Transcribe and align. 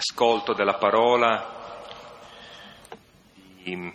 ascolto 0.00 0.54
della 0.54 0.78
parola, 0.78 1.82
di 3.34 3.92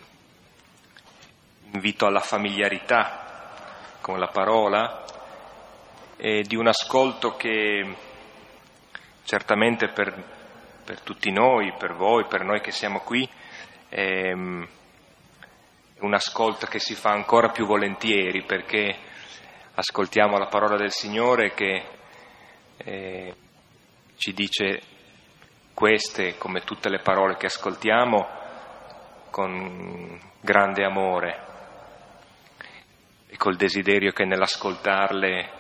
invito 1.72 2.06
alla 2.06 2.20
familiarità 2.20 3.98
con 4.02 4.20
la 4.20 4.28
parola 4.28 5.04
e 6.16 6.44
di 6.44 6.56
un 6.56 6.68
ascolto 6.68 7.36
che 7.36 7.96
certamente 9.24 9.88
per, 9.88 10.14
per 10.86 11.02
tutti 11.02 11.32
noi, 11.32 11.74
per 11.76 11.96
voi, 11.96 12.26
per 12.28 12.44
noi 12.44 12.62
che 12.62 12.72
siamo 12.72 13.00
qui, 13.00 13.28
è 13.90 14.32
un 14.32 14.68
ascolto 16.14 16.68
che 16.68 16.78
si 16.78 16.94
fa 16.94 17.10
ancora 17.10 17.50
più 17.50 17.66
volentieri 17.66 18.44
perché 18.44 18.96
ascoltiamo 19.74 20.38
la 20.38 20.48
parola 20.48 20.78
del 20.78 20.92
Signore 20.92 21.56
che 21.56 21.84
eh, 22.78 23.36
ci 24.18 24.34
dice 24.34 24.94
queste, 25.76 26.38
come 26.38 26.62
tutte 26.62 26.90
le 26.90 27.00
parole 27.00 27.36
che 27.36 27.48
ascoltiamo, 27.48 28.28
con 29.30 30.18
grande 30.40 30.86
amore 30.86 31.44
e 33.28 33.36
col 33.36 33.58
desiderio 33.58 34.14
che 34.14 34.24
nell'ascoltarle 34.24 35.52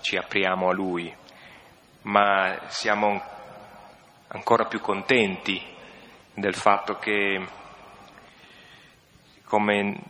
ci 0.00 0.16
apriamo 0.16 0.68
a 0.68 0.74
Lui, 0.74 1.16
ma 2.02 2.64
siamo 2.66 3.22
ancora 4.26 4.64
più 4.64 4.80
contenti 4.80 5.62
del 6.34 6.54
fatto 6.54 6.96
che 6.96 7.46
come 9.44 10.00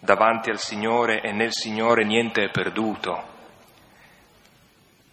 davanti 0.00 0.50
al 0.50 0.58
Signore 0.58 1.20
e 1.20 1.30
nel 1.30 1.52
Signore 1.52 2.04
niente 2.04 2.42
è 2.42 2.50
perduto, 2.50 3.28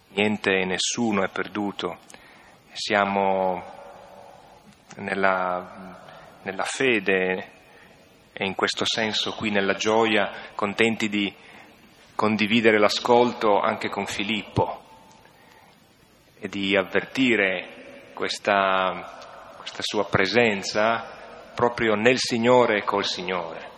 niente 0.08 0.50
e 0.50 0.64
nessuno 0.64 1.22
è 1.22 1.28
perduto, 1.28 1.98
siamo 2.72 3.62
nella, 4.96 5.98
nella 6.42 6.64
fede 6.64 7.50
e 8.32 8.44
in 8.44 8.54
questo 8.54 8.84
senso 8.84 9.32
qui 9.32 9.50
nella 9.50 9.74
gioia 9.74 10.30
contenti 10.54 11.08
di 11.08 11.32
condividere 12.14 12.78
l'ascolto 12.78 13.60
anche 13.60 13.88
con 13.88 14.06
Filippo 14.06 14.82
e 16.38 16.48
di 16.48 16.76
avvertire 16.76 18.12
questa, 18.14 19.54
questa 19.56 19.82
sua 19.82 20.06
presenza 20.06 21.18
proprio 21.54 21.94
nel 21.94 22.18
Signore 22.18 22.78
e 22.78 22.84
col 22.84 23.04
Signore. 23.04 23.68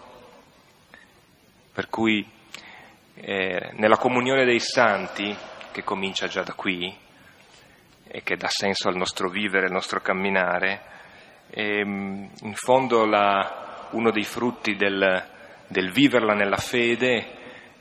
Per 1.73 1.89
cui 1.89 2.29
eh, 3.15 3.71
nella 3.75 3.97
comunione 3.97 4.45
dei 4.45 4.61
santi, 4.61 5.37
che 5.71 5.83
comincia 5.83 6.27
già 6.27 6.43
da 6.43 6.55
qui, 6.55 6.95
e 8.15 8.23
che 8.23 8.37
dà 8.37 8.49
senso 8.49 8.89
al 8.89 8.97
nostro 8.97 9.31
vivere, 9.31 9.65
al 9.65 9.73
nostro 9.73 10.03
camminare, 10.03 10.83
ehm, 11.49 12.31
in 12.43 12.55
fondo 12.55 13.07
la, 13.07 13.89
uno 13.93 14.11
dei 14.11 14.25
frutti 14.25 14.77
del, 14.77 15.27
del 15.67 15.91
viverla 15.91 16.35
nella 16.35 16.59
fede 16.59 17.41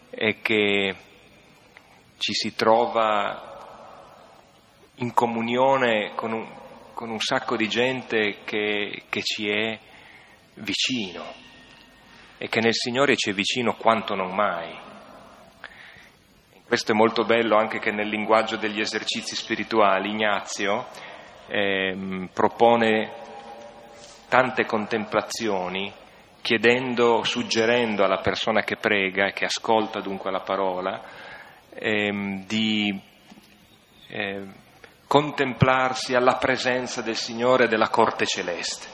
è 0.09 0.39
che 0.41 0.95
ci 2.17 2.31
si 2.31 2.55
trova 2.55 3.49
in 4.95 5.13
comunione 5.13 6.13
con 6.15 6.31
un, 6.31 6.47
con 6.93 7.09
un 7.09 7.19
sacco 7.19 7.57
di 7.57 7.67
gente 7.67 8.37
che, 8.45 9.03
che 9.09 9.21
ci 9.23 9.49
è 9.49 9.77
vicino 10.53 11.25
e 12.37 12.47
che 12.47 12.61
nel 12.61 12.73
Signore 12.73 13.17
ci 13.17 13.31
è 13.31 13.33
vicino 13.33 13.75
quanto 13.75 14.15
non 14.15 14.33
mai. 14.33 14.90
Questo 16.71 16.93
è 16.93 16.95
molto 16.95 17.25
bello 17.25 17.57
anche 17.57 17.79
che 17.79 17.91
nel 17.91 18.07
linguaggio 18.07 18.55
degli 18.55 18.79
esercizi 18.79 19.35
spirituali 19.35 20.11
Ignazio 20.11 20.87
eh, 21.47 22.29
propone 22.31 23.11
tante 24.29 24.65
contemplazioni 24.65 25.91
chiedendo, 26.41 27.23
suggerendo 27.23 28.05
alla 28.05 28.19
persona 28.19 28.61
che 28.61 28.77
prega 28.77 29.27
e 29.27 29.33
che 29.33 29.43
ascolta 29.43 29.99
dunque 29.99 30.31
la 30.31 30.39
parola 30.39 31.01
ehm, 31.73 32.45
di 32.45 32.97
eh, 34.07 34.45
contemplarsi 35.07 36.15
alla 36.15 36.37
presenza 36.37 37.01
del 37.01 37.17
Signore 37.17 37.67
della 37.67 37.89
corte 37.89 38.25
celeste. 38.25 38.87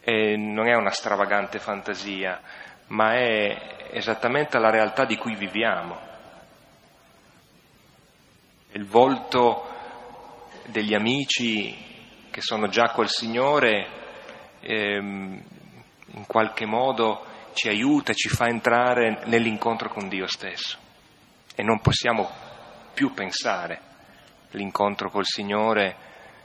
E 0.00 0.38
non 0.38 0.68
è 0.68 0.74
una 0.74 0.90
stravagante 0.90 1.58
fantasia, 1.58 2.40
ma 2.88 3.14
è 3.14 3.88
esattamente 3.90 4.58
la 4.58 4.70
realtà 4.70 5.04
di 5.04 5.16
cui 5.16 5.34
viviamo. 5.34 6.06
Il 8.72 8.86
volto 8.86 9.68
degli 10.66 10.94
amici 10.94 11.86
che 12.30 12.40
sono 12.40 12.68
già 12.68 12.90
col 12.90 13.08
Signore 13.08 13.88
ehm, 14.60 15.42
in 16.06 16.26
qualche 16.26 16.66
modo 16.66 17.24
ci 17.54 17.68
aiuta, 17.68 18.12
ci 18.12 18.28
fa 18.28 18.46
entrare 18.46 19.22
nell'incontro 19.24 19.88
con 19.88 20.08
Dio 20.08 20.26
stesso 20.26 20.78
e 21.54 21.62
non 21.62 21.80
possiamo 21.80 22.30
più 22.94 23.12
pensare 23.12 23.80
l'incontro 24.50 25.10
col 25.10 25.24
Signore 25.24 25.96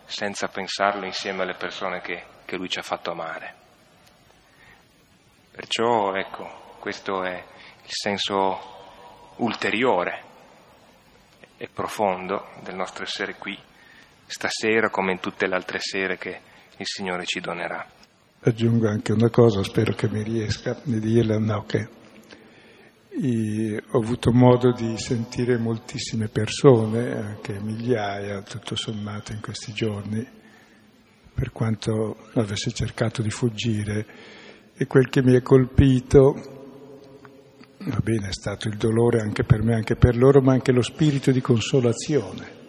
senza 0.05 0.47
pensarlo 0.47 1.05
insieme 1.05 1.43
alle 1.43 1.55
persone 1.55 2.01
che, 2.01 2.23
che 2.45 2.55
Lui 2.55 2.69
ci 2.69 2.79
ha 2.79 2.83
fatto 2.83 3.11
amare. 3.11 3.62
Perciò, 5.55 6.15
ecco, 6.15 6.77
questo 6.79 7.23
è 7.23 7.35
il 7.35 7.91
senso 7.91 8.57
ulteriore 9.35 10.23
e 11.57 11.69
profondo 11.71 12.47
del 12.63 12.73
nostro 12.73 13.03
essere 13.03 13.35
qui, 13.35 13.55
stasera 14.25 14.89
come 14.89 15.11
in 15.11 15.19
tutte 15.19 15.45
le 15.45 15.53
altre 15.53 15.77
sere 15.79 16.17
che 16.17 16.39
il 16.75 16.85
Signore 16.87 17.25
ci 17.25 17.39
donerà. 17.39 17.87
Aggiungo 18.39 18.89
anche 18.89 19.11
una 19.11 19.29
cosa, 19.29 19.61
spero 19.61 19.93
che 19.93 20.09
mi 20.09 20.23
riesca 20.23 20.75
di 20.81 20.99
dirla, 20.99 21.37
no, 21.37 21.65
che 21.65 21.87
ho 23.91 23.99
avuto 23.99 24.31
modo 24.31 24.71
di 24.71 24.97
sentire 24.97 25.59
moltissime 25.59 26.29
persone, 26.29 27.15
anche 27.15 27.59
migliaia 27.59 28.41
tutto 28.41 28.75
sommato 28.75 29.33
in 29.33 29.39
questi 29.39 29.71
giorni, 29.71 30.27
per 31.31 31.51
quanto 31.51 32.31
avesse 32.33 32.71
cercato 32.71 33.21
di 33.21 33.29
fuggire, 33.29 34.41
e 34.75 34.87
quel 34.87 35.09
che 35.09 35.21
mi 35.21 35.35
ha 35.35 35.41
colpito 35.41 36.53
Va 37.85 37.99
bene, 38.01 38.29
è 38.29 38.33
stato 38.33 38.69
il 38.69 38.77
dolore 38.77 39.19
anche 39.19 39.43
per 39.43 39.61
me, 39.61 39.75
anche 39.75 39.97
per 39.97 40.15
loro, 40.15 40.41
ma 40.41 40.53
anche 40.53 40.71
lo 40.71 40.81
spirito 40.81 41.31
di 41.31 41.41
consolazione. 41.41 42.61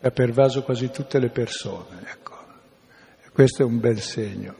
Ha 0.00 0.10
pervaso 0.10 0.62
quasi 0.62 0.90
tutte 0.90 1.18
le 1.18 1.30
persone, 1.30 2.00
ecco. 2.06 2.32
Questo 3.32 3.62
è 3.62 3.64
un 3.64 3.80
bel 3.80 4.00
segno. 4.00 4.54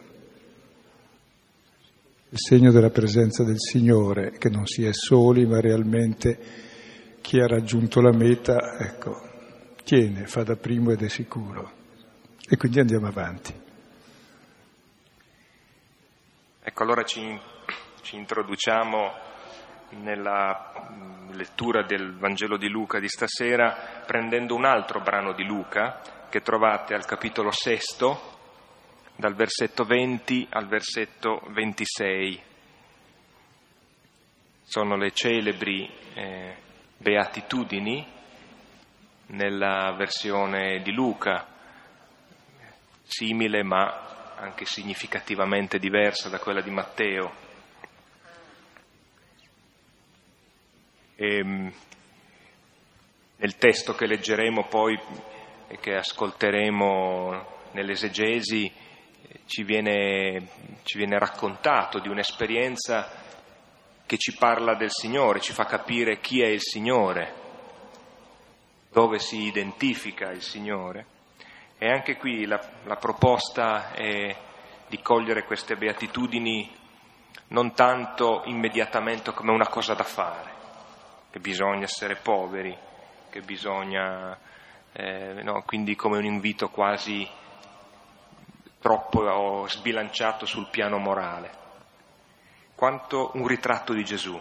Il 2.31 2.39
segno 2.39 2.73
della 2.73 2.91
presenza 2.91 3.45
del 3.45 3.61
Signore, 3.61 4.33
che 4.39 4.49
non 4.49 4.67
si 4.67 4.85
è 4.85 4.93
soli, 4.93 5.47
ma 5.47 5.61
realmente 5.61 6.37
chi 7.21 7.39
ha 7.39 7.47
raggiunto 7.47 8.01
la 8.01 8.13
meta, 8.13 8.77
ecco, 8.77 9.21
tiene, 9.85 10.27
fa 10.27 10.43
da 10.43 10.57
primo 10.57 10.91
ed 10.91 11.03
è 11.03 11.09
sicuro. 11.09 11.71
E 12.49 12.57
quindi 12.57 12.81
andiamo 12.81 13.07
avanti. 13.07 13.63
Ecco, 16.67 16.83
allora 16.83 17.03
ci 17.05 17.39
ci 18.05 18.17
introduciamo 18.17 19.13
nella 19.91 20.73
mm, 20.91 21.33
lettura 21.33 21.83
del 21.83 22.17
Vangelo 22.17 22.57
di 22.57 22.69
Luca 22.69 23.01
di 23.01 23.09
stasera 23.09 24.03
prendendo 24.07 24.55
un 24.55 24.65
altro 24.65 25.01
brano 25.01 25.33
di 25.33 25.45
Luca 25.45 26.01
che 26.29 26.41
trovate 26.41 26.95
al 26.95 27.05
capitolo 27.07 27.51
sesto, 27.51 28.33
dal 29.17 29.35
versetto 29.35 29.85
20 29.85 30.49
al 30.51 30.67
versetto 30.67 31.43
26. 31.49 32.43
Sono 34.63 34.97
le 34.97 35.13
celebri 35.13 35.91
eh, 36.15 36.57
beatitudini 36.97 38.07
nella 39.27 39.95
versione 39.97 40.81
di 40.83 40.93
Luca, 40.93 41.47
simile 43.03 43.63
ma 43.63 44.14
anche 44.45 44.67
significativamente 44.67 45.79
diversa 45.79 46.29
da 46.29 46.39
quella 46.39 46.61
di 46.61 46.71
Matteo. 46.71 47.33
E, 51.17 51.37
ehm, 51.39 51.73
nel 53.37 53.57
testo 53.57 53.95
che 53.95 54.07
leggeremo 54.07 54.67
poi 54.67 54.99
e 55.67 55.79
che 55.79 55.97
ascolteremo 55.97 57.53
nell'esegesi 57.73 58.71
ci 59.47 59.65
viene, 59.65 60.49
ci 60.83 60.99
viene 60.99 61.19
raccontato 61.19 61.99
di 61.99 62.09
un'esperienza 62.09 63.23
che 64.07 64.19
ci 64.19 64.37
parla 64.37 64.75
del 64.75 64.91
Signore, 64.91 65.41
ci 65.41 65.53
fa 65.53 65.65
capire 65.65 66.21
chi 66.21 66.43
è 66.43 66.47
il 66.47 66.61
Signore, 66.61 67.35
dove 68.91 69.19
si 69.19 69.43
identifica 69.43 70.31
il 70.31 70.43
Signore. 70.43 71.14
E 71.79 71.91
anche 71.91 72.17
qui 72.17 72.47
la, 72.47 72.61
la 72.85 72.97
proposta 72.97 73.93
è 73.93 74.37
di 74.87 75.01
cogliere 75.03 75.45
queste 75.45 75.77
beatitudini 75.77 76.83
non 77.49 77.75
tanto 77.75 78.43
immediatamente 78.47 79.33
come 79.33 79.53
una 79.53 79.69
cosa 79.69 79.95
da 79.95 80.05
fare, 80.05 80.53
che 81.31 81.41
bisogna 81.41 81.85
essere 81.85 82.17
poveri, 82.17 82.77
che 83.31 83.41
bisogna 83.41 84.39
eh, 84.93 85.43
no? 85.43 85.63
quindi 85.65 85.97
come 85.97 86.19
un 86.19 86.25
invito 86.25 86.69
quasi 86.69 87.29
troppo 88.81 89.67
sbilanciato 89.69 90.47
sul 90.47 90.69
piano 90.71 90.99
morale, 90.99 91.51
quanto 92.75 93.31
un 93.35 93.47
ritratto 93.47 93.93
di 93.93 94.05
Gesù. 94.05 94.41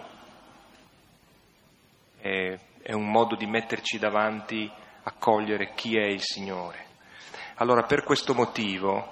È, 2.19 2.59
è 2.81 2.93
un 2.93 3.09
modo 3.09 3.35
di 3.35 3.45
metterci 3.45 3.97
davanti 3.97 4.71
a 5.03 5.11
cogliere 5.17 5.73
chi 5.73 5.97
è 5.97 6.05
il 6.05 6.21
Signore. 6.21 6.82
Allora, 7.63 7.83
per 7.83 8.03
questo 8.03 8.33
motivo, 8.33 9.09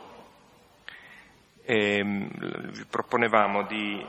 ehm, 1.64 2.72
vi 2.72 2.84
proponevamo 2.84 3.64
di 3.64 4.06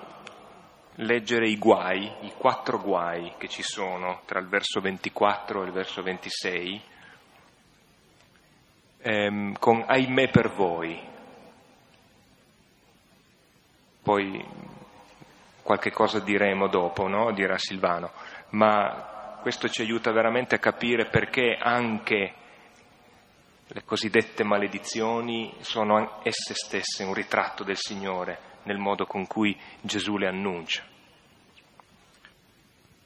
leggere 0.97 1.47
i 1.49 1.57
guai, 1.57 2.13
i 2.23 2.33
quattro 2.37 2.81
guai 2.81 3.35
che 3.39 3.47
ci 3.47 3.63
sono 3.63 4.23
tra 4.25 4.41
il 4.41 4.49
verso 4.49 4.81
24 4.81 5.63
e 5.63 5.67
il 5.67 5.71
verso 5.71 6.03
26, 6.03 6.83
ehm, 9.03 9.59
con 9.61 9.85
ahimè 9.87 10.31
per 10.31 10.51
voi. 10.51 11.01
Poi 14.03 14.45
qualche 15.63 15.93
cosa 15.93 16.19
diremo 16.19 16.67
dopo, 16.67 17.07
no? 17.07 17.31
dirà 17.31 17.57
Silvano, 17.59 18.11
ma 18.49 19.39
questo 19.41 19.69
ci 19.69 19.83
aiuta 19.83 20.11
veramente 20.11 20.57
a 20.57 20.59
capire 20.59 21.05
perché 21.05 21.57
anche 21.57 22.41
le 23.75 23.85
cosiddette 23.85 24.45
maledizioni 24.45 25.55
sono 25.61 26.21
esse 26.25 26.53
stesse 26.53 27.05
un 27.05 27.15
ritratto 27.15 27.65
del 27.65 27.79
Signore 27.79 28.51
nel 28.65 28.77
modo 28.77 29.07
con 29.07 29.27
cui 29.27 29.59
Gesù 29.81 30.19
le 30.19 30.29
annuncia. 30.29 30.85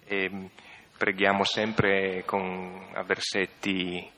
E 0.04 0.50
preghiamo 0.96 1.44
sempre 1.44 2.24
con 2.24 2.90
a 2.94 3.02
versetti 3.04 4.10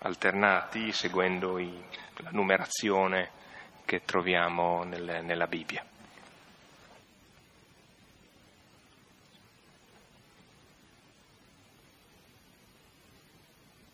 alternati, 0.00 0.92
seguendo 0.92 1.58
i, 1.58 1.72
la 2.16 2.30
numerazione 2.32 3.30
che 3.86 4.02
troviamo 4.04 4.84
nel, 4.84 5.24
nella 5.24 5.46
Bibbia. 5.46 5.84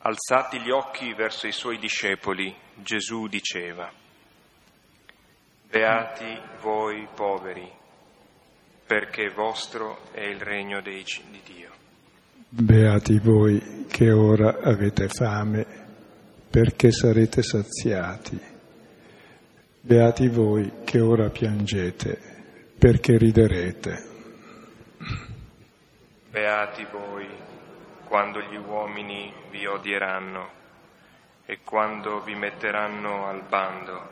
Alzati 0.04 0.58
gli 0.58 0.70
occhi 0.70 1.14
verso 1.14 1.46
i 1.46 1.52
suoi 1.52 1.78
discepoli, 1.78 2.52
Gesù 2.74 3.28
diceva, 3.28 3.88
Beati 5.70 6.40
voi 6.60 7.06
poveri, 7.14 7.70
perché 8.84 9.30
vostro 9.30 10.10
è 10.10 10.22
il 10.22 10.40
regno 10.40 10.80
dei, 10.82 11.04
di 11.30 11.40
Dio. 11.44 11.70
Beati 12.48 13.20
voi 13.20 13.86
che 13.88 14.10
ora 14.10 14.58
avete 14.60 15.06
fame, 15.06 15.64
perché 16.50 16.90
sarete 16.90 17.42
saziati. 17.44 18.40
Beati 19.80 20.26
voi 20.26 20.82
che 20.84 20.98
ora 20.98 21.30
piangete, 21.30 22.18
perché 22.76 23.16
riderete. 23.16 24.10
Beati 26.28 26.84
voi 26.90 27.42
quando 28.12 28.42
gli 28.42 28.56
uomini 28.56 29.32
vi 29.48 29.64
odieranno 29.64 30.50
e 31.46 31.60
quando 31.64 32.20
vi 32.20 32.34
metteranno 32.34 33.26
al 33.26 33.42
bando 33.48 34.08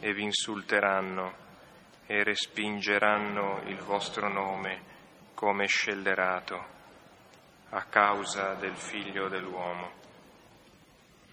e 0.00 0.12
vi 0.12 0.24
insulteranno 0.24 1.32
e 2.04 2.22
respingeranno 2.22 3.62
il 3.68 3.78
vostro 3.78 4.30
nome 4.30 4.82
come 5.32 5.64
scellerato 5.64 6.62
a 7.70 7.82
causa 7.84 8.52
del 8.60 8.76
figlio 8.76 9.30
dell'uomo. 9.30 9.90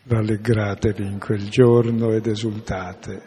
Rallegratevi 0.04 1.06
in 1.06 1.19
quel 1.19 1.50
giorno 1.50 2.14
ed 2.14 2.28
esultate, 2.28 3.22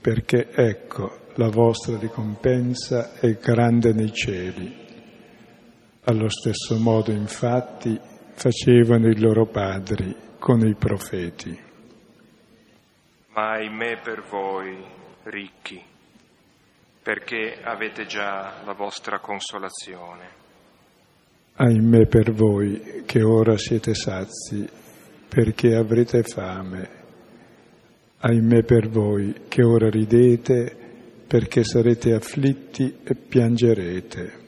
perché 0.00 0.48
ecco 0.52 1.26
la 1.34 1.48
vostra 1.48 1.98
ricompensa 1.98 3.14
è 3.14 3.32
grande 3.32 3.92
nei 3.92 4.12
cieli 4.12 4.86
allo 6.08 6.30
stesso 6.30 6.78
modo, 6.78 7.12
infatti, 7.12 8.00
facevano 8.32 9.08
i 9.08 9.20
loro 9.20 9.44
padri 9.44 10.16
con 10.38 10.66
i 10.66 10.74
profeti. 10.74 11.66
Ma 13.34 13.52
ahimè 13.52 14.00
per 14.00 14.22
voi, 14.22 14.82
ricchi, 15.24 15.80
perché 17.02 17.58
avete 17.62 18.06
già 18.06 18.62
la 18.64 18.72
vostra 18.72 19.18
consolazione. 19.18 20.36
Ahimè 21.56 22.06
per 22.06 22.32
voi 22.32 23.02
che 23.04 23.22
ora 23.22 23.58
siete 23.58 23.92
sazi, 23.92 24.66
perché 25.28 25.74
avrete 25.74 26.22
fame. 26.22 26.88
Ahimè 28.20 28.62
per 28.62 28.88
voi 28.88 29.42
che 29.48 29.62
ora 29.62 29.90
ridete, 29.90 30.74
perché 31.26 31.64
sarete 31.64 32.14
afflitti 32.14 33.00
e 33.04 33.14
piangerete 33.14 34.46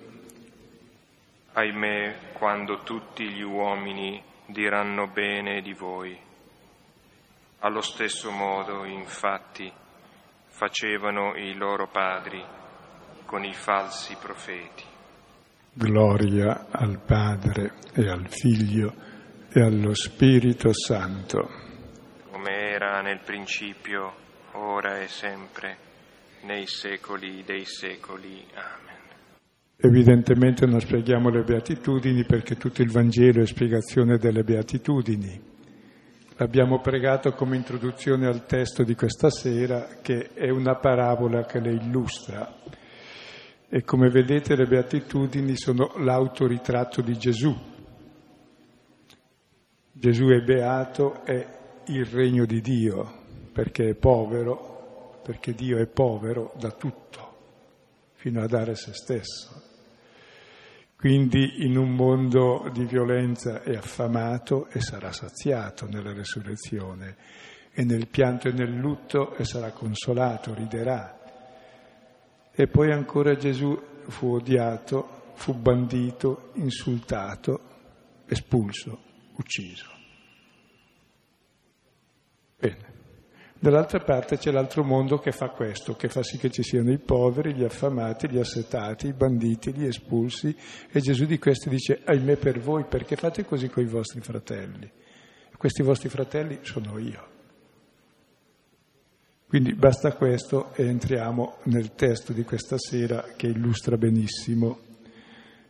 ahimè, 1.52 2.32
quando 2.32 2.82
tutti 2.82 3.28
gli 3.28 3.42
uomini 3.42 4.22
diranno 4.46 5.08
bene 5.08 5.60
di 5.60 5.72
voi. 5.72 6.18
Allo 7.60 7.80
stesso 7.80 8.30
modo, 8.30 8.84
infatti, 8.84 9.70
facevano 10.46 11.34
i 11.36 11.54
loro 11.54 11.88
padri 11.88 12.42
con 13.26 13.44
i 13.44 13.54
falsi 13.54 14.16
profeti. 14.20 14.84
Gloria 15.72 16.66
al 16.70 17.00
Padre 17.00 17.74
e 17.94 18.08
al 18.08 18.28
Figlio 18.28 18.92
e 19.52 19.62
allo 19.62 19.94
Spirito 19.94 20.72
Santo. 20.72 21.48
Come 22.30 22.70
era 22.70 23.00
nel 23.02 23.20
principio, 23.20 24.14
ora 24.52 25.00
e 25.00 25.08
sempre, 25.08 25.76
nei 26.42 26.66
secoli 26.66 27.44
dei 27.44 27.64
secoli. 27.64 28.44
Amen. 28.54 28.89
Evidentemente 29.82 30.66
non 30.66 30.78
spieghiamo 30.78 31.30
le 31.30 31.42
beatitudini 31.42 32.24
perché 32.24 32.56
tutto 32.56 32.82
il 32.82 32.90
Vangelo 32.90 33.40
è 33.40 33.46
spiegazione 33.46 34.18
delle 34.18 34.42
beatitudini. 34.42 35.40
L'abbiamo 36.36 36.80
pregato 36.80 37.32
come 37.32 37.56
introduzione 37.56 38.26
al 38.26 38.44
testo 38.44 38.82
di 38.82 38.94
questa 38.94 39.30
sera 39.30 39.88
che 40.02 40.34
è 40.34 40.50
una 40.50 40.76
parabola 40.76 41.46
che 41.46 41.60
le 41.60 41.72
illustra. 41.72 42.58
E 43.70 43.82
come 43.82 44.10
vedete 44.10 44.54
le 44.54 44.66
beatitudini 44.66 45.56
sono 45.56 45.94
l'autoritratto 45.96 47.00
di 47.00 47.16
Gesù. 47.16 47.56
Gesù 49.92 50.26
è 50.26 50.42
beato, 50.42 51.24
è 51.24 51.46
il 51.86 52.04
regno 52.04 52.44
di 52.44 52.60
Dio, 52.60 53.10
perché 53.50 53.88
è 53.88 53.94
povero, 53.94 55.20
perché 55.22 55.54
Dio 55.54 55.78
è 55.78 55.86
povero 55.86 56.52
da 56.58 56.70
tutto, 56.70 57.36
fino 58.16 58.42
a 58.42 58.46
dare 58.46 58.74
se 58.74 58.92
stesso. 58.92 59.68
Quindi 61.00 61.64
in 61.64 61.78
un 61.78 61.94
mondo 61.94 62.68
di 62.74 62.84
violenza 62.84 63.62
è 63.62 63.74
affamato 63.74 64.68
e 64.68 64.82
sarà 64.82 65.12
saziato 65.12 65.86
nella 65.86 66.12
resurrezione 66.12 67.16
e 67.72 67.84
nel 67.84 68.06
pianto 68.06 68.48
e 68.48 68.52
nel 68.52 68.76
lutto 68.76 69.34
e 69.34 69.46
sarà 69.46 69.70
consolato, 69.70 70.52
riderà. 70.52 71.18
E 72.52 72.66
poi 72.66 72.92
ancora 72.92 73.34
Gesù 73.34 73.82
fu 74.08 74.34
odiato, 74.34 75.32
fu 75.36 75.54
bandito, 75.54 76.50
insultato, 76.56 77.60
espulso, 78.26 79.02
ucciso. 79.36 79.88
Bene. 82.58 82.89
Dall'altra 83.62 83.98
parte 83.98 84.38
c'è 84.38 84.50
l'altro 84.50 84.82
mondo 84.82 85.18
che 85.18 85.32
fa 85.32 85.50
questo, 85.50 85.94
che 85.94 86.08
fa 86.08 86.22
sì 86.22 86.38
che 86.38 86.50
ci 86.50 86.62
siano 86.62 86.90
i 86.90 86.98
poveri, 86.98 87.52
gli 87.52 87.62
affamati, 87.62 88.26
gli 88.26 88.38
assetati, 88.38 89.08
i 89.08 89.12
banditi, 89.12 89.74
gli 89.74 89.84
espulsi 89.84 90.56
e 90.90 91.00
Gesù 91.00 91.26
di 91.26 91.38
questi 91.38 91.68
dice 91.68 92.00
ahimè 92.02 92.36
per 92.36 92.58
voi 92.58 92.84
perché 92.84 93.16
fate 93.16 93.44
così 93.44 93.68
con 93.68 93.82
i 93.82 93.86
vostri 93.86 94.22
fratelli. 94.22 94.90
Questi 95.58 95.82
vostri 95.82 96.08
fratelli 96.08 96.60
sono 96.62 96.96
io. 96.96 97.28
Quindi 99.46 99.74
basta 99.74 100.14
questo 100.14 100.72
e 100.74 100.86
entriamo 100.86 101.58
nel 101.64 101.94
testo 101.94 102.32
di 102.32 102.44
questa 102.44 102.78
sera 102.78 103.34
che 103.36 103.48
illustra 103.48 103.98
benissimo 103.98 104.78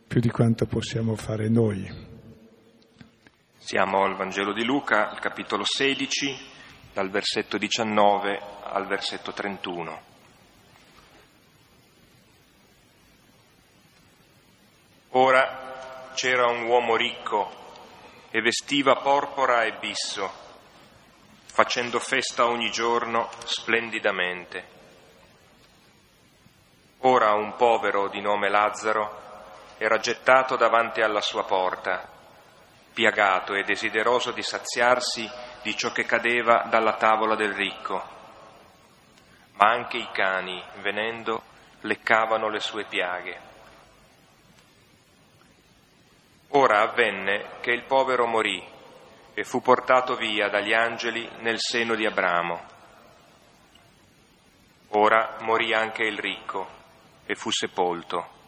più 0.07 0.21
di 0.21 0.29
quanto 0.29 0.65
possiamo 0.65 1.15
fare 1.15 1.49
noi. 1.49 1.89
Siamo 3.57 4.05
al 4.05 4.15
Vangelo 4.15 4.53
di 4.53 4.63
Luca, 4.63 5.09
al 5.09 5.19
capitolo 5.19 5.63
16 5.65 6.59
dal 6.93 7.09
versetto 7.09 7.57
19 7.57 8.41
al 8.63 8.87
versetto 8.87 9.31
31. 9.31 10.01
Ora 15.13 16.11
c'era 16.13 16.47
un 16.47 16.63
uomo 16.63 16.95
ricco 16.95 17.59
e 18.29 18.41
vestiva 18.41 18.95
porpora 18.95 19.63
e 19.63 19.73
bisso, 19.73 20.31
facendo 21.45 21.99
festa 21.99 22.45
ogni 22.45 22.71
giorno 22.71 23.29
splendidamente. 23.43 24.79
Ora 26.99 27.33
un 27.33 27.55
povero 27.55 28.07
di 28.07 28.21
nome 28.21 28.49
Lazzaro 28.49 29.19
era 29.77 29.97
gettato 29.97 30.55
davanti 30.55 31.01
alla 31.01 31.21
sua 31.21 31.43
porta 31.43 32.07
piagato 32.93 33.53
e 33.53 33.63
desideroso 33.63 34.31
di 34.31 34.43
saziarsi 34.43 35.29
di 35.63 35.75
ciò 35.75 35.91
che 35.91 36.05
cadeva 36.05 36.65
dalla 36.69 36.95
tavola 36.95 37.35
del 37.35 37.53
ricco. 37.53 38.19
Ma 39.53 39.69
anche 39.69 39.97
i 39.97 40.09
cani, 40.11 40.63
venendo, 40.81 41.43
leccavano 41.81 42.49
le 42.49 42.59
sue 42.59 42.85
piaghe. 42.85 43.49
Ora 46.49 46.81
avvenne 46.81 47.59
che 47.61 47.71
il 47.71 47.83
povero 47.83 48.25
morì 48.25 48.61
e 49.33 49.43
fu 49.43 49.61
portato 49.61 50.15
via 50.15 50.49
dagli 50.49 50.73
angeli 50.73 51.29
nel 51.39 51.57
seno 51.59 51.95
di 51.95 52.05
Abramo. 52.05 52.69
Ora 54.89 55.37
morì 55.41 55.73
anche 55.73 56.03
il 56.03 56.19
ricco 56.19 56.67
e 57.25 57.35
fu 57.35 57.49
sepolto. 57.51 58.39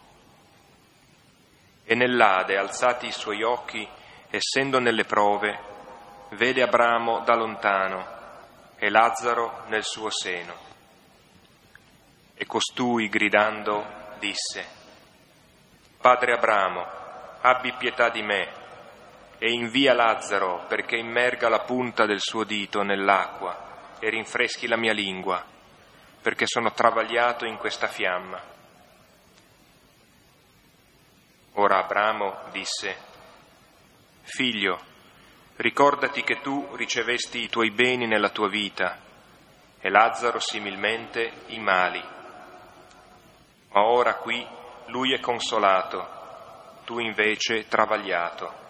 E 1.84 1.94
nell'Ade, 1.94 2.58
alzati 2.58 3.06
i 3.06 3.12
suoi 3.12 3.42
occhi, 3.42 3.88
essendo 4.28 4.78
nelle 4.78 5.04
prove, 5.04 5.72
vede 6.34 6.62
Abramo 6.62 7.20
da 7.20 7.34
lontano 7.34 8.06
e 8.76 8.90
Lazzaro 8.90 9.64
nel 9.66 9.84
suo 9.84 10.10
seno. 10.10 10.54
E 12.34 12.46
costui, 12.46 13.08
gridando, 13.08 13.84
disse, 14.18 14.66
Padre 16.00 16.32
Abramo, 16.32 16.86
abbi 17.40 17.72
pietà 17.74 18.08
di 18.10 18.22
me 18.22 18.62
e 19.38 19.50
invia 19.50 19.94
Lazzaro 19.94 20.64
perché 20.66 20.96
immerga 20.96 21.48
la 21.48 21.60
punta 21.60 22.06
del 22.06 22.20
suo 22.20 22.44
dito 22.44 22.82
nell'acqua 22.82 23.96
e 24.00 24.10
rinfreschi 24.10 24.66
la 24.66 24.76
mia 24.76 24.92
lingua, 24.92 25.44
perché 26.20 26.46
sono 26.46 26.72
travagliato 26.72 27.46
in 27.46 27.56
questa 27.56 27.86
fiamma. 27.86 28.52
Ora 31.54 31.78
Abramo 31.78 32.48
disse, 32.50 32.96
Figlio, 34.22 34.92
ricordati 35.56 36.22
che 36.22 36.40
tu 36.40 36.74
ricevesti 36.74 37.42
i 37.42 37.48
tuoi 37.48 37.70
beni 37.70 38.06
nella 38.06 38.30
tua 38.30 38.48
vita 38.48 38.98
e 39.78 39.88
Lazzaro 39.88 40.40
similmente 40.40 41.32
i 41.48 41.58
mali. 41.58 42.02
Ma 43.72 43.84
ora 43.84 44.14
qui 44.16 44.44
lui 44.86 45.14
è 45.14 45.20
consolato, 45.20 46.08
tu 46.84 46.98
invece 46.98 47.68
travagliato. 47.68 48.62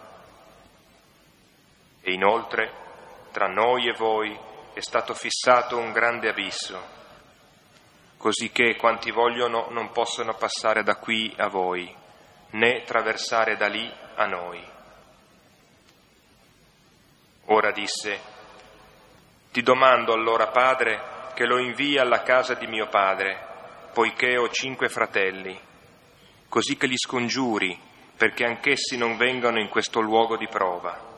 E 2.01 2.13
inoltre, 2.13 2.71
tra 3.31 3.47
noi 3.47 3.87
e 3.87 3.93
voi 3.93 4.37
è 4.73 4.79
stato 4.79 5.13
fissato 5.13 5.77
un 5.77 5.91
grande 5.91 6.29
abisso, 6.29 6.79
così 8.17 8.51
che 8.51 8.75
quanti 8.75 9.09
vogliono 9.11 9.67
non 9.71 9.91
possono 9.91 10.35
passare 10.35 10.83
da 10.83 10.95
qui 10.97 11.33
a 11.37 11.47
voi, 11.47 11.93
né 12.51 12.83
traversare 12.83 13.57
da 13.57 13.67
lì 13.67 13.91
a 14.15 14.25
noi. 14.25 14.73
Ora 17.45 17.71
disse, 17.71 18.19
ti 19.51 19.61
domando 19.61 20.13
allora, 20.13 20.47
padre, 20.47 21.13
che 21.35 21.45
lo 21.45 21.59
invii 21.59 21.99
alla 21.99 22.23
casa 22.23 22.55
di 22.55 22.65
mio 22.65 22.87
padre, 22.87 23.89
poiché 23.93 24.35
ho 24.37 24.49
cinque 24.49 24.89
fratelli, 24.89 25.57
così 26.49 26.75
che 26.75 26.87
li 26.87 26.97
scongiuri, 26.97 27.79
perché 28.17 28.45
anch'essi 28.45 28.97
non 28.97 29.15
vengano 29.15 29.59
in 29.59 29.69
questo 29.69 29.99
luogo 29.99 30.37
di 30.37 30.47
prova. 30.47 31.13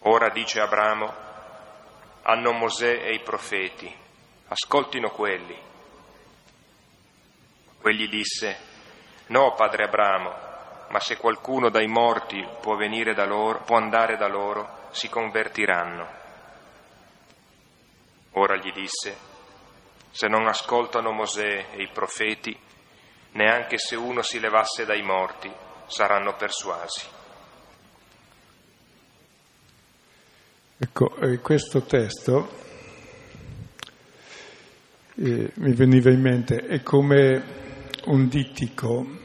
Ora 0.00 0.30
dice 0.30 0.60
Abramo, 0.60 1.14
hanno 2.22 2.52
Mosè 2.52 3.02
e 3.04 3.14
i 3.14 3.20
profeti, 3.20 3.94
ascoltino 4.48 5.10
quelli. 5.10 5.56
Quegli 7.80 8.08
disse, 8.08 8.58
no, 9.26 9.54
padre 9.54 9.84
Abramo, 9.84 10.49
ma 10.90 10.98
se 10.98 11.16
qualcuno 11.16 11.70
dai 11.70 11.86
morti 11.86 12.44
può, 12.60 12.76
da 12.76 13.24
loro, 13.24 13.62
può 13.62 13.76
andare 13.76 14.16
da 14.16 14.26
loro, 14.26 14.88
si 14.90 15.08
convertiranno. 15.08 16.18
Ora 18.32 18.56
gli 18.56 18.72
disse, 18.72 19.16
se 20.10 20.26
non 20.26 20.46
ascoltano 20.48 21.12
Mosè 21.12 21.66
e 21.72 21.82
i 21.82 21.90
profeti, 21.92 22.56
neanche 23.32 23.78
se 23.78 23.94
uno 23.94 24.22
si 24.22 24.40
levasse 24.40 24.84
dai 24.84 25.02
morti, 25.02 25.50
saranno 25.86 26.34
persuasi. 26.34 27.06
Ecco, 30.76 31.16
eh, 31.18 31.38
questo 31.38 31.82
testo 31.82 32.48
eh, 35.14 35.52
mi 35.54 35.72
veniva 35.74 36.10
in 36.10 36.20
mente, 36.20 36.56
è 36.56 36.82
come 36.82 37.58
un 38.06 38.28
dittico 38.28 39.18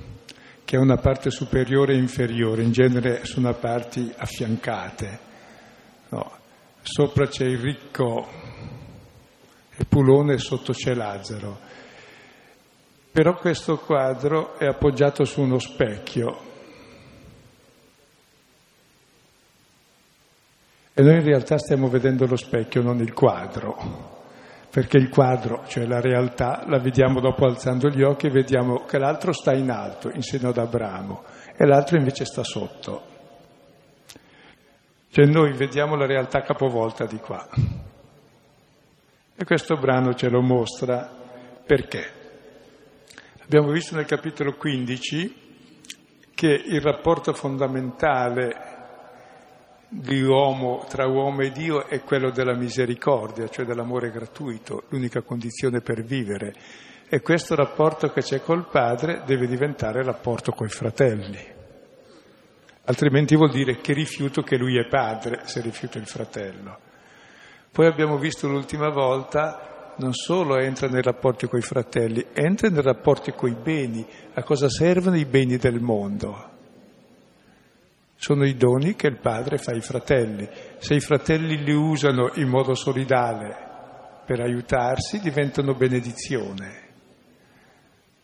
che 0.65 0.75
ha 0.75 0.79
una 0.79 0.97
parte 0.97 1.29
superiore 1.29 1.93
e 1.93 1.97
inferiore, 1.97 2.63
in 2.63 2.71
genere 2.71 3.23
sono 3.23 3.53
parti 3.53 4.11
affiancate. 4.17 5.19
No. 6.09 6.31
Sopra 6.81 7.27
c'è 7.27 7.45
il 7.45 7.59
ricco 7.59 8.27
e 9.77 10.37
sotto 10.37 10.73
c'è 10.73 10.95
Lazzaro. 10.95 11.59
Però 13.11 13.35
questo 13.35 13.77
quadro 13.77 14.57
è 14.57 14.65
appoggiato 14.65 15.23
su 15.23 15.41
uno 15.41 15.59
specchio. 15.59 16.53
E 20.93 21.01
noi 21.01 21.15
in 21.15 21.23
realtà 21.23 21.57
stiamo 21.57 21.87
vedendo 21.87 22.25
lo 22.25 22.35
specchio, 22.35 22.81
non 22.81 22.99
il 22.99 23.13
quadro 23.13 24.14
perché 24.75 24.97
il 24.97 25.07
quadro, 25.07 25.63
cioè 25.67 25.85
la 25.85 26.01
realtà, 26.01 26.65
la 26.67 26.79
vediamo 26.79 27.21
dopo 27.21 27.45
alzando 27.45 27.87
gli 27.87 28.01
occhi 28.01 28.25
e 28.25 28.29
vediamo 28.29 28.83
che 28.83 28.97
l'altro 28.97 29.31
sta 29.31 29.53
in 29.53 29.69
alto, 29.69 30.09
in 30.09 30.21
seno 30.21 30.49
ad 30.49 30.57
Abramo, 30.57 31.23
e 31.55 31.65
l'altro 31.65 31.95
invece 31.95 32.25
sta 32.25 32.43
sotto. 32.43 33.03
Cioè 35.09 35.27
noi 35.27 35.53
vediamo 35.53 35.95
la 35.95 36.05
realtà 36.05 36.41
capovolta 36.41 37.05
di 37.05 37.15
qua. 37.19 37.47
E 39.37 39.45
questo 39.45 39.77
brano 39.77 40.13
ce 40.13 40.27
lo 40.27 40.41
mostra 40.41 41.09
perché. 41.65 42.11
Abbiamo 43.45 43.71
visto 43.71 43.95
nel 43.95 44.03
capitolo 44.03 44.55
15 44.55 45.43
che 46.35 46.51
il 46.51 46.81
rapporto 46.81 47.31
fondamentale 47.31 48.74
di 49.87 50.21
uomo, 50.21 50.85
tra 50.89 51.05
uomo 51.07 51.41
e 51.41 51.51
Dio 51.51 51.85
è 51.87 52.01
quello 52.01 52.31
della 52.31 52.55
misericordia, 52.55 53.47
cioè 53.47 53.65
dell'amore 53.65 54.11
gratuito, 54.11 54.83
l'unica 54.89 55.21
condizione 55.21 55.81
per 55.81 56.03
vivere. 56.03 56.53
E 57.07 57.21
questo 57.21 57.55
rapporto 57.55 58.09
che 58.09 58.21
c'è 58.21 58.41
col 58.41 58.67
padre 58.67 59.21
deve 59.25 59.47
diventare 59.47 60.03
rapporto 60.03 60.51
coi 60.51 60.69
fratelli. 60.69 61.53
Altrimenti 62.85 63.35
vuol 63.35 63.51
dire 63.51 63.77
che 63.77 63.93
rifiuto 63.93 64.41
che 64.41 64.57
lui 64.57 64.77
è 64.77 64.87
padre 64.87 65.41
se 65.45 65.61
rifiuta 65.61 65.97
il 65.97 66.07
fratello. 66.07 66.79
Poi 67.71 67.87
abbiamo 67.87 68.17
visto 68.17 68.47
l'ultima 68.47 68.89
volta, 68.89 69.93
non 69.97 70.13
solo 70.13 70.57
entra 70.57 70.87
nei 70.87 71.01
rapporti 71.01 71.47
coi 71.47 71.61
fratelli, 71.61 72.27
entra 72.33 72.69
nei 72.69 72.81
rapporti 72.81 73.33
coi 73.33 73.55
beni. 73.55 74.05
A 74.33 74.43
cosa 74.43 74.69
servono 74.69 75.17
i 75.17 75.25
beni 75.25 75.57
del 75.57 75.79
mondo? 75.79 76.53
Sono 78.15 78.45
i 78.45 78.55
doni 78.55 78.95
che 78.95 79.07
il 79.07 79.19
padre 79.19 79.57
fa 79.57 79.71
ai 79.71 79.81
fratelli. 79.81 80.47
Se 80.77 80.93
i 80.93 80.99
fratelli 80.99 81.63
li 81.63 81.73
usano 81.73 82.31
in 82.35 82.47
modo 82.47 82.73
solidale 82.73 83.63
per 84.25 84.39
aiutarsi, 84.39 85.19
diventano 85.19 85.75
benedizione. 85.75 86.83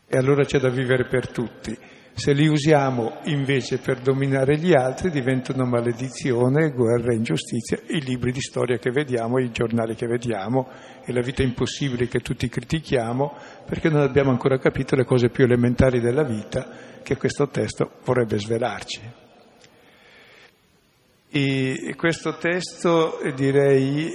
E 0.07 0.17
allora 0.17 0.43
c'è 0.43 0.59
da 0.59 0.69
vivere 0.69 1.05
per 1.05 1.29
tutti. 1.29 1.77
Se 2.13 2.33
li 2.33 2.47
usiamo 2.47 3.19
invece 3.25 3.77
per 3.77 4.01
dominare 4.01 4.57
gli 4.57 4.73
altri, 4.73 5.09
diventano 5.09 5.65
maledizione, 5.65 6.71
guerra, 6.71 7.13
ingiustizia, 7.13 7.79
i 7.87 8.01
libri 8.01 8.31
di 8.31 8.41
storia 8.41 8.77
che 8.77 8.91
vediamo, 8.91 9.39
i 9.39 9.51
giornali 9.51 9.95
che 9.95 10.07
vediamo 10.07 10.67
e 11.05 11.13
la 11.13 11.21
vita 11.21 11.41
impossibile 11.41 12.07
che 12.07 12.19
tutti 12.19 12.49
critichiamo, 12.49 13.33
perché 13.65 13.89
non 13.89 14.01
abbiamo 14.01 14.29
ancora 14.29 14.57
capito 14.57 14.95
le 14.95 15.05
cose 15.05 15.29
più 15.29 15.45
elementari 15.45 16.01
della 16.01 16.23
vita 16.23 16.67
che 17.01 17.15
questo 17.15 17.47
testo 17.47 17.99
vorrebbe 18.03 18.37
svelarci. 18.37 19.20
E 21.33 21.93
questo 21.95 22.35
testo, 22.35 23.19
direi, 23.33 24.11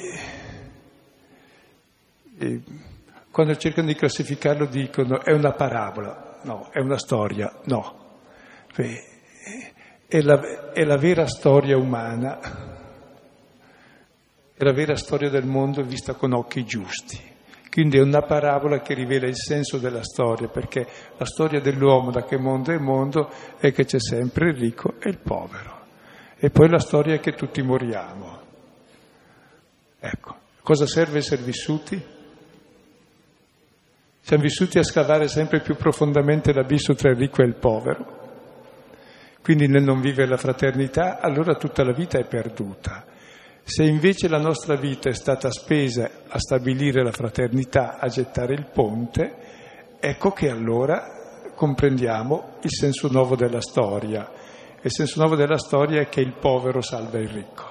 quando 3.31 3.57
cercano 3.57 3.87
di 3.87 3.95
classificarlo 3.95 4.67
dicono 4.67 5.23
è 5.23 5.33
una 5.33 5.53
parabola, 5.53 6.41
no, 6.43 6.69
è 6.71 6.81
una 6.81 6.99
storia, 6.99 7.51
no. 7.65 8.05
È 10.07 10.21
la, 10.21 10.73
è 10.75 10.85
la 10.85 10.99
vera 10.99 11.27
storia 11.27 11.79
umana, 11.79 12.39
è 14.53 14.63
la 14.63 14.73
vera 14.75 14.97
storia 14.97 15.31
del 15.31 15.47
mondo 15.47 15.83
vista 15.83 16.13
con 16.13 16.35
occhi 16.35 16.67
giusti. 16.67 17.19
Quindi 17.71 17.97
è 17.97 18.03
una 18.03 18.21
parabola 18.21 18.83
che 18.83 18.93
rivela 18.93 19.27
il 19.27 19.37
senso 19.37 19.79
della 19.79 20.03
storia, 20.03 20.49
perché 20.49 20.87
la 21.17 21.25
storia 21.25 21.61
dell'uomo, 21.63 22.11
da 22.11 22.25
che 22.25 22.37
mondo 22.37 22.73
è 22.73 22.79
mondo, 22.79 23.31
è 23.57 23.73
che 23.73 23.87
c'è 23.87 24.01
sempre 24.01 24.51
il 24.51 24.57
ricco 24.57 24.97
e 24.99 25.09
il 25.09 25.19
povero. 25.19 25.76
E 26.39 26.51
poi 26.51 26.69
la 26.69 26.79
storia 26.79 27.15
è 27.15 27.21
che 27.21 27.33
tutti 27.33 27.63
moriamo. 27.63 28.41
Ecco, 29.99 30.37
cosa 30.63 30.87
serve 30.87 31.19
essere 31.19 31.43
vissuti? 31.43 32.15
Siamo 34.21 34.43
vissuti 34.43 34.79
a 34.79 34.83
scavare 34.83 35.29
sempre 35.29 35.61
più 35.61 35.77
profondamente 35.77 36.53
l'abisso 36.53 36.95
tra 36.95 37.11
il 37.11 37.17
ricco 37.17 37.43
e 37.43 37.47
il 37.47 37.55
povero. 37.55 38.25
Quindi 39.41 39.69
nel 39.69 39.85
non 39.85 40.01
vivere 40.01 40.29
la 40.29 40.37
fraternità, 40.37 41.21
allora 41.21 41.55
tutta 41.55 41.85
la 41.85 41.93
vita 41.93 42.19
è 42.19 42.25
perduta. 42.25 43.05
Se 43.63 43.85
invece 43.85 44.29
la 44.29 44.39
nostra 44.39 44.77
vita 44.77 45.09
è 45.09 45.15
stata 45.15 45.51
spesa 45.51 46.11
a 46.29 46.39
stabilire 46.39 47.03
la 47.03 47.13
fraternità, 47.13 47.99
a 47.99 48.09
gettare 48.09 48.55
il 48.55 48.67
ponte, 48.67 49.35
ecco 50.01 50.33
che 50.33 50.51
allora 50.51 51.51
comprendiamo 51.55 52.59
il 52.63 52.71
senso 52.71 53.09
nuovo 53.09 53.37
della 53.37 53.61
storia. 53.61 54.31
Il 54.87 54.93
senso 54.93 55.19
nuovo 55.19 55.35
della 55.35 55.59
storia 55.59 56.01
è 56.01 56.09
che 56.09 56.21
il 56.21 56.33
povero 56.33 56.81
salva 56.81 57.19
il 57.19 57.29
ricco. 57.29 57.65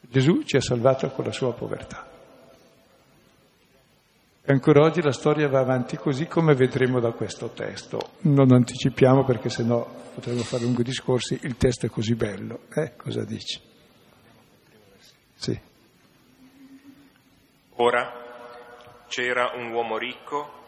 Gesù 0.00 0.42
ci 0.42 0.56
ha 0.56 0.60
salvato 0.60 1.08
con 1.10 1.26
la 1.26 1.30
sua 1.30 1.52
povertà. 1.52 2.04
E 4.42 4.52
ancora 4.52 4.80
oggi 4.80 5.00
la 5.00 5.12
storia 5.12 5.48
va 5.48 5.60
avanti 5.60 5.96
così 5.96 6.26
come 6.26 6.56
vedremo 6.56 6.98
da 6.98 7.12
questo 7.12 7.50
testo. 7.50 8.14
Non 8.22 8.52
anticipiamo 8.52 9.24
perché 9.24 9.50
sennò 9.50 9.88
potremmo 10.12 10.42
fare 10.42 10.64
lunghi 10.64 10.82
discorsi, 10.82 11.38
il 11.42 11.56
testo 11.56 11.86
è 11.86 11.90
così 11.90 12.16
bello. 12.16 12.62
Eh, 12.74 12.96
cosa 12.96 13.24
dici? 13.24 13.60
Sì. 15.36 15.60
Ora 17.76 19.04
c'era 19.06 19.52
un 19.54 19.70
uomo 19.70 19.96
ricco 19.96 20.58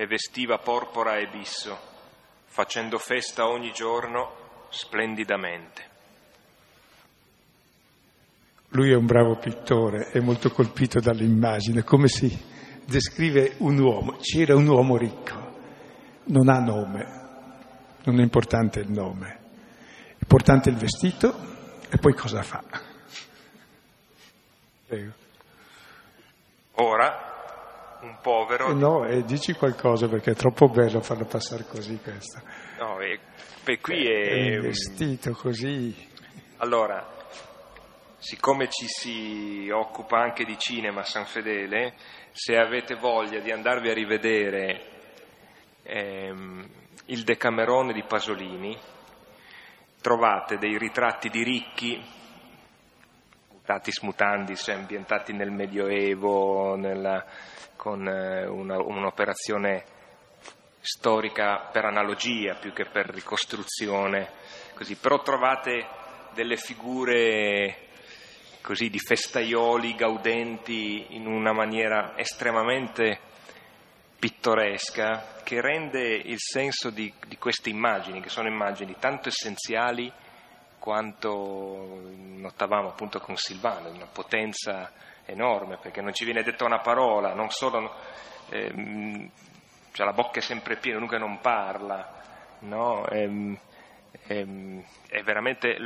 e 0.00 0.06
vestiva 0.06 0.58
porpora 0.58 1.16
e 1.16 1.26
bisso, 1.26 1.76
facendo 2.58 2.98
festa 2.98 3.46
ogni 3.46 3.70
giorno 3.70 4.66
splendidamente. 4.70 5.82
Lui 8.70 8.90
è 8.90 8.96
un 8.96 9.06
bravo 9.06 9.36
pittore, 9.36 10.10
è 10.10 10.18
molto 10.18 10.50
colpito 10.50 10.98
dall'immagine, 10.98 11.84
come 11.84 12.08
si 12.08 12.28
descrive 12.84 13.54
un 13.58 13.78
uomo, 13.78 14.16
c'era 14.16 14.56
un 14.56 14.66
uomo 14.66 14.96
ricco, 14.96 15.52
non 16.24 16.48
ha 16.48 16.58
nome, 16.58 17.06
non 18.02 18.18
è 18.18 18.22
importante 18.24 18.80
il 18.80 18.90
nome, 18.90 19.38
è 20.14 20.16
importante 20.18 20.68
il 20.68 20.76
vestito 20.76 21.32
e 21.88 21.96
poi 21.98 22.12
cosa 22.12 22.42
fa. 22.42 22.64
Prego. 24.84 25.12
Ora 26.72 27.37
un 28.00 28.18
povero... 28.20 28.70
Eh 28.70 28.74
no, 28.74 29.04
eh, 29.04 29.24
dici 29.24 29.52
qualcosa 29.54 30.08
perché 30.08 30.32
è 30.32 30.34
troppo 30.34 30.68
bello 30.68 31.00
farlo 31.00 31.24
passare 31.24 31.64
così 31.64 31.98
questo. 32.02 32.40
No, 32.78 32.98
e, 33.00 33.18
beh, 33.64 33.80
qui 33.80 34.06
è... 34.06 34.56
è 34.56 34.60
vestito 34.60 35.32
così. 35.32 35.94
Allora, 36.58 37.06
siccome 38.18 38.68
ci 38.68 38.86
si 38.86 39.68
occupa 39.72 40.18
anche 40.18 40.44
di 40.44 40.58
cinema 40.58 41.02
San 41.02 41.24
Fedele, 41.24 41.94
se 42.32 42.56
avete 42.56 42.94
voglia 42.94 43.40
di 43.40 43.50
andarvi 43.50 43.90
a 43.90 43.94
rivedere 43.94 44.82
ehm, 45.82 46.68
il 47.06 47.24
Decamerone 47.24 47.92
di 47.92 48.04
Pasolini, 48.04 48.76
trovate 50.00 50.58
dei 50.58 50.76
ritratti 50.78 51.28
di 51.28 51.42
ricchi, 51.42 52.02
mutatis 53.50 54.00
mutandis, 54.00 54.68
ambientati 54.68 55.32
nel 55.32 55.50
Medioevo, 55.50 56.74
nella, 56.76 57.24
con 57.78 58.08
eh, 58.08 58.44
una, 58.44 58.76
un'operazione 58.76 59.84
storica 60.80 61.68
per 61.72 61.84
analogia 61.84 62.56
più 62.56 62.72
che 62.72 62.86
per 62.86 63.06
ricostruzione, 63.06 64.32
così. 64.74 64.96
però 64.96 65.22
trovate 65.22 65.86
delle 66.34 66.56
figure 66.56 67.86
così 68.60 68.90
di 68.90 68.98
festaioli 68.98 69.94
gaudenti 69.94 71.06
in 71.10 71.26
una 71.26 71.52
maniera 71.52 72.18
estremamente 72.18 73.20
pittoresca 74.18 75.36
che 75.44 75.60
rende 75.60 76.00
il 76.16 76.38
senso 76.38 76.90
di, 76.90 77.12
di 77.28 77.38
queste 77.38 77.70
immagini, 77.70 78.20
che 78.20 78.28
sono 78.28 78.48
immagini 78.48 78.96
tanto 78.98 79.28
essenziali 79.28 80.12
quanto 80.78 82.00
notavamo 82.16 82.88
appunto 82.88 83.20
con 83.20 83.36
Silvano, 83.36 83.88
una 83.90 84.08
potenza 84.10 84.92
enorme, 85.28 85.78
perché 85.80 86.00
non 86.00 86.12
ci 86.12 86.24
viene 86.24 86.42
detta 86.42 86.64
una 86.64 86.80
parola, 86.80 87.34
non 87.34 87.50
solo, 87.50 87.94
eh, 88.48 89.30
cioè 89.92 90.06
la 90.06 90.12
bocca 90.12 90.38
è 90.38 90.42
sempre 90.42 90.76
piena, 90.76 90.98
dunque 90.98 91.18
non 91.18 91.38
parla, 91.40 92.22
no? 92.60 93.06
Ehm, 93.08 93.58
ehm, 94.26 94.82
è 95.08 95.22
veramente 95.22 95.76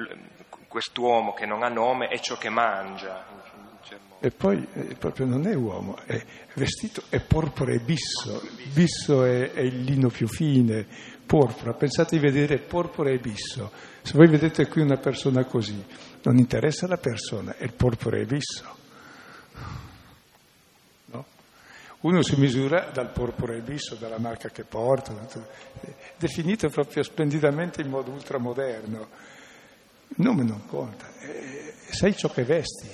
quest'uomo 0.69 1.35
che 1.35 1.45
non 1.45 1.63
ha 1.63 1.69
nome 1.69 2.09
è 2.09 2.19
ciò 2.19 2.37
che 2.37 2.49
mangia. 2.49 3.41
E 4.25 4.31
poi 4.31 4.65
eh, 4.75 4.95
proprio 4.95 5.27
non 5.27 5.49
è 5.49 5.55
uomo, 5.55 5.99
è 6.07 6.25
vestito, 6.55 7.03
è 7.09 7.19
porpora 7.19 7.73
e 7.73 7.81
bisso. 7.81 8.41
Bisso 8.73 9.25
è, 9.25 9.51
è, 9.51 9.61
il 9.61 9.83
lino 9.83 10.11
più 10.11 10.29
fine, 10.29 10.87
porpora. 11.27 11.75
Pensate 11.75 12.17
di 12.17 12.23
vedere 12.23 12.59
porpora 12.59 13.11
e 13.11 13.19
bisso. 13.19 13.73
Se 14.01 14.13
voi 14.15 14.29
vedete 14.29 14.69
qui 14.69 14.81
una 14.81 14.97
persona 14.97 15.45
così, 15.45 15.85
non 16.23 16.39
interessa 16.39 16.87
la 16.87 16.99
persona, 16.99 17.57
è 17.57 17.65
il 17.65 17.73
porpora 17.73 18.17
e 18.17 18.25
bisso. 18.25 18.82
No? 21.07 21.25
Uno 22.01 22.23
si 22.23 22.37
misura 22.37 22.91
dal 22.93 23.11
porpora 23.11 23.55
e 23.55 23.61
bisso, 23.61 23.95
dalla 23.95 24.19
marca 24.19 24.49
che 24.49 24.65
porta, 24.65 25.15
definito 26.17 26.69
proprio 26.69 27.03
splendidamente 27.03 27.81
in 27.81 27.89
modo 27.89 28.11
ultramoderno. 28.11 29.09
Il 30.09 30.25
nome 30.25 30.43
non 30.43 30.67
conta, 30.67 31.07
eh, 31.21 31.75
sei 31.91 32.17
ciò 32.17 32.29
che 32.29 32.45
vesti. 32.45 32.89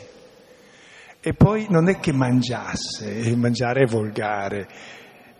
E 1.20 1.34
poi 1.34 1.66
non 1.68 1.88
è 1.88 1.98
che 1.98 2.12
mangiasse, 2.12 3.34
mangiare 3.34 3.82
è 3.82 3.86
volgare. 3.86 4.68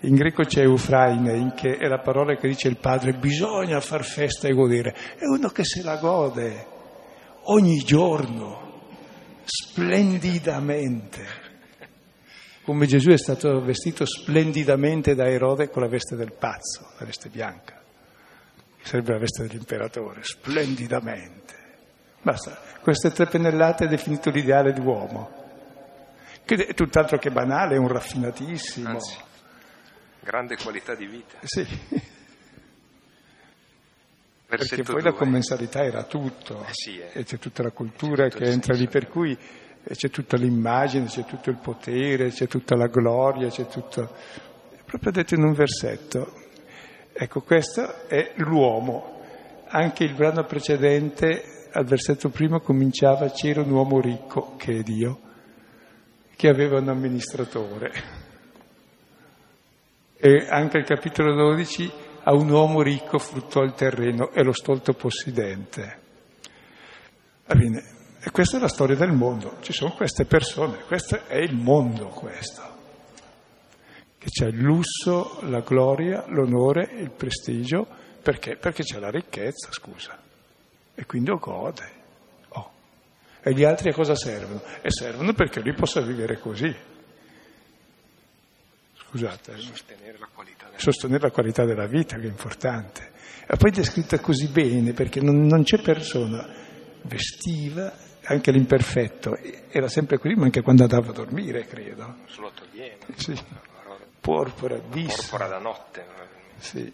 In 0.01 0.15
greco 0.15 0.45
c'è 0.45 0.63
eufrainein, 0.63 1.55
che 1.55 1.77
è 1.77 1.87
la 1.87 2.01
parola 2.01 2.37
che 2.37 2.49
dice 2.49 2.69
il 2.69 2.79
padre, 2.79 3.15
bisogna 3.15 3.81
far 3.81 4.05
festa 4.05 4.49
e 4.49 4.55
godere. 4.55 4.95
È 5.17 5.25
uno 5.25 5.49
che 5.49 5.65
se 5.65 5.83
la 5.83 5.97
gode 5.97 6.67
ogni 7.45 7.79
giorno, 7.79 8.68
splendidamente. 9.49 11.47
Come 12.63 12.87
Gesù 12.87 13.09
è 13.09 13.17
stato 13.17 13.63
vestito 13.63 14.05
splendidamente 14.05 15.15
da 15.15 15.27
Erode 15.27 15.71
con 15.71 15.81
la 15.81 15.89
veste 15.89 16.17
del 16.17 16.35
pazzo, 16.35 16.93
la 16.99 17.07
veste 17.07 17.31
bianca. 17.31 17.83
Sarebbe 18.83 19.13
la 19.13 19.19
veste 19.19 19.47
dell'imperatore, 19.47 20.23
splendidamente. 20.23 21.55
Basta, 22.21 22.61
queste 22.83 23.11
tre 23.11 23.27
pennellate 23.27 23.87
è 23.87 23.89
definito 23.89 24.29
l'ideale 24.29 24.75
d'uomo, 24.75 25.31
che 26.45 26.67
è 26.67 26.75
tutt'altro 26.75 27.19
che 27.19 27.31
banale, 27.31 27.77
è 27.77 27.79
un 27.79 27.89
raffinatissimo. 27.89 28.91
Anzi, 28.91 29.17
grande 30.21 30.57
qualità 30.57 30.95
di 30.95 31.07
vita. 31.07 31.39
Sì. 31.43 31.67
Perché 34.49 34.83
poi 34.83 35.03
due. 35.03 35.11
la 35.11 35.13
commensalità 35.13 35.85
era 35.85 36.05
tutto, 36.05 36.65
eh 36.65 36.73
sì, 36.73 36.99
eh. 36.99 37.11
e 37.13 37.25
c'è 37.25 37.37
tutta 37.37 37.63
la 37.63 37.71
cultura 37.71 38.29
che 38.29 38.45
entra 38.45 38.75
lì, 38.75 38.89
per 38.89 39.07
cui 39.07 39.33
eh, 39.33 39.95
c'è 39.95 40.09
tutta 40.09 40.39
l'immagine, 40.39 41.05
c'è 41.05 41.27
tutto 41.27 41.51
il 41.51 41.59
potere, 41.61 42.31
c'è 42.31 42.47
tutta 42.47 42.75
la 42.75 42.87
gloria, 42.87 43.51
c'è 43.51 43.67
tutto... 43.67 44.11
È 44.71 44.83
proprio 44.87 45.13
detto 45.13 45.35
in 45.35 45.43
un 45.43 45.53
versetto. 45.53 46.33
Ecco, 47.13 47.43
questo 47.43 48.09
è 48.09 48.33
l'uomo. 48.37 49.21
Anche 49.67 50.05
il 50.05 50.15
brano 50.15 50.43
precedente 50.45 51.69
al 51.73 51.85
versetto 51.85 52.31
primo 52.31 52.61
cominciava 52.61 53.29
c'era 53.29 53.61
un 53.61 53.71
uomo 53.71 54.01
ricco, 54.01 54.57
che 54.57 54.79
è 54.79 54.83
Dio, 54.83 55.21
che 56.35 56.49
aveva 56.49 56.79
un 56.79 56.89
amministratore. 56.89 57.93
E 60.17 60.47
anche 60.49 60.79
al 60.79 60.85
capitolo 60.85 61.35
12 61.35 62.07
a 62.29 62.35
un 62.35 62.51
uomo 62.51 62.83
ricco 62.83 63.19
fruttò 63.19 63.63
il 63.63 63.73
terreno 63.73 64.31
e 64.33 64.43
lo 64.43 64.53
stolto 64.53 64.93
possidente. 64.93 66.01
Bene, 67.47 67.83
e 68.21 68.31
questa 68.31 68.59
è 68.59 68.61
la 68.61 68.69
storia 68.69 68.97
del 68.97 69.13
mondo, 69.13 69.57
ci 69.63 69.73
sono 69.73 69.93
queste 69.93 70.27
persone, 70.27 70.83
questo 70.87 71.27
è 71.27 71.39
il 71.39 71.55
mondo 71.55 72.09
questo, 72.09 72.63
che 74.19 74.29
c'è 74.29 74.49
il 74.49 74.59
lusso, 74.59 75.39
la 75.49 75.61
gloria, 75.61 76.27
l'onore, 76.27 76.91
il 76.99 77.11
prestigio, 77.11 77.87
perché? 78.23 78.57
Perché 78.57 78.83
c'è 78.83 78.99
la 78.99 79.11
ricchezza, 79.11 79.73
scusa 79.73 80.19
e 80.95 81.07
quindi 81.07 81.31
lo 81.31 81.39
gode. 81.39 81.91
Oh. 82.49 82.71
E 83.41 83.55
gli 83.55 83.65
altri 83.65 83.89
a 83.89 83.95
cosa 83.95 84.15
servono? 84.15 84.61
E 84.83 84.91
servono 84.91 85.33
perché 85.33 85.61
lui 85.61 85.73
possa 85.73 86.03
vivere 86.03 86.39
così. 86.39 86.75
Scusate. 89.11 89.57
Sostenere 89.57 90.19
la 90.19 90.29
qualità 90.33 90.67
della, 90.67 90.79
sostenere 90.79 91.23
la 91.23 91.31
qualità 91.31 91.65
della 91.65 91.87
vita, 91.87 92.17
che 92.17 92.25
è 92.25 92.29
importante. 92.29 93.13
E 93.47 93.57
poi 93.57 93.71
descritta 93.71 94.19
così 94.19 94.49
bene, 94.49 94.93
perché 94.93 95.23
non, 95.23 95.47
non 95.47 95.63
c'è 95.63 95.81
persona 95.81 96.47
vestiva, 97.03 97.91
anche 98.25 98.51
l'imperfetto, 98.51 99.35
era 99.71 99.89
sempre 99.89 100.19
così, 100.19 100.35
ma 100.35 100.45
anche 100.45 100.61
quando 100.61 100.83
andava 100.83 101.09
a 101.09 101.13
dormire, 101.13 101.65
credo. 101.67 102.17
Solo 102.27 102.51
toglieva. 102.53 103.07
Sì. 103.17 103.35
Porpora, 104.21 104.77
bis. 104.77 105.15
Porpora 105.15 105.49
da 105.49 105.59
notte. 105.59 106.05
Sì, 106.59 106.93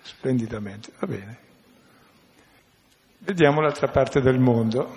splendidamente. 0.00 0.92
Va 0.98 1.06
bene. 1.06 1.38
Vediamo 3.18 3.60
l'altra 3.60 3.88
parte 3.88 4.22
del 4.22 4.38
mondo. 4.38 4.90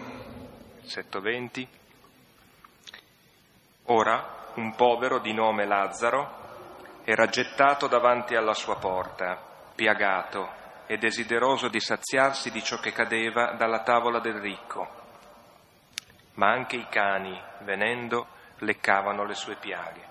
Versetto 0.79 1.19
20. 1.19 1.67
Ora 3.87 4.51
un 4.55 4.73
povero 4.75 5.19
di 5.19 5.33
nome 5.33 5.65
Lazzaro 5.65 6.43
era 7.05 7.27
gettato 7.27 7.87
davanti 7.87 8.35
alla 8.35 8.55
sua 8.55 8.77
porta, 8.77 9.39
piagato 9.75 10.49
e 10.87 10.97
desideroso 10.97 11.67
di 11.67 11.79
saziarsi 11.79 12.49
di 12.49 12.63
ciò 12.63 12.77
che 12.79 12.91
cadeva 12.91 13.53
dalla 13.55 13.83
tavola 13.83 14.19
del 14.19 14.39
ricco. 14.39 14.87
Ma 16.33 16.51
anche 16.51 16.77
i 16.77 16.87
cani, 16.89 17.39
venendo, 17.59 18.25
leccavano 18.59 19.23
le 19.23 19.35
sue 19.35 19.55
piaghe. 19.55 20.01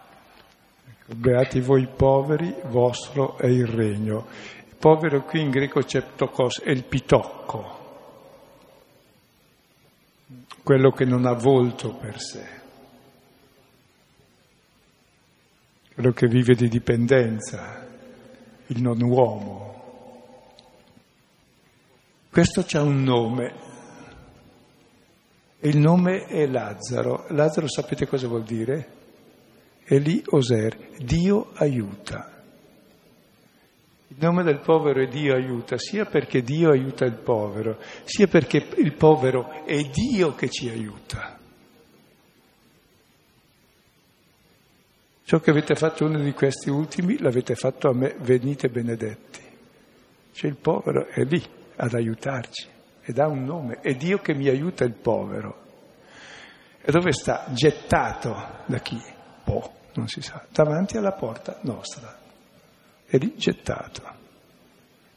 Ecco, 0.89 1.15
beati 1.17 1.61
voi 1.61 1.89
poveri, 1.89 2.55
vostro 2.67 3.39
è 3.39 3.47
il 3.47 3.67
regno. 3.67 4.27
Il 4.65 4.77
povero 4.77 5.23
qui 5.23 5.41
in 5.41 5.51
greco 5.51 5.81
c'è 5.81 6.01
ptokos, 6.01 6.63
è 6.63 6.71
il 6.71 6.85
pitocco, 6.85 7.83
quello 10.63 10.91
che 10.93 11.05
non 11.05 11.27
ha 11.27 11.35
volto 11.35 11.95
per 11.95 12.21
sé, 12.21 12.54
quello 15.95 16.11
che 16.13 16.27
vive 16.27 16.55
di 16.55 16.69
dipendenza, 16.69 17.87
il 18.67 18.83
non 18.83 19.01
uomo. 19.01 19.63
Questo 22.31 22.65
c'ha 22.67 22.83
un 22.83 23.03
nome, 23.05 23.55
il 25.61 25.79
nome 25.79 26.25
è 26.25 26.47
Lazzaro. 26.47 27.27
Lazzaro 27.29 27.69
sapete 27.69 28.07
cosa 28.07 28.27
vuol 28.27 28.43
dire? 28.43 28.89
Eli 29.85 30.23
Oser, 30.31 30.77
Dio 30.99 31.53
aiuta. 31.55 32.43
Il 34.09 34.17
nome 34.19 34.43
del 34.43 34.61
povero 34.61 35.01
è 35.01 35.07
Dio 35.07 35.35
aiuta, 35.35 35.79
sia 35.79 36.05
perché 36.07 36.43
Dio 36.43 36.71
aiuta 36.71 37.05
il 37.05 37.15
povero, 37.15 37.79
sia 38.05 38.27
perché 38.27 38.67
il 38.77 38.95
povero 38.95 39.65
è 39.65 39.81
Dio 39.85 40.35
che 40.35 40.51
ci 40.51 40.69
aiuta. 40.69 41.39
Ciò 45.27 45.41
che 45.41 45.51
avete 45.51 45.75
fatto 45.75 46.05
uno 46.05 46.19
di 46.19 46.33
questi 46.33 46.69
ultimi 46.69 47.19
l'avete 47.19 47.55
fatto 47.55 47.89
a 47.89 47.95
me, 47.95 48.15
venite 48.19 48.69
benedetti. 48.69 49.41
Cioè 50.33 50.51
il 50.51 50.57
povero 50.57 51.07
è 51.07 51.25
lì 51.25 51.43
ad 51.77 51.95
aiutarci 51.95 52.69
ed 53.01 53.19
ha 53.19 53.27
un 53.27 53.45
nome, 53.45 53.81
è 53.81 53.95
Dio 53.95 54.19
che 54.19 54.35
mi 54.35 54.49
aiuta 54.49 54.85
il 54.85 54.93
povero. 54.93 55.63
E 56.83 56.93
dove 56.93 57.13
sta? 57.13 57.47
Gettato 57.53 58.65
da 58.67 58.79
chi? 58.81 59.01
Boh, 59.45 59.73
non 59.95 60.09
si 60.09 60.21
sa, 60.21 60.45
davanti 60.51 60.99
alla 60.99 61.13
porta 61.13 61.59
nostra. 61.63 62.19
È 63.07 63.17
lì 63.17 63.35
gettato, 63.37 64.03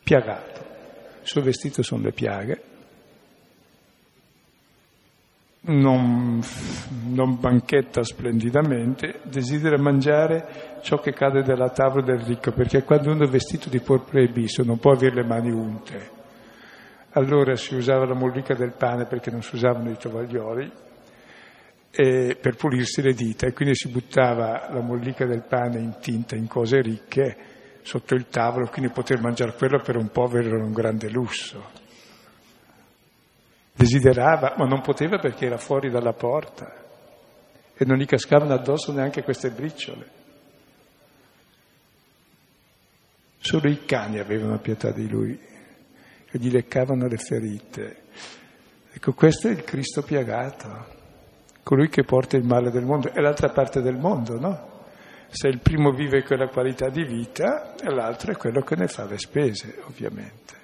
piagato. 0.04 0.66
Il 1.22 1.28
suo 1.28 1.42
vestito 1.42 1.84
sono 1.84 2.04
le 2.04 2.14
piaghe, 2.14 2.64
non, 5.68 6.42
non, 7.06 7.40
banchetta 7.40 8.04
splendidamente, 8.04 9.20
desidera 9.24 9.78
mangiare 9.78 10.80
ciò 10.82 11.00
che 11.00 11.14
cade 11.14 11.44
dalla 11.44 11.70
tavola 11.70 12.06
del 12.06 12.20
ricco, 12.20 12.52
perché 12.52 12.84
quando 12.84 13.12
uno 13.12 13.26
è 13.26 13.30
vestito 13.30 13.70
di 13.70 13.80
porpora 13.80 14.22
e 14.22 14.30
biso 14.30 14.64
non 14.64 14.80
può 14.80 14.92
avere 14.92 15.16
le 15.16 15.28
mani 15.28 15.52
unte. 15.52 16.16
Allora 17.12 17.56
si 17.56 17.76
usava 17.76 18.06
la 18.06 18.14
mollica 18.14 18.54
del 18.54 18.74
pane 18.78 19.06
perché 19.06 19.32
non 19.32 19.42
si 19.42 19.56
usavano 19.56 19.90
i 19.90 19.98
tovaglioli 19.98 20.72
per 21.90 22.56
pulirsi 22.56 23.02
le 23.02 23.14
dita 23.14 23.48
e 23.48 23.54
quindi 23.54 23.74
si 23.74 23.90
buttava 23.90 24.70
la 24.72 24.82
mollica 24.82 25.26
del 25.26 25.42
pane 25.42 25.80
intinta 25.80 26.36
in 26.36 26.48
cose 26.48 26.80
ricche 26.80 27.36
sotto 27.82 28.14
il 28.14 28.28
tavolo, 28.28 28.68
quindi 28.68 28.92
poter 28.92 29.20
mangiare 29.20 29.54
quello 29.54 29.80
per 29.80 29.96
un 29.96 30.10
povero 30.10 30.48
era 30.48 30.64
un 30.64 30.74
grande 30.74 31.10
lusso. 31.10 31.87
Desiderava, 33.78 34.56
ma 34.58 34.66
non 34.66 34.82
poteva 34.82 35.20
perché 35.20 35.46
era 35.46 35.58
fuori 35.58 35.92
dalla 35.92 36.14
porta 36.14 36.74
e 37.76 37.86
non 37.86 37.98
gli 37.98 38.06
cascavano 38.06 38.54
addosso 38.54 38.92
neanche 38.92 39.22
queste 39.22 39.52
briciole. 39.52 40.10
Solo 43.38 43.70
i 43.70 43.86
cani 43.86 44.18
avevano 44.18 44.58
pietà 44.58 44.90
di 44.90 45.08
lui 45.08 45.40
e 45.40 46.40
gli 46.40 46.50
leccavano 46.50 47.08
le 47.08 47.18
ferite. 47.18 48.02
Ecco, 48.92 49.14
questo 49.14 49.48
è 49.48 49.52
il 49.52 49.64
Cristo 49.64 50.02
piagato, 50.02 50.88
colui 51.62 51.88
che 51.88 52.04
porta 52.04 52.36
il 52.36 52.46
male 52.46 52.72
del 52.72 52.84
mondo. 52.84 53.14
È 53.14 53.20
l'altra 53.20 53.50
parte 53.50 53.82
del 53.82 53.98
mondo, 53.98 54.40
no? 54.40 54.86
Se 55.30 55.48
il 55.50 55.60
primo 55.60 55.92
vive 55.92 56.24
quella 56.24 56.48
qualità 56.48 56.90
di 56.90 57.04
vita, 57.04 57.76
l'altro 57.84 58.32
è 58.32 58.38
quello 58.38 58.62
che 58.62 58.76
ne 58.76 58.88
fa 58.88 59.06
le 59.06 59.20
spese, 59.20 59.84
ovviamente. 59.86 60.57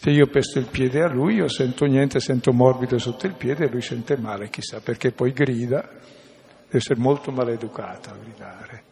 Se 0.00 0.10
io 0.10 0.26
pesto 0.28 0.58
il 0.58 0.66
piede 0.66 1.02
a 1.02 1.08
lui, 1.08 1.34
io 1.34 1.48
sento 1.48 1.84
niente, 1.84 2.20
sento 2.20 2.52
morbido 2.52 2.96
sotto 2.98 3.26
il 3.26 3.34
piede 3.34 3.66
e 3.66 3.68
lui 3.68 3.82
sente 3.82 4.16
male, 4.16 4.48
chissà 4.48 4.80
perché 4.80 5.12
poi 5.12 5.32
grida, 5.32 5.80
deve 5.82 6.78
essere 6.78 6.98
molto 6.98 7.30
maleducato 7.30 8.08
a 8.08 8.16
gridare. 8.16 8.82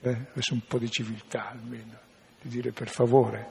Eh, 0.00 0.16
essere 0.34 0.54
un 0.54 0.62
po' 0.66 0.78
di 0.78 0.90
civiltà 0.90 1.50
almeno, 1.50 1.98
di 2.40 2.48
dire 2.48 2.72
per 2.72 2.88
favore. 2.88 3.46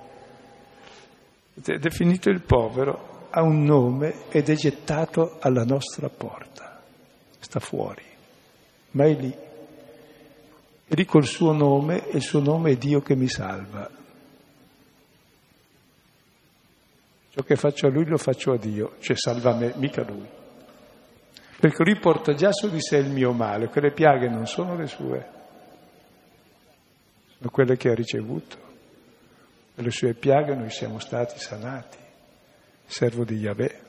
È 1.54 1.78
definito 1.78 2.32
il 2.32 2.42
povero, 2.42 3.28
ha 3.30 3.44
un 3.44 3.64
nome 3.64 4.30
ed 4.30 4.50
è 4.50 4.56
gettato 4.56 5.38
alla 5.40 5.64
nostra 5.66 6.10
porta, 6.10 6.82
sta 7.40 7.60
fuori 7.60 8.08
ma 8.92 9.06
è 9.06 9.14
lì. 9.14 9.32
È 10.86 10.96
lì 10.96 11.06
col 11.06 11.26
suo 11.26 11.52
nome 11.52 12.08
e 12.10 12.18
il 12.18 12.24
suo 12.24 12.40
nome 12.40 12.72
è 12.72 12.76
Dio 12.78 13.02
che 13.02 13.16
mi 13.16 13.28
salva. 13.28 13.99
Ciò 17.40 17.46
che 17.46 17.56
faccio 17.56 17.88
a 17.88 17.90
lui 17.90 18.04
lo 18.04 18.18
faccio 18.18 18.52
a 18.52 18.58
Dio, 18.58 18.98
cioè 19.00 19.16
salva 19.16 19.56
me, 19.56 19.72
mica 19.78 20.04
lui. 20.04 20.28
Perché 21.58 21.84
lui 21.86 21.98
porta 21.98 22.34
già 22.34 22.52
su 22.52 22.70
di 22.70 22.82
sé 22.82 22.98
il 22.98 23.10
mio 23.10 23.32
male, 23.32 23.70
quelle 23.70 23.94
piaghe 23.94 24.28
non 24.28 24.46
sono 24.46 24.76
le 24.76 24.88
sue, 24.88 25.26
sono 27.38 27.50
quelle 27.50 27.78
che 27.78 27.92
ha 27.92 27.94
ricevuto. 27.94 28.58
Per 29.74 29.86
le 29.86 29.90
sue 29.90 30.16
piaghe 30.16 30.54
noi 30.54 30.70
siamo 30.70 31.00
stati 31.00 31.40
sanati, 31.40 31.98
servo 32.86 33.24
di 33.24 33.36
Yahweh. 33.36 33.80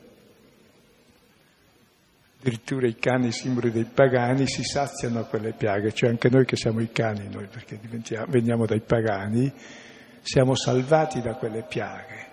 Addirittura 2.39 2.87
i 2.87 2.95
cani, 2.95 3.33
simboli 3.33 3.73
dei 3.73 3.87
pagani, 3.93 4.47
si 4.47 4.63
saziano 4.63 5.19
a 5.19 5.25
quelle 5.25 5.55
piaghe, 5.55 5.93
cioè 5.93 6.11
anche 6.11 6.29
noi 6.31 6.45
che 6.45 6.55
siamo 6.55 6.81
i 6.83 6.93
cani, 6.93 7.29
noi 7.29 7.49
perché 7.49 7.81
veniamo 8.29 8.65
dai 8.65 8.81
pagani, 8.81 9.53
siamo 10.23 10.55
salvati 10.55 11.21
da 11.21 11.35
quelle 11.35 11.65
piaghe. 11.69 12.30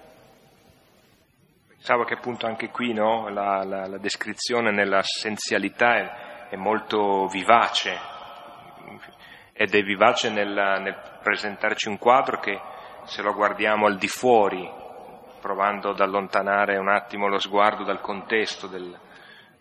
Pensavo 1.87 2.05
che 2.05 2.15
appunto 2.15 2.47
anche 2.47 2.69
qui 2.69 2.91
no, 2.91 3.29
la, 3.29 3.63
la, 3.63 3.87
la, 3.87 3.97
descrizione 3.97 4.71
nell'essenzialità 4.71 5.95
è, 5.95 6.49
è, 6.49 6.55
molto 6.57 7.27
vivace. 7.27 7.97
Ed 9.53 9.73
è 9.73 9.81
vivace 9.83 10.29
nel, 10.29 10.49
nel 10.49 11.19
presentarci 11.23 11.87
un 11.87 11.97
quadro 11.97 12.41
che 12.41 12.59
se 13.05 13.21
lo 13.21 13.33
guardiamo 13.33 13.85
al 13.85 13.97
di 13.97 14.09
fuori, 14.09 14.69
provando 15.39 15.91
ad 15.91 16.01
allontanare 16.01 16.75
un 16.75 16.89
attimo 16.89 17.29
lo 17.29 17.39
sguardo 17.39 17.85
dal 17.85 18.01
contesto 18.01 18.67
del, 18.67 18.99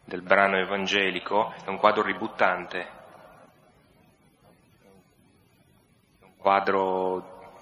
del 0.04 0.22
brano 0.22 0.58
evangelico 0.58 1.54
è 1.64 1.68
un 1.68 1.78
quadro 1.78 2.02
ributtante, 2.02 2.88
un 6.22 6.36
quadro 6.36 7.52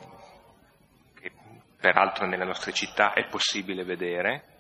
che 1.21 1.31
peraltro 1.79 2.25
nelle 2.25 2.47
nostre 2.47 2.73
città 2.73 3.13
è 3.13 3.27
possibile 3.27 3.85
vedere 3.85 4.53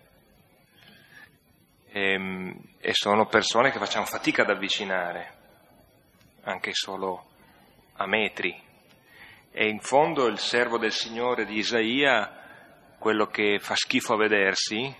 e, 1.94 2.12
ehm, 2.12 2.61
e 2.80 2.92
sono 2.92 3.26
persone 3.26 3.70
che 3.70 3.78
facciamo 3.78 4.04
fatica 4.04 4.42
ad 4.42 4.50
avvicinare, 4.50 5.33
anche 6.42 6.70
solo 6.74 7.26
a 7.94 8.07
metri. 8.07 8.61
E 9.52 9.68
in 9.68 9.78
fondo 9.78 10.26
il 10.26 10.38
servo 10.38 10.76
del 10.76 10.90
Signore 10.90 11.44
di 11.44 11.59
Isaia, 11.59 12.96
quello 12.98 13.26
che 13.26 13.61
fa 13.61 13.76
schifo 13.76 14.14
a 14.14 14.16
vedersi, 14.16 14.92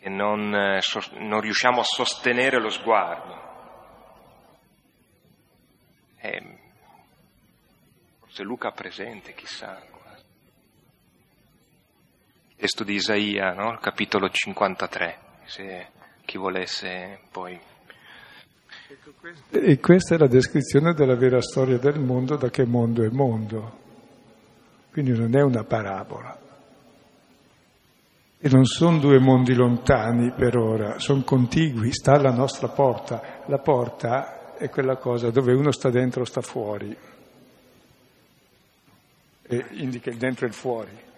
che 0.00 0.08
non, 0.08 0.54
eh, 0.54 0.80
non 1.18 1.40
riusciamo 1.42 1.80
a 1.80 1.84
sostenere 1.84 2.58
lo 2.58 2.70
sguardo. 2.70 3.50
Eh, 6.16 6.58
forse 8.20 8.42
Luca 8.42 8.70
presente, 8.70 9.34
chissà. 9.34 9.91
Testo 12.62 12.84
di 12.84 12.94
Isaia, 12.94 13.54
no? 13.54 13.76
capitolo 13.80 14.28
53, 14.30 15.18
se 15.46 15.86
chi 16.24 16.38
volesse 16.38 17.18
poi. 17.32 17.58
E 19.50 19.80
questa 19.80 20.14
è 20.14 20.18
la 20.18 20.28
descrizione 20.28 20.94
della 20.94 21.16
vera 21.16 21.42
storia 21.42 21.76
del 21.78 21.98
mondo, 21.98 22.36
da 22.36 22.50
che 22.50 22.64
mondo 22.64 23.02
è 23.02 23.08
mondo. 23.08 23.78
Quindi 24.92 25.10
non 25.10 25.34
è 25.34 25.42
una 25.42 25.64
parabola. 25.64 26.40
E 28.38 28.48
non 28.48 28.64
sono 28.64 28.98
due 28.98 29.18
mondi 29.18 29.54
lontani 29.54 30.30
per 30.30 30.56
ora, 30.56 31.00
sono 31.00 31.24
contigui, 31.24 31.92
sta 31.92 32.12
alla 32.12 32.30
nostra 32.30 32.68
porta. 32.68 33.42
La 33.46 33.58
porta 33.58 34.54
è 34.54 34.68
quella 34.68 34.98
cosa 34.98 35.30
dove 35.30 35.52
uno 35.52 35.72
sta 35.72 35.90
dentro 35.90 36.20
o 36.20 36.24
sta 36.24 36.42
fuori. 36.42 36.96
E 39.48 39.66
indica 39.70 40.10
il 40.10 40.16
dentro 40.16 40.44
e 40.44 40.48
il 40.48 40.54
fuori. 40.54 41.10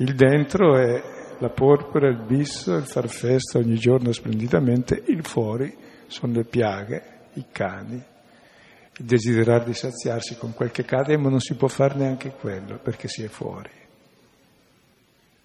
Il 0.00 0.14
dentro 0.14 0.78
è 0.78 1.02
la 1.40 1.50
porpora, 1.50 2.08
il 2.08 2.24
bisso, 2.24 2.74
il 2.74 2.84
far 2.84 3.06
festa 3.08 3.58
ogni 3.58 3.76
giorno 3.76 4.12
splendidamente, 4.12 5.02
il 5.08 5.22
fuori 5.22 5.76
sono 6.06 6.32
le 6.32 6.44
piaghe, 6.44 7.02
i 7.34 7.44
cani. 7.52 8.02
il 8.96 9.04
desiderare 9.04 9.64
di 9.64 9.74
saziarsi 9.74 10.38
con 10.38 10.54
quel 10.54 10.70
che 10.70 10.86
cade, 10.86 11.18
ma 11.18 11.28
non 11.28 11.40
si 11.40 11.54
può 11.54 11.68
fare 11.68 11.96
neanche 11.96 12.30
quello 12.30 12.78
perché 12.78 13.08
si 13.08 13.22
è 13.22 13.28
fuori. 13.28 13.68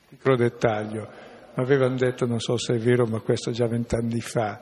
Piccolo 0.07 0.37
dettaglio, 0.37 1.05
avevano 1.55 1.97
detto, 1.97 2.25
non 2.25 2.39
so 2.39 2.57
se 2.57 2.75
è 2.75 2.77
vero, 2.77 3.05
ma 3.05 3.19
questo 3.19 3.51
già 3.51 3.67
vent'anni 3.67 4.21
fa, 4.21 4.57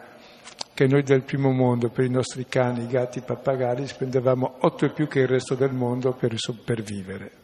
che 0.73 0.87
noi 0.87 1.03
del 1.03 1.21
primo 1.21 1.51
mondo 1.51 1.89
per 1.89 2.05
i 2.05 2.09
nostri 2.09 2.47
cani, 2.47 2.87
gatti, 2.87 3.21
pappagalli 3.21 3.85
spendevamo 3.85 4.55
otto 4.61 4.85
e 4.85 4.89
più 4.89 5.07
che 5.07 5.19
il 5.19 5.27
resto 5.27 5.53
del 5.53 5.71
mondo 5.71 6.13
per, 6.13 6.33
per 6.65 6.81
vivere. 6.81 7.42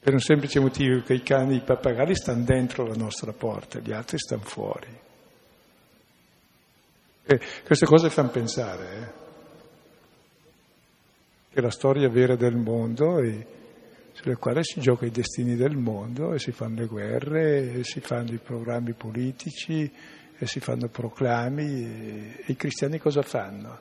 Per 0.00 0.12
un 0.12 0.20
semplice 0.20 0.60
motivo 0.60 1.02
che 1.02 1.14
i 1.14 1.22
cani 1.22 1.56
i 1.56 1.60
pappagalli 1.60 2.14
stanno 2.14 2.44
dentro 2.44 2.86
la 2.86 2.94
nostra 2.94 3.32
porta, 3.32 3.80
gli 3.80 3.92
altri 3.92 4.18
stanno 4.18 4.42
fuori. 4.42 5.06
E 7.24 7.40
queste 7.64 7.84
cose 7.84 8.08
fanno 8.08 8.30
pensare, 8.30 8.96
eh? 8.96 9.26
che 11.52 11.60
la 11.60 11.70
storia 11.70 12.08
vera 12.08 12.36
del 12.36 12.56
mondo 12.56 13.18
e 13.18 13.46
sulle 14.12 14.36
quali 14.36 14.64
si 14.64 14.80
gioca 14.80 15.06
i 15.06 15.10
destini 15.10 15.54
del 15.54 15.76
mondo 15.76 16.32
e 16.32 16.38
si 16.38 16.52
fanno 16.52 16.80
le 16.80 16.86
guerre, 16.86 17.72
e 17.74 17.84
si 17.84 18.00
fanno 18.00 18.32
i 18.32 18.38
programmi 18.38 18.92
politici 18.92 19.92
e 20.38 20.46
si 20.46 20.60
fanno 20.60 20.88
proclami 20.88 21.64
e, 21.64 22.44
e 22.46 22.52
i 22.52 22.56
cristiani 22.56 22.98
cosa 22.98 23.22
fanno? 23.22 23.78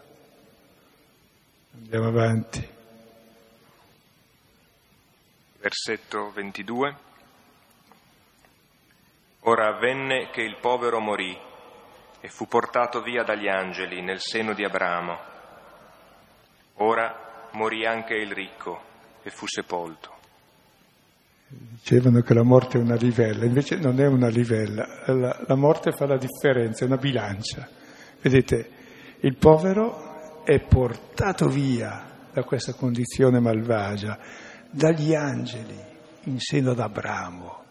Andiamo 1.74 2.08
avanti. 2.08 2.76
Versetto 5.60 6.32
22. 6.34 6.96
Ora 9.42 9.76
avvenne 9.76 10.30
che 10.30 10.42
il 10.42 10.58
povero 10.62 11.00
morì 11.00 11.36
e 12.20 12.30
fu 12.30 12.48
portato 12.48 13.02
via 13.02 13.24
dagli 13.24 13.48
angeli 13.48 14.02
nel 14.02 14.20
seno 14.20 14.54
di 14.54 14.64
Abramo. 14.64 15.18
Ora 16.76 17.50
morì 17.54 17.86
anche 17.86 18.14
il 18.14 18.32
ricco 18.32 18.82
e 19.24 19.32
fu 19.32 19.48
sepolto. 19.48 20.16
Dicevano 21.48 22.22
che 22.22 22.34
la 22.34 22.44
morte 22.44 22.78
è 22.78 22.82
una 22.82 22.96
livella, 22.96 23.46
invece 23.46 23.78
non 23.78 24.00
è 24.00 24.06
una 24.06 24.28
livella, 24.28 24.86
la, 25.08 25.44
la 25.48 25.56
morte 25.56 25.92
fa 25.92 26.06
la 26.06 26.18
differenza, 26.18 26.84
è 26.84 26.88
una 26.88 26.98
bilancia. 26.98 27.68
Vedete, 28.22 28.70
il 29.22 29.38
povero 29.38 30.44
è 30.44 30.60
portato 30.60 31.48
via 31.48 32.30
da 32.32 32.44
questa 32.44 32.74
condizione 32.74 33.40
malvagia, 33.40 34.20
dagli 34.72 35.14
angeli, 35.14 35.78
in 36.24 36.40
seno 36.40 36.72
ad 36.72 36.80
Abramo, 36.80 37.64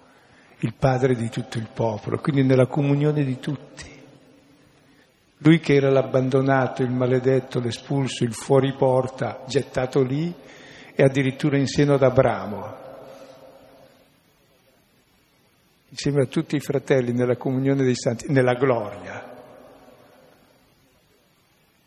il 0.61 0.74
padre 0.74 1.14
di 1.14 1.28
tutto 1.28 1.59
il 1.59 1.68
popolo, 1.72 2.18
quindi 2.18 2.42
nella 2.42 2.66
comunione 2.66 3.24
di 3.24 3.38
tutti. 3.38 3.94
Lui 5.38 5.61
che 5.61 5.74
era 5.74 5.90
l'abbandonato, 5.90 6.82
il 6.82 6.90
maledetto, 6.90 7.61
l'espulso, 7.61 8.24
il 8.24 8.35
fuori 8.35 8.74
porta, 8.74 9.44
gettato 9.46 10.02
lì, 10.02 10.35
e 10.94 11.02
addirittura 11.02 11.59
in 11.59 11.66
seno 11.66 11.94
ad 11.94 12.02
Abramo, 12.02 12.85
insieme 15.90 16.22
a 16.22 16.26
tutti 16.26 16.56
i 16.56 16.61
fratelli 16.61 17.12
nella 17.12 17.37
comunione 17.37 17.85
dei 17.85 17.94
santi, 17.94 18.32
nella 18.32 18.54
gloria. 18.54 19.35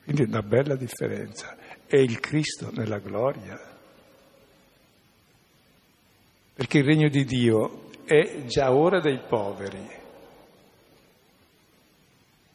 Quindi 0.04 0.24
è 0.24 0.28
una 0.28 0.42
bella 0.42 0.76
differenza. 0.76 1.56
È 1.86 1.96
il 1.96 2.20
Cristo 2.20 2.72
nella 2.74 2.98
gloria. 2.98 3.69
Perché 6.60 6.80
il 6.80 6.84
regno 6.84 7.08
di 7.08 7.24
Dio 7.24 7.84
è 8.04 8.44
già 8.44 8.74
ora 8.74 9.00
dei 9.00 9.22
poveri. 9.26 9.88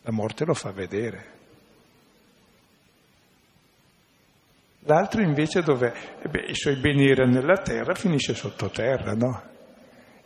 La 0.02 0.12
morte 0.12 0.44
lo 0.44 0.52
fa 0.52 0.72
vedere. 0.72 1.26
L'altro 4.80 5.22
invece 5.22 5.62
dove 5.62 5.94
eh 6.20 6.50
i 6.50 6.54
suoi 6.54 6.76
beni 6.76 7.08
erano 7.08 7.32
nella 7.32 7.56
terra, 7.62 7.94
finisce 7.94 8.34
sottoterra, 8.34 9.14
no? 9.14 9.42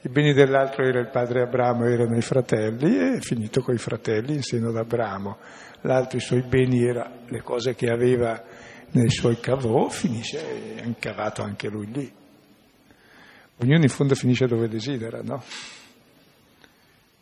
I 0.01 0.09
beni 0.09 0.33
dell'altro 0.33 0.83
era 0.83 0.99
il 0.99 1.11
padre 1.11 1.43
Abramo, 1.43 1.85
erano 1.85 2.17
i 2.17 2.23
fratelli, 2.23 2.99
e 2.99 3.19
è 3.19 3.21
finito 3.21 3.63
con 3.63 3.77
i 3.77 3.79
fratelli 3.79 4.35
in 4.35 4.43
seno 4.43 4.71
ad 4.71 4.77
Abramo. 4.77 5.39
L'altro, 5.83 6.19
i 6.19 6.21
suoi 6.21 6.43
beni, 6.43 6.83
erano 6.83 7.21
le 7.29 7.43
cose 7.43 7.77
che 7.77 7.91
aveva 7.91 8.43
nei 8.91 9.11
suoi 9.11 9.39
cavò, 9.39 9.89
finisce, 9.89 10.81
incavato 10.83 11.43
anche 11.43 11.69
lui 11.69 11.87
lì. 11.93 12.18
Ognuno 13.61 13.83
in 13.83 13.89
fondo 13.89 14.15
finisce 14.15 14.47
dove 14.47 14.69
desidera, 14.69 15.21
no? 15.23 15.43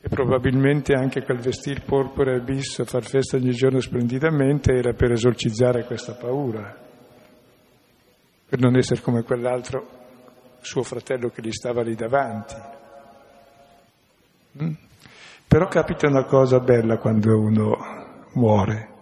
E 0.00 0.08
probabilmente 0.08 0.92
anche 0.92 1.24
quel 1.24 1.38
vestir 1.38 1.82
porpora 1.82 2.34
e 2.34 2.40
bis, 2.40 2.84
far 2.84 3.02
festa 3.02 3.36
ogni 3.36 3.52
giorno 3.52 3.80
splendidamente, 3.80 4.72
era 4.72 4.92
per 4.92 5.12
esorcizzare 5.12 5.84
questa 5.84 6.14
paura, 6.14 6.76
per 8.48 8.60
non 8.60 8.76
essere 8.76 9.00
come 9.00 9.22
quell'altro 9.22 10.04
suo 10.60 10.82
fratello 10.82 11.30
che 11.30 11.40
gli 11.42 11.52
stava 11.52 11.82
lì 11.82 11.94
davanti. 11.94 12.54
Mm? 14.62 14.72
Però 15.48 15.68
capita 15.68 16.06
una 16.06 16.24
cosa 16.24 16.60
bella 16.60 16.98
quando 16.98 17.38
uno 17.38 17.76
muore. 18.34 18.94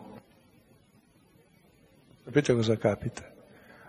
Sapete 2.25 2.55
cosa 2.55 2.77
capita? 2.77 3.31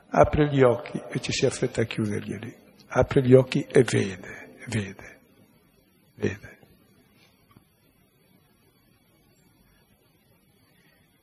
Apre 0.10 0.50
gli 0.50 0.62
occhi 0.62 1.02
e 1.10 1.20
ci 1.20 1.32
si 1.32 1.46
affretta 1.46 1.82
a 1.82 1.86
chiuderglieli. 1.86 2.64
Apre 2.98 3.22
gli 3.24 3.34
occhi 3.34 3.62
e 3.70 3.84
vede, 3.84 4.56
vede, 4.68 5.20
vede. 6.16 6.58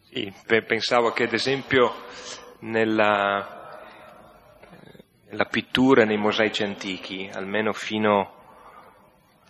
Sì, 0.02 0.30
pensavo 0.44 1.12
che 1.12 1.22
ad 1.24 1.32
esempio 1.32 1.94
nella, 2.58 3.80
la 5.30 5.44
pittura 5.46 6.04
nei 6.04 6.18
mosaici 6.18 6.62
antichi, 6.62 7.30
almeno 7.32 7.72
fino 7.72 8.34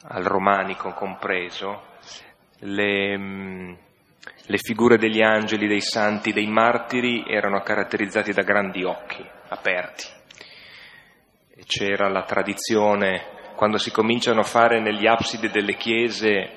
al 0.03 0.23
romanico 0.23 0.93
compreso, 0.93 1.87
le, 2.61 3.17
le, 4.47 4.59
figure 4.59 4.97
degli 4.97 5.23
angeli, 5.23 5.67
dei 5.67 5.81
santi, 5.81 6.33
dei 6.33 6.47
martiri 6.47 7.25
erano 7.27 7.63
caratterizzati 7.63 8.33
da 8.33 8.43
grandi 8.43 8.85
occhi 8.85 9.29
aperti. 9.49 10.21
C'era 11.67 12.09
la 12.09 12.23
tradizione, 12.23 13.53
quando 13.57 13.77
si 13.77 13.91
cominciano 13.91 14.41
a 14.41 14.45
fare 14.45 14.81
negli 14.81 15.07
absidi 15.07 15.51
delle 15.51 15.77
chiese, 15.77 16.51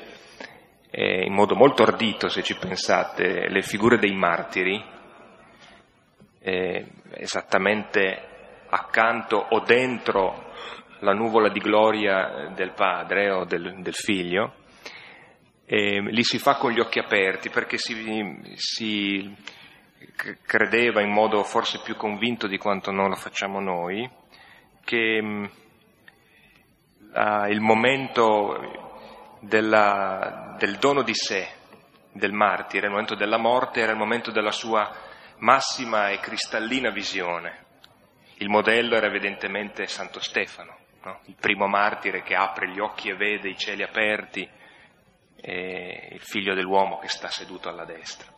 eh, 0.90 1.26
in 1.26 1.34
modo 1.34 1.54
molto 1.54 1.84
ardito 1.84 2.30
se 2.30 2.42
ci 2.42 2.56
pensate, 2.56 3.50
le 3.50 3.62
figure 3.62 3.98
dei 3.98 4.14
martiri, 4.14 4.82
eh, 6.40 6.86
esattamente 7.16 8.64
accanto 8.70 9.36
o 9.50 9.60
dentro 9.60 10.54
la 11.00 11.14
nuvola 11.14 11.50
di 11.50 11.60
gloria 11.60 12.52
del 12.56 12.72
padre 12.72 13.32
o 13.32 13.44
del, 13.44 13.82
del 13.82 13.94
figlio, 13.94 14.54
e 15.66 16.00
li 16.00 16.24
si 16.24 16.40
fa 16.40 16.56
con 16.56 16.72
gli 16.72 16.80
occhi 16.80 17.00
aperti 17.00 17.50
perché 17.50 17.78
si, 17.78 17.94
si 18.56 19.36
credeva 20.46 21.02
in 21.02 21.12
modo 21.12 21.44
forse 21.44 21.82
più 21.84 21.98
convinto 21.98 22.48
di 22.48 22.58
quanto 22.58 22.92
non 22.92 23.10
lo 23.10 23.16
facciamo 23.16 23.60
noi 23.60 24.10
che 24.86 25.50
uh, 27.14 27.46
il 27.50 27.60
momento 27.60 29.38
della, 29.42 30.56
del 30.58 30.78
dono 30.78 31.02
di 31.02 31.14
sé 31.14 31.48
del 32.14 32.32
martire, 32.32 32.86
il 32.86 32.92
momento 32.92 33.16
della 33.16 33.38
morte 33.38 33.82
era 33.82 33.92
il 33.92 33.98
momento 33.98 34.32
della 34.32 34.52
sua 34.52 34.90
massima 35.40 36.10
e 36.10 36.20
cristallina 36.20 36.92
visione. 36.92 37.64
Il 38.38 38.48
modello 38.48 38.96
era 38.96 39.08
evidentemente 39.08 39.88
Santo 39.88 40.22
Stefano, 40.22 40.78
no? 41.04 41.20
il 41.26 41.36
primo 41.38 41.68
martire 41.68 42.22
che 42.22 42.36
apre 42.36 42.70
gli 42.70 42.80
occhi 42.80 43.10
e 43.10 43.16
vede 43.16 43.50
i 43.50 43.58
cieli 43.58 43.84
aperti, 43.84 44.50
e 45.42 46.10
il 46.12 46.22
figlio 46.22 46.54
dell'uomo 46.54 47.00
che 47.00 47.10
sta 47.10 47.30
seduto 47.30 47.70
alla 47.70 47.86
destra. 47.86 48.32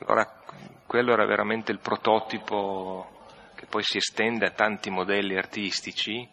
Allora 0.00 0.40
quello 0.86 1.12
era 1.12 1.24
veramente 1.24 1.72
il 1.72 1.78
prototipo 1.78 3.11
che 3.62 3.68
poi 3.68 3.84
si 3.84 3.98
estende 3.98 4.46
a 4.46 4.50
tanti 4.50 4.90
modelli 4.90 5.36
artistici 5.36 6.28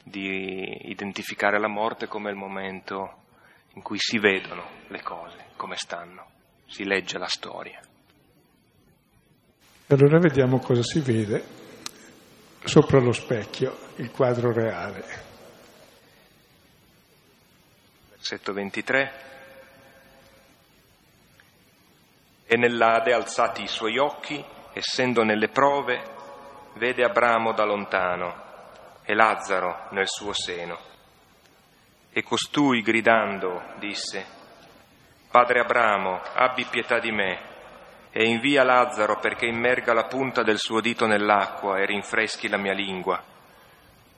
di 0.00 0.88
identificare 0.88 1.58
la 1.58 1.66
morte 1.66 2.06
come 2.06 2.30
il 2.30 2.36
momento 2.36 3.24
in 3.74 3.82
cui 3.82 3.98
si 3.98 4.20
vedono 4.20 4.64
le 4.86 5.02
cose, 5.02 5.46
come 5.56 5.74
stanno, 5.74 6.30
si 6.68 6.84
legge 6.84 7.18
la 7.18 7.26
storia. 7.26 7.80
Allora 9.88 10.20
vediamo 10.20 10.60
cosa 10.60 10.84
si 10.84 11.00
vede 11.00 11.44
sopra 12.62 13.00
lo 13.00 13.10
specchio 13.10 13.76
il 13.96 14.12
quadro 14.12 14.52
reale. 14.52 15.04
Versetto 18.10 18.52
23. 18.52 19.12
E 22.46 22.56
nell'Ade, 22.56 23.12
alzati 23.12 23.62
i 23.62 23.66
suoi 23.66 23.98
occhi, 23.98 24.44
essendo 24.74 25.24
nelle 25.24 25.48
prove, 25.48 26.20
vede 26.74 27.04
Abramo 27.04 27.52
da 27.52 27.64
lontano 27.64 28.50
e 29.04 29.14
Lazzaro 29.14 29.88
nel 29.90 30.08
suo 30.08 30.32
seno. 30.32 30.78
E 32.10 32.22
costui, 32.22 32.82
gridando, 32.82 33.74
disse, 33.78 34.24
Padre 35.30 35.60
Abramo, 35.60 36.20
abbi 36.34 36.64
pietà 36.64 36.98
di 36.98 37.10
me 37.10 37.50
e 38.10 38.24
invia 38.24 38.64
Lazzaro 38.64 39.18
perché 39.18 39.46
immerga 39.46 39.94
la 39.94 40.04
punta 40.04 40.42
del 40.42 40.58
suo 40.58 40.80
dito 40.80 41.06
nell'acqua 41.06 41.78
e 41.78 41.86
rinfreschi 41.86 42.48
la 42.48 42.58
mia 42.58 42.74
lingua, 42.74 43.22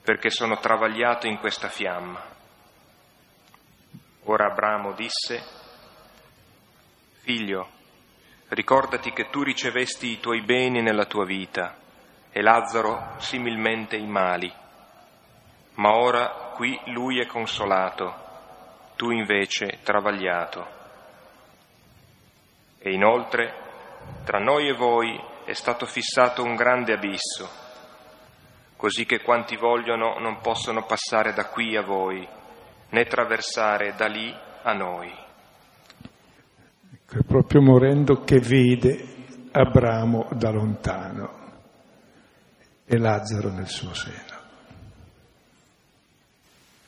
perché 0.03 0.29
sono 0.29 0.59
travagliato 0.59 1.27
in 1.27 1.37
questa 1.39 1.69
fiamma. 1.69 2.21
Ora 4.25 4.51
Abramo 4.51 4.91
disse, 4.91 5.41
Figlio, 7.21 7.69
ricordati 8.49 9.13
che 9.13 9.29
tu 9.29 9.41
ricevesti 9.41 10.09
i 10.11 10.19
tuoi 10.19 10.41
beni 10.41 10.81
nella 10.81 11.05
tua 11.05 11.25
vita 11.25 11.83
e 12.37 12.41
Lazzaro 12.41 13.13
similmente 13.19 13.95
i 13.95 14.05
mali, 14.05 14.51
ma 15.75 15.95
ora 15.95 16.51
qui 16.53 16.77
lui 16.87 17.21
è 17.21 17.25
consolato, 17.25 18.13
tu 18.97 19.09
invece 19.09 19.79
travagliato. 19.83 20.67
E 22.77 22.91
inoltre 22.91 23.53
tra 24.25 24.39
noi 24.39 24.67
e 24.67 24.73
voi 24.73 25.17
è 25.45 25.53
stato 25.53 25.85
fissato 25.85 26.43
un 26.43 26.55
grande 26.55 26.91
abisso, 26.91 27.49
così 28.75 29.05
che 29.05 29.21
quanti 29.21 29.55
vogliono 29.55 30.19
non 30.19 30.41
possono 30.41 30.83
passare 30.83 31.31
da 31.31 31.45
qui 31.45 31.77
a 31.77 31.83
voi, 31.83 32.27
né 32.89 33.05
traversare 33.05 33.93
da 33.95 34.07
lì 34.07 34.35
a 34.61 34.73
noi. 34.73 35.09
Ecco, 36.95 37.17
è 37.17 37.23
proprio 37.25 37.61
morendo 37.61 38.25
che 38.25 38.39
vede 38.39 39.13
Abramo 39.53 40.27
da 40.33 40.51
lontano 40.51 41.34
e 42.85 42.97
Lazzaro 42.97 43.51
nel 43.51 43.67
suo 43.67 43.93
seno. 43.93 44.33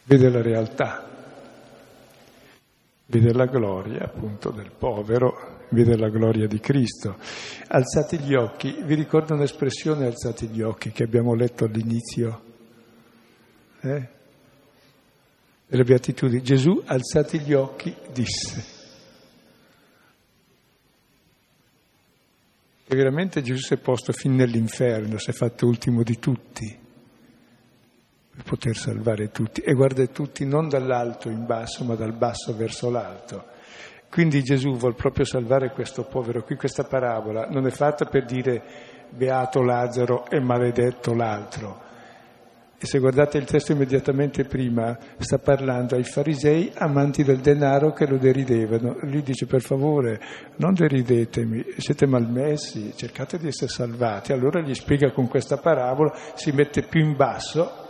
Vede 0.03 0.29
la 0.29 0.41
realtà, 0.41 1.05
vede 3.07 3.33
la 3.33 3.45
gloria 3.45 4.03
appunto 4.03 4.51
del 4.51 4.71
povero 4.71 5.55
vede 5.69 5.97
la 5.97 6.09
gloria 6.09 6.47
di 6.47 6.59
Cristo. 6.59 7.17
Alzate 7.67 8.17
gli 8.17 8.33
occhi, 8.33 8.81
vi 8.83 8.95
ricordo 8.95 9.33
un'espressione 9.33 10.05
alzate 10.05 10.45
gli 10.45 10.61
occhi 10.61 10.91
che 10.91 11.03
abbiamo 11.03 11.33
letto 11.33 11.65
all'inizio? 11.65 12.41
Eh? 13.81 14.07
Delle 15.67 15.83
beatitudini. 15.83 16.41
Gesù, 16.41 16.81
alzati 16.85 17.39
gli 17.39 17.53
occhi, 17.53 17.93
disse. 18.11 18.76
E 22.89 22.95
veramente 22.95 23.41
Gesù 23.41 23.59
si 23.59 23.73
è 23.73 23.77
posto 23.77 24.13
fin 24.13 24.33
nell'inferno, 24.33 25.17
si 25.17 25.31
è 25.31 25.33
fatto 25.33 25.65
ultimo 25.67 26.03
di 26.03 26.19
tutti 26.19 26.79
per 28.29 28.43
poter 28.43 28.77
salvare 28.77 29.29
tutti. 29.29 29.59
E 29.59 29.73
guarda 29.73 30.05
tutti 30.07 30.45
non 30.45 30.69
dall'alto 30.69 31.29
in 31.29 31.45
basso, 31.45 31.83
ma 31.83 31.95
dal 31.95 32.13
basso 32.13 32.55
verso 32.55 32.89
l'alto. 32.89 33.45
Quindi 34.09 34.41
Gesù 34.41 34.77
vuole 34.77 34.95
proprio 34.95 35.25
salvare 35.25 35.71
questo 35.71 36.05
povero 36.05 36.43
qui, 36.43 36.55
questa 36.55 36.85
parabola 36.85 37.47
non 37.49 37.67
è 37.67 37.71
fatta 37.71 38.05
per 38.05 38.23
dire 38.23 38.63
beato 39.09 39.61
Lazzaro 39.61 40.29
e 40.29 40.39
maledetto 40.39 41.13
l'altro. 41.13 41.86
E 42.79 42.85
se 42.85 42.99
guardate 42.99 43.39
il 43.39 43.45
testo 43.45 43.71
immediatamente 43.71 44.43
prima, 44.43 44.95
sta 45.17 45.39
parlando 45.39 45.95
ai 45.95 46.03
farisei 46.03 46.71
amanti 46.75 47.23
del 47.23 47.39
denaro 47.39 47.91
che 47.91 48.05
lo 48.05 48.17
deridevano. 48.17 48.97
Lui 49.01 49.23
dice 49.23 49.47
per 49.47 49.61
favore 49.61 50.19
non 50.57 50.75
deridetemi, 50.75 51.65
siete 51.77 52.05
malmessi, 52.05 52.93
cercate 52.95 53.39
di 53.39 53.47
essere 53.47 53.71
salvati. 53.71 54.31
Allora 54.31 54.61
gli 54.61 54.75
spiega 54.75 55.11
con 55.11 55.27
questa 55.27 55.57
parabola, 55.57 56.13
si 56.35 56.51
mette 56.51 56.83
più 56.83 57.03
in 57.03 57.15
basso 57.15 57.85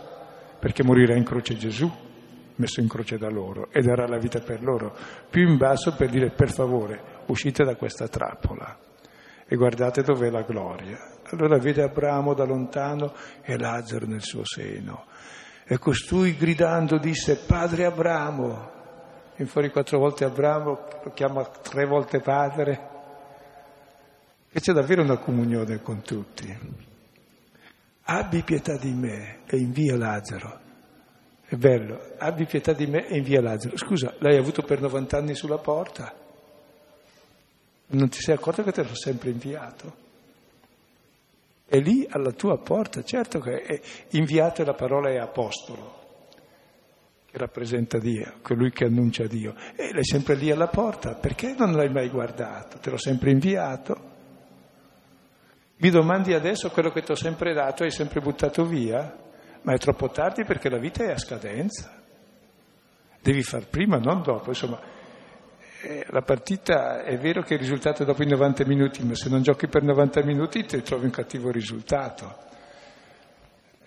perché 0.58 0.82
morirà 0.82 1.14
in 1.14 1.24
croce 1.24 1.54
Gesù 1.56 1.90
messo 2.58 2.80
in 2.80 2.88
croce 2.88 3.18
da 3.18 3.28
loro 3.28 3.68
e 3.70 3.82
darà 3.82 4.06
la 4.06 4.18
vita 4.18 4.40
per 4.40 4.62
loro, 4.62 4.94
più 5.30 5.46
in 5.46 5.56
basso 5.56 5.94
per 5.94 6.08
dire 6.10 6.30
per 6.30 6.50
favore 6.50 7.00
uscite 7.26 7.64
da 7.64 7.76
questa 7.76 8.08
trappola 8.08 8.76
e 9.46 9.56
guardate 9.56 10.02
dov'è 10.02 10.30
la 10.30 10.42
gloria. 10.42 10.98
Allora 11.30 11.58
vede 11.58 11.82
Abramo 11.82 12.34
da 12.34 12.44
lontano 12.44 13.14
e 13.42 13.58
Lazzaro 13.58 14.06
nel 14.06 14.22
suo 14.22 14.44
seno. 14.44 15.06
E 15.64 15.78
costui 15.78 16.36
gridando 16.36 16.98
disse 16.98 17.36
Padre 17.36 17.84
Abramo. 17.84 18.76
In 19.36 19.46
fuori 19.46 19.70
quattro 19.70 19.98
volte 19.98 20.24
Abramo 20.24 20.86
lo 21.04 21.12
chiama 21.12 21.44
tre 21.44 21.84
volte 21.84 22.20
padre. 22.20 22.88
E 24.50 24.60
c'è 24.60 24.72
davvero 24.72 25.02
una 25.02 25.18
comunione 25.18 25.82
con 25.82 26.02
tutti. 26.02 26.58
Abbi 28.04 28.42
pietà 28.42 28.76
di 28.76 28.92
me 28.92 29.40
e 29.46 29.58
invia 29.58 29.96
Lazzaro 29.96 30.66
è 31.50 31.56
bello, 31.56 31.98
abbi 32.18 32.44
pietà 32.44 32.74
di 32.74 32.86
me 32.86 33.06
e 33.06 33.16
invia 33.16 33.40
Lazzaro. 33.40 33.78
Scusa, 33.78 34.14
l'hai 34.18 34.36
avuto 34.36 34.60
per 34.60 34.82
90 34.82 35.16
anni 35.16 35.34
sulla 35.34 35.56
porta? 35.56 36.14
Non 37.86 38.08
ti 38.10 38.20
sei 38.20 38.34
accorto 38.34 38.62
che 38.62 38.70
te 38.70 38.82
l'ho 38.82 38.94
sempre 38.94 39.30
inviato? 39.30 40.07
È 41.68 41.78
lì 41.78 42.06
alla 42.08 42.32
tua 42.32 42.58
porta, 42.58 43.02
certo 43.02 43.40
che 43.40 43.62
è 43.62 43.80
inviato 44.10 44.64
la 44.64 44.72
parola 44.72 45.10
è 45.10 45.16
apostolo, 45.16 45.96
che 47.26 47.36
rappresenta 47.36 47.98
Dio, 47.98 48.34
colui 48.40 48.70
che 48.70 48.84
annuncia 48.84 49.26
Dio. 49.26 49.54
E 49.76 49.92
l'hai 49.92 50.04
sempre 50.04 50.34
lì 50.34 50.50
alla 50.50 50.68
porta, 50.68 51.14
perché 51.14 51.54
non 51.56 51.72
l'hai 51.72 51.90
mai 51.90 52.08
guardato? 52.08 52.78
Te 52.78 52.90
l'ho 52.90 52.96
sempre 52.96 53.30
inviato. 53.30 54.16
Mi 55.76 55.90
domandi 55.90 56.32
adesso 56.32 56.70
quello 56.70 56.90
che 56.90 57.02
ti 57.02 57.12
ho 57.12 57.16
sempre 57.16 57.52
dato 57.52 57.82
hai 57.82 57.90
sempre 57.90 58.20
buttato 58.20 58.64
via? 58.64 59.26
ma 59.62 59.74
è 59.74 59.78
troppo 59.78 60.08
tardi 60.08 60.44
perché 60.44 60.68
la 60.68 60.78
vita 60.78 61.04
è 61.04 61.10
a 61.10 61.18
scadenza. 61.18 61.92
Devi 63.20 63.42
far 63.42 63.66
prima, 63.68 63.98
non 63.98 64.22
dopo. 64.22 64.48
Insomma, 64.48 64.80
la 66.10 66.22
partita 66.22 67.04
è 67.04 67.16
vero 67.18 67.42
che 67.42 67.54
il 67.54 67.60
risultato 67.60 68.02
è 68.02 68.06
dopo 68.06 68.22
i 68.22 68.26
90 68.26 68.64
minuti, 68.66 69.04
ma 69.04 69.14
se 69.14 69.28
non 69.28 69.42
giochi 69.42 69.68
per 69.68 69.82
90 69.82 70.24
minuti 70.24 70.64
ti 70.64 70.82
trovi 70.82 71.04
un 71.04 71.10
cattivo 71.10 71.50
risultato. 71.50 72.46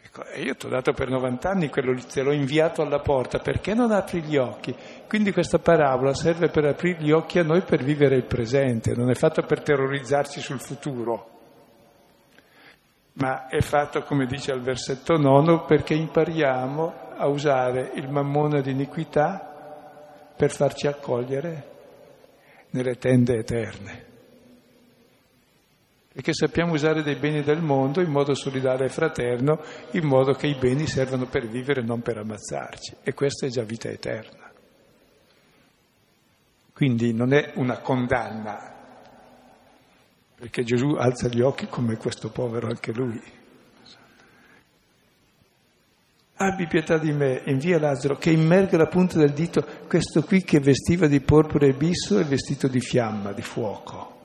Ecco, 0.02 0.24
io 0.36 0.56
ti 0.56 0.66
ho 0.66 0.70
dato 0.70 0.94
per 0.94 1.10
90 1.10 1.50
anni 1.50 1.70
quello 1.70 1.94
te 1.96 2.22
l'ho 2.22 2.32
inviato 2.32 2.82
alla 2.82 3.00
porta, 3.00 3.40
perché 3.40 3.74
non 3.74 3.92
apri 3.92 4.22
gli 4.22 4.38
occhi? 4.38 4.76
Quindi 5.08 5.32
questa 5.32 5.60
parabola 5.60 6.14
serve 6.14 6.50
per 6.50 6.66
aprire 6.66 7.02
gli 7.02 7.12
occhi 7.12 7.40
a 7.40 7.44
noi 7.44 7.62
per 7.62 7.84
vivere 7.84 8.16
il 8.16 8.26
presente, 8.26 8.96
non 8.96 9.10
è 9.10 9.16
fatta 9.16 9.42
per 9.42 9.62
terrorizzarci 9.62 10.40
sul 10.40 10.60
futuro 10.60 11.32
ma 13.14 13.48
è 13.48 13.60
fatto, 13.60 14.04
come 14.04 14.26
dice 14.26 14.52
al 14.52 14.62
versetto 14.62 15.18
nono, 15.18 15.66
perché 15.66 15.94
impariamo 15.94 16.94
a 17.18 17.28
usare 17.28 17.92
il 17.96 18.10
mammone 18.10 18.62
di 18.62 18.72
iniquità 18.72 20.34
per 20.36 20.50
farci 20.50 20.88
accogliere 20.88 21.71
nelle 22.72 22.98
tende 22.98 23.38
eterne. 23.38 24.10
Perché 26.14 26.34
sappiamo 26.34 26.74
usare 26.74 27.04
dei 27.04 27.16
beni 27.16 27.42
del 27.42 27.62
mondo 27.62 28.02
in 28.02 28.10
modo 28.10 28.34
solidale 28.34 28.86
e 28.86 28.90
fraterno, 28.90 29.62
in 29.92 30.06
modo 30.06 30.34
che 30.34 30.48
i 30.48 30.56
beni 30.56 30.86
servano 30.86 31.28
per 31.28 31.48
vivere, 31.48 31.82
non 31.82 32.02
per 32.02 32.18
ammazzarci. 32.18 32.98
E 33.04 33.14
questa 33.14 33.46
è 33.46 33.50
già 33.50 33.64
vita 33.64 33.90
eterna. 33.90 34.52
Quindi 36.74 37.14
non 37.14 37.32
è 37.32 37.54
una 37.56 37.80
condanna 37.80 38.72
perché 40.42 40.64
Gesù 40.64 40.96
alza 40.98 41.28
gli 41.28 41.40
occhi 41.40 41.68
come 41.68 41.98
questo 41.98 42.32
povero 42.32 42.66
anche 42.66 42.92
lui. 42.92 43.22
Abbi 46.42 46.68
pietà 46.68 46.98
di 46.98 47.12
me, 47.12 47.42
invia 47.46 47.80
Lazzaro 47.80 48.18
che 48.18 48.32
immerga 48.32 48.78
la 48.78 48.88
punta 48.88 49.18
del 49.18 49.32
dito, 49.32 49.66
questo 49.88 50.24
qui 50.24 50.44
che 50.44 50.60
vestiva 50.60 51.08
di 51.08 51.22
porpora 51.22 51.66
e 51.66 51.74
bisso 51.74 52.18
è 52.18 52.24
vestito 52.24 52.68
di 52.68 52.80
fiamma, 52.80 53.32
di 53.32 53.42
fuoco. 53.42 54.20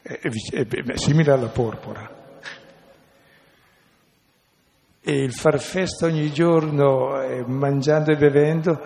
È, 0.00 0.12
è, 0.12 0.28
è, 0.28 0.66
è 0.66 0.96
simile 0.96 1.32
alla 1.32 1.48
porpora. 1.48 2.16
E 5.00 5.22
il 5.22 5.32
far 5.32 5.58
festa 5.58 6.06
ogni 6.06 6.30
giorno, 6.32 7.20
eh, 7.22 7.44
mangiando 7.46 8.12
e 8.12 8.16
bevendo, 8.16 8.80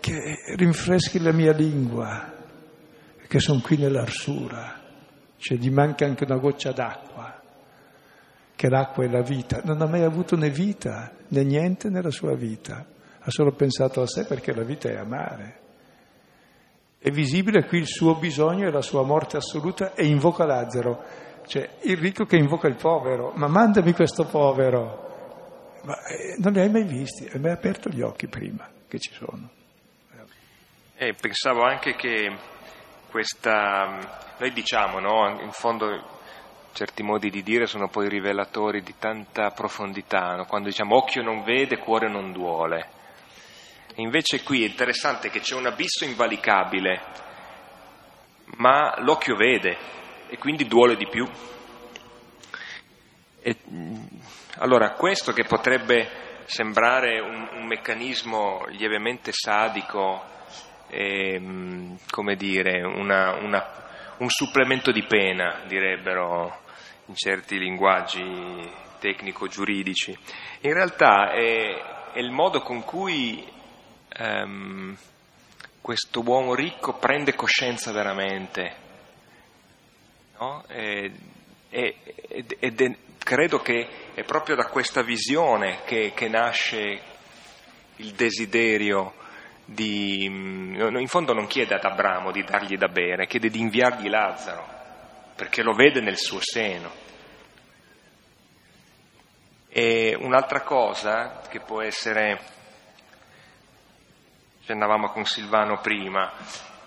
che 0.00 0.36
rinfreschi 0.56 1.20
la 1.20 1.32
mia 1.32 1.52
lingua, 1.52 2.32
che 3.26 3.38
sono 3.40 3.60
qui 3.60 3.76
nell'arsura 3.76 4.82
cioè 5.44 5.58
gli 5.58 5.70
manca 5.70 6.06
anche 6.06 6.24
una 6.24 6.38
goccia 6.38 6.72
d'acqua, 6.72 7.38
che 8.56 8.68
l'acqua 8.70 9.04
è 9.04 9.08
la 9.08 9.20
vita. 9.20 9.60
Non 9.62 9.82
ha 9.82 9.86
mai 9.86 10.02
avuto 10.02 10.36
né 10.36 10.48
vita 10.48 11.12
né 11.34 11.44
niente 11.44 11.90
nella 11.90 12.10
sua 12.10 12.34
vita, 12.34 12.86
ha 13.18 13.30
solo 13.30 13.52
pensato 13.52 14.00
a 14.00 14.06
sé 14.06 14.24
perché 14.24 14.54
la 14.54 14.62
vita 14.62 14.88
è 14.88 14.96
amare. 14.96 15.60
È 16.98 17.10
visibile 17.10 17.66
qui 17.66 17.78
il 17.78 17.86
suo 17.86 18.14
bisogno 18.14 18.66
e 18.66 18.70
la 18.70 18.80
sua 18.80 19.02
morte 19.02 19.36
assoluta 19.36 19.94
e 19.94 20.06
invoca 20.06 20.46
Lazzaro, 20.46 21.04
cioè 21.46 21.68
il 21.82 21.96
ricco 21.98 22.24
che 22.24 22.36
invoca 22.36 22.68
il 22.68 22.76
povero, 22.76 23.32
ma 23.34 23.48
mandami 23.48 23.92
questo 23.92 24.24
povero. 24.24 25.02
Ma 25.82 25.94
eh, 26.06 26.36
non 26.38 26.52
li 26.52 26.60
hai 26.60 26.70
mai 26.70 26.84
visti, 26.84 27.28
hai 27.30 27.40
mai 27.40 27.50
aperto 27.50 27.90
gli 27.90 28.00
occhi 28.00 28.26
prima 28.26 28.66
che 28.88 28.98
ci 28.98 29.12
sono. 29.12 29.50
E 30.96 31.08
eh, 31.08 31.14
pensavo 31.14 31.62
anche 31.62 31.94
che 31.94 32.34
questa 33.10 34.24
noi 34.38 34.52
diciamo, 34.52 34.98
no? 34.98 35.40
in 35.40 35.50
fondo 35.50 36.13
certi 36.74 37.04
modi 37.04 37.30
di 37.30 37.44
dire 37.44 37.66
sono 37.66 37.88
poi 37.88 38.08
rivelatori 38.08 38.82
di 38.82 38.94
tanta 38.98 39.52
profondità, 39.52 40.34
no? 40.34 40.44
quando 40.44 40.68
diciamo 40.68 40.96
occhio 40.96 41.22
non 41.22 41.44
vede, 41.44 41.78
cuore 41.78 42.08
non 42.08 42.32
duole. 42.32 42.88
E 43.94 44.02
invece 44.02 44.42
qui 44.42 44.64
è 44.64 44.66
interessante 44.66 45.30
che 45.30 45.38
c'è 45.38 45.54
un 45.54 45.66
abisso 45.66 46.04
invalicabile, 46.04 47.00
ma 48.56 48.92
l'occhio 48.98 49.36
vede 49.36 49.76
e 50.28 50.36
quindi 50.36 50.66
duole 50.66 50.96
di 50.96 51.06
più. 51.08 51.28
E, 53.40 53.56
allora, 54.56 54.94
questo 54.94 55.32
che 55.32 55.44
potrebbe 55.44 56.42
sembrare 56.46 57.20
un, 57.20 57.50
un 57.52 57.66
meccanismo 57.66 58.64
lievemente 58.70 59.30
sadico, 59.32 60.24
e, 60.88 61.40
come 62.10 62.34
dire, 62.34 62.82
una, 62.82 63.36
una, 63.36 63.64
un 64.18 64.28
supplemento 64.28 64.90
di 64.90 65.04
pena, 65.04 65.62
direbbero 65.68 66.62
in 67.06 67.14
certi 67.14 67.58
linguaggi 67.58 68.22
tecnico-giuridici, 68.98 70.16
in 70.60 70.72
realtà 70.72 71.32
è, 71.32 72.12
è 72.12 72.18
il 72.18 72.30
modo 72.30 72.60
con 72.60 72.82
cui 72.84 73.46
um, 74.18 74.96
questo 75.80 76.22
uomo 76.24 76.54
ricco 76.54 76.94
prende 76.94 77.34
coscienza 77.34 77.92
veramente. 77.92 78.74
No? 80.38 80.64
E, 80.68 81.12
ed, 81.68 82.56
ed, 82.58 82.96
credo 83.18 83.60
che 83.60 83.88
è 84.14 84.22
proprio 84.22 84.56
da 84.56 84.66
questa 84.66 85.02
visione 85.02 85.82
che, 85.84 86.12
che 86.14 86.28
nasce 86.28 87.00
il 87.96 88.12
desiderio 88.12 89.14
di... 89.64 90.24
In 90.24 91.06
fondo 91.08 91.32
non 91.32 91.46
chiede 91.46 91.74
ad 91.74 91.84
Abramo 91.84 92.30
di 92.32 92.42
dargli 92.44 92.76
da 92.76 92.88
bere, 92.88 93.26
chiede 93.26 93.48
di 93.50 93.60
inviargli 93.60 94.08
Lazzaro, 94.08 94.73
perché 95.34 95.62
lo 95.62 95.72
vede 95.72 96.00
nel 96.00 96.16
suo 96.16 96.38
seno. 96.40 97.02
E 99.68 100.16
un'altra 100.18 100.62
cosa 100.62 101.40
che 101.48 101.60
può 101.60 101.82
essere, 101.82 102.40
accennavamo 104.60 105.10
con 105.10 105.24
Silvano 105.24 105.80
prima, 105.80 106.32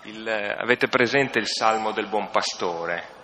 il, 0.02 0.26
avete 0.28 0.88
presente 0.88 1.38
il 1.38 1.46
Salmo 1.46 1.92
del 1.92 2.06
Buon 2.06 2.30
Pastore? 2.30 3.16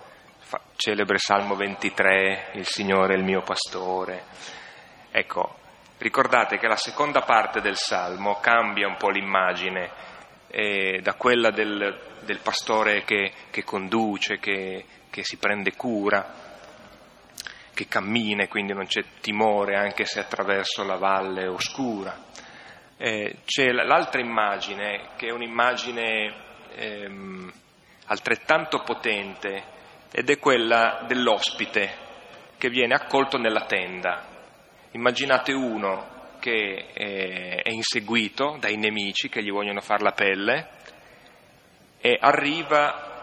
celebre 0.77 1.19
Salmo 1.19 1.55
23, 1.55 2.51
il 2.55 2.67
Signore 2.67 3.15
è 3.15 3.17
il 3.17 3.25
mio 3.25 3.43
pastore. 3.43 4.25
Ecco, 5.11 5.59
ricordate 5.99 6.59
che 6.59 6.67
la 6.67 6.77
seconda 6.77 7.23
parte 7.23 7.61
del 7.61 7.77
Salmo 7.77 8.39
cambia 8.41 8.87
un 8.87 8.97
po' 8.97 9.11
l'immagine 9.11 9.91
eh, 10.49 11.01
da 11.03 11.15
quella 11.15 11.51
del, 11.51 12.17
del 12.21 12.41
pastore 12.41 13.05
che, 13.05 13.33
che 13.51 13.65
conduce, 13.65 14.39
che, 14.39 14.85
che, 15.15 15.23
si 15.23 15.37
prende 15.37 15.77
cura, 15.77 16.29
che 17.73 17.87
cammina 17.87 18.43
e 18.43 18.49
quindi 18.49 18.73
non 18.73 18.87
c'è 18.87 19.05
timore 19.21 19.77
anche 19.77 20.05
se 20.07 20.19
attraverso 20.19 20.83
la 20.83 20.97
valle 20.97 21.47
oscura. 21.47 22.19
Eh, 22.97 23.37
c'è 23.45 23.71
l'altra 23.71 24.21
immagine 24.21 25.11
che 25.15 25.29
è 25.29 25.31
un'immagine 25.31 26.35
ehm, 26.75 27.53
altrettanto 28.07 28.81
potente 28.81 29.63
ed 30.11 30.29
è 30.31 30.39
quella 30.41 31.05
dell'ospite 31.07 32.03
che 32.59 32.69
viene 32.69 32.95
accolto 32.95 33.39
nella 33.39 33.67
tenda. 33.67 34.27
Immaginate 34.91 35.53
uno 35.53 36.11
che 36.41 36.89
è 36.93 37.71
inseguito 37.71 38.57
dai 38.59 38.77
nemici 38.77 39.29
che 39.29 39.45
gli 39.45 39.51
vogliono 39.53 39.81
fare 39.81 40.03
la 40.03 40.13
pelle 40.13 40.69
e 42.01 42.19
arriva 42.21 43.14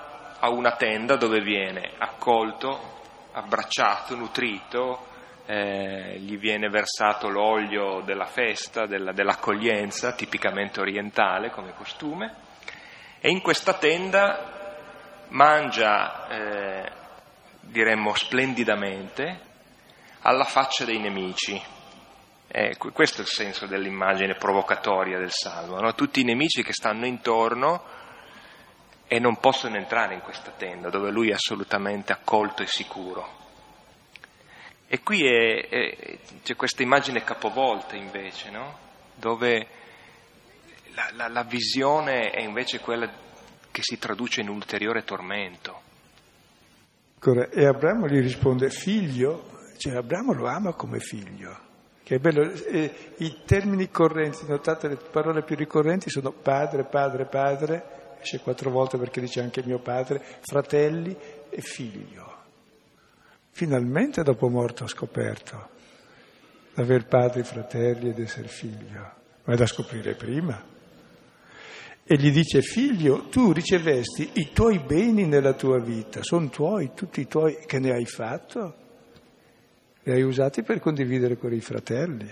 a 0.43 0.49
una 0.49 0.75
tenda 0.75 1.17
dove 1.17 1.39
viene 1.39 1.91
accolto, 1.99 2.99
abbracciato, 3.31 4.15
nutrito, 4.15 5.05
eh, 5.45 6.17
gli 6.19 6.37
viene 6.39 6.67
versato 6.67 7.29
l'olio 7.29 8.01
della 8.01 8.25
festa, 8.25 8.87
della, 8.87 9.11
dell'accoglienza, 9.11 10.13
tipicamente 10.13 10.79
orientale 10.79 11.51
come 11.51 11.73
costume, 11.75 12.33
e 13.19 13.29
in 13.29 13.41
questa 13.41 13.73
tenda 13.73 14.79
mangia, 15.29 16.27
eh, 16.27 16.91
diremmo, 17.59 18.15
splendidamente 18.15 19.39
alla 20.21 20.45
faccia 20.45 20.85
dei 20.85 20.99
nemici. 20.99 21.61
Eh, 22.47 22.75
questo 22.77 23.21
è 23.21 23.23
il 23.23 23.29
senso 23.29 23.67
dell'immagine 23.67 24.33
provocatoria 24.35 25.19
del 25.19 25.31
Salmo, 25.31 25.79
no? 25.79 25.93
tutti 25.93 26.21
i 26.21 26.25
nemici 26.25 26.63
che 26.63 26.73
stanno 26.73 27.05
intorno 27.05 27.99
e 29.13 29.19
non 29.19 29.41
possono 29.41 29.75
entrare 29.75 30.13
in 30.13 30.21
questa 30.21 30.53
tenda 30.55 30.89
dove 30.89 31.11
lui 31.11 31.31
è 31.31 31.33
assolutamente 31.33 32.13
accolto 32.13 32.63
e 32.63 32.67
sicuro. 32.67 33.39
E 34.87 35.03
qui 35.03 35.25
è, 35.25 35.67
è, 35.67 36.17
c'è 36.41 36.55
questa 36.55 36.81
immagine 36.81 37.21
capovolta 37.21 37.97
invece, 37.97 38.51
no? 38.51 38.77
dove 39.15 39.67
la, 40.93 41.09
la, 41.15 41.27
la 41.27 41.43
visione 41.43 42.29
è 42.29 42.39
invece 42.39 42.79
quella 42.79 43.11
che 43.69 43.81
si 43.83 43.99
traduce 43.99 44.39
in 44.39 44.47
ulteriore 44.47 45.03
tormento. 45.03 45.81
E 47.51 47.65
Abramo 47.65 48.07
gli 48.07 48.21
risponde, 48.21 48.69
figlio, 48.69 49.49
cioè 49.77 49.97
Abramo 49.97 50.31
lo 50.31 50.47
ama 50.47 50.71
come 50.71 50.99
figlio. 50.99 51.69
Che 52.01 52.15
è 52.15 52.19
bello, 52.19 52.49
e 52.49 53.13
i 53.17 53.41
termini 53.45 53.89
correnti, 53.89 54.45
notate 54.47 54.87
le 54.87 54.95
parole 54.95 55.43
più 55.43 55.57
ricorrenti 55.57 56.09
sono 56.09 56.31
padre, 56.31 56.85
padre, 56.85 57.25
padre, 57.25 58.00
esce 58.21 58.39
quattro 58.39 58.69
volte 58.69 58.97
perché 58.97 59.19
dice 59.19 59.41
anche 59.41 59.63
mio 59.65 59.79
padre, 59.79 60.21
fratelli 60.41 61.15
e 61.49 61.61
figlio. 61.61 62.39
Finalmente 63.49 64.23
dopo 64.23 64.49
morto 64.49 64.85
ho 64.85 64.87
scoperto 64.87 65.69
d'aver 66.73 67.05
padri, 67.05 67.43
fratelli 67.43 68.09
ed 68.09 68.19
essere 68.19 68.47
figlio, 68.47 69.13
ma 69.43 69.53
è 69.53 69.57
da 69.57 69.65
scoprire 69.65 70.15
prima 70.15 70.71
e 72.11 72.17
gli 72.17 72.31
dice 72.31 72.61
figlio, 72.61 73.29
tu 73.29 73.53
ricevesti 73.53 74.31
i 74.33 74.49
tuoi 74.51 74.79
beni 74.79 75.25
nella 75.25 75.53
tua 75.53 75.79
vita, 75.79 76.19
sono 76.23 76.49
tuoi, 76.49 76.91
tutti 76.93 77.21
i 77.21 77.27
tuoi 77.27 77.59
che 77.65 77.79
ne 77.79 77.91
hai 77.91 78.05
fatto, 78.05 78.75
li 80.03 80.11
hai 80.11 80.21
usati 80.21 80.61
per 80.61 80.81
condividere 80.81 81.37
con 81.37 81.53
i 81.53 81.61
fratelli. 81.61 82.29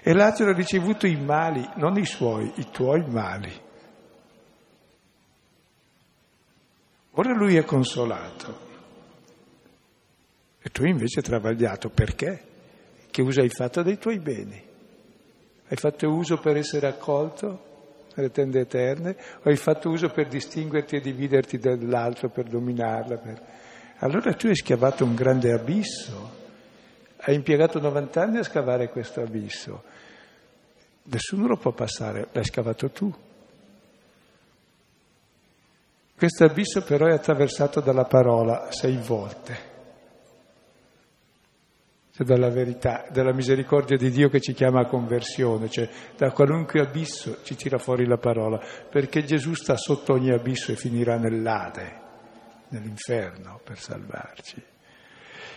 E 0.00 0.12
Lazzaro 0.12 0.50
ha 0.50 0.54
ricevuto 0.54 1.08
i 1.08 1.16
mali, 1.16 1.66
non 1.76 1.96
i 1.98 2.04
suoi, 2.04 2.52
i 2.56 2.68
tuoi 2.70 3.04
mali. 3.08 3.50
Ora 7.12 7.34
lui 7.34 7.56
è 7.56 7.64
consolato. 7.64 8.70
E 10.60 10.70
tu 10.70 10.84
invece 10.84 11.18
hai 11.18 11.24
travagliato. 11.24 11.90
Perché? 11.90 12.42
Che 13.10 13.22
uso 13.22 13.40
hai 13.40 13.50
fatto 13.50 13.82
dei 13.82 13.98
tuoi 13.98 14.18
beni? 14.18 14.62
Hai 15.68 15.76
fatto 15.76 16.08
uso 16.08 16.38
per 16.38 16.56
essere 16.56 16.86
accolto? 16.86 17.70
le 18.14 18.30
tende 18.30 18.60
eterne, 18.60 19.16
o 19.42 19.48
hai 19.48 19.56
fatto 19.56 19.88
uso 19.88 20.08
per 20.08 20.28
distinguerti 20.28 20.96
e 20.96 21.00
dividerti 21.00 21.58
dall'altro, 21.58 22.28
per 22.28 22.44
dominarla. 22.44 23.16
Per... 23.16 23.42
Allora 23.98 24.34
tu 24.34 24.48
hai 24.48 24.56
scavato 24.56 25.04
un 25.04 25.14
grande 25.14 25.52
abisso, 25.52 26.30
hai 27.16 27.34
impiegato 27.34 27.80
90 27.80 28.20
anni 28.20 28.38
a 28.38 28.42
scavare 28.42 28.88
questo 28.88 29.22
abisso. 29.22 29.82
Nessuno 31.04 31.46
lo 31.46 31.56
può 31.56 31.72
passare, 31.72 32.28
l'hai 32.32 32.44
scavato 32.44 32.90
tu. 32.90 33.12
Questo 36.16 36.44
abisso 36.44 36.82
però 36.82 37.06
è 37.06 37.12
attraversato 37.12 37.80
dalla 37.80 38.04
parola 38.04 38.70
sei 38.70 38.96
volte 38.96 39.70
cioè 42.14 42.26
dalla 42.26 42.50
verità, 42.50 43.06
dalla 43.10 43.32
misericordia 43.32 43.96
di 43.96 44.10
Dio 44.10 44.28
che 44.28 44.38
ci 44.38 44.52
chiama 44.52 44.82
a 44.82 44.86
conversione, 44.86 45.70
cioè 45.70 45.88
da 46.14 46.30
qualunque 46.30 46.80
abisso 46.80 47.38
ci 47.42 47.56
tira 47.56 47.78
fuori 47.78 48.04
la 48.04 48.18
parola, 48.18 48.62
perché 48.90 49.24
Gesù 49.24 49.54
sta 49.54 49.76
sotto 49.76 50.12
ogni 50.12 50.30
abisso 50.30 50.72
e 50.72 50.76
finirà 50.76 51.16
nell'Ade, 51.16 52.00
nell'inferno 52.68 53.60
per 53.64 53.78
salvarci. 53.78 54.62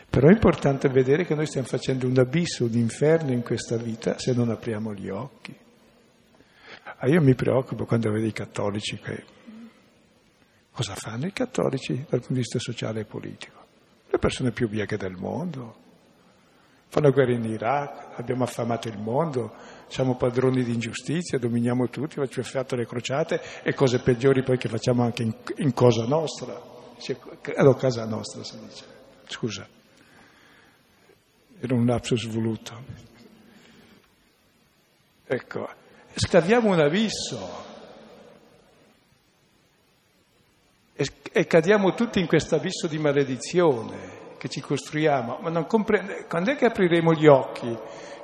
Però 0.10 0.30
è 0.30 0.32
importante 0.32 0.88
vedere 0.88 1.26
che 1.26 1.36
noi 1.36 1.46
stiamo 1.46 1.68
facendo 1.68 2.08
un 2.08 2.18
abisso, 2.20 2.64
un 2.64 2.76
inferno 2.76 3.34
in 3.34 3.42
questa 3.42 3.76
vita 3.76 4.18
se 4.18 4.34
non 4.34 4.50
apriamo 4.50 4.94
gli 4.94 5.10
occhi. 5.10 5.54
Ah, 7.00 7.08
io 7.10 7.22
mi 7.22 7.36
preoccupo 7.36 7.86
quando 7.86 8.12
vedo 8.12 8.26
i 8.26 8.32
cattolici 8.32 8.98
che... 8.98 9.35
Cosa 10.76 10.94
fanno 10.94 11.26
i 11.26 11.32
cattolici 11.32 11.96
dal 11.96 12.20
punto 12.20 12.34
di 12.34 12.40
vista 12.40 12.60
sociale 12.60 13.00
e 13.00 13.06
politico? 13.06 13.64
Le 14.10 14.18
persone 14.18 14.52
più 14.52 14.68
bieche 14.68 14.98
del 14.98 15.16
mondo, 15.16 15.84
Fanno 16.88 17.12
guerra 17.12 17.34
in 17.34 17.44
Iraq, 17.44 18.18
abbiamo 18.18 18.44
affamato 18.44 18.88
il 18.88 18.98
mondo, 18.98 19.54
siamo 19.88 20.16
padroni 20.16 20.64
di 20.64 20.74
ingiustizia, 20.74 21.38
dominiamo 21.38 21.90
tutti, 21.90 22.16
facciamo 22.16 22.46
fatto 22.46 22.76
le 22.76 22.86
crociate 22.86 23.42
e 23.64 23.74
cose 23.74 24.00
peggiori 24.00 24.44
poi 24.44 24.58
che 24.58 24.70
facciamo 24.70 25.04
anche 25.04 25.24
in, 25.24 25.36
in 25.58 25.74
cosa 25.74 26.06
nostra. 26.06 26.62
Allora, 27.58 27.78
casa 27.78 28.06
nostra 28.06 28.44
si 28.44 28.58
dice. 28.60 28.86
Scusa, 29.28 29.68
era 31.60 31.74
un 31.74 31.86
lapsus 31.86 32.28
voluto. 32.28 32.84
Ecco, 35.26 35.70
scaviamo 36.14 36.72
un 36.72 36.80
abisso 36.80 37.74
e, 40.96 41.06
e 41.32 41.46
cadiamo 41.46 41.94
tutti 41.94 42.20
in 42.20 42.28
questo 42.28 42.56
abisso 42.56 42.88
di 42.88 42.98
maledizione 42.98 44.24
che 44.38 44.48
ci 44.48 44.62
costruiamo, 44.62 45.40
ma 45.42 45.50
non 45.50 45.66
comprende, 45.66 46.26
quando 46.28 46.52
è 46.52 46.56
che 46.56 46.66
apriremo 46.66 47.14
gli 47.14 47.28
occhi 47.28 47.78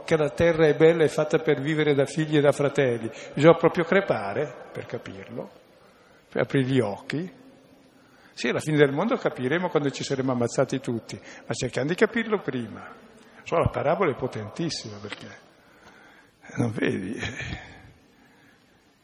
che 0.05 0.15
la 0.15 0.29
terra 0.29 0.67
è 0.67 0.75
bella 0.75 1.03
e 1.03 1.09
fatta 1.09 1.37
per 1.39 1.59
vivere 1.61 1.93
da 1.93 2.05
figli 2.05 2.37
e 2.37 2.41
da 2.41 2.51
fratelli? 2.51 3.09
Bisogna 3.33 3.55
proprio 3.55 3.83
crepare 3.83 4.69
per 4.71 4.85
capirlo, 4.85 5.49
per 6.29 6.43
aprire 6.43 6.65
gli 6.65 6.79
occhi. 6.79 7.39
Sì, 8.33 8.47
alla 8.47 8.59
fine 8.59 8.77
del 8.77 8.91
mondo 8.91 9.17
capiremo 9.17 9.69
quando 9.69 9.89
ci 9.91 10.03
saremo 10.03 10.31
ammazzati 10.31 10.79
tutti, 10.79 11.19
ma 11.45 11.53
cerchiamo 11.53 11.89
di 11.89 11.95
capirlo 11.95 12.39
prima. 12.39 12.89
Solo 13.43 13.63
la 13.63 13.69
parabola 13.69 14.11
è 14.11 14.15
potentissima 14.15 14.97
perché, 14.97 15.27
non 16.55 16.71
vedi, 16.71 17.19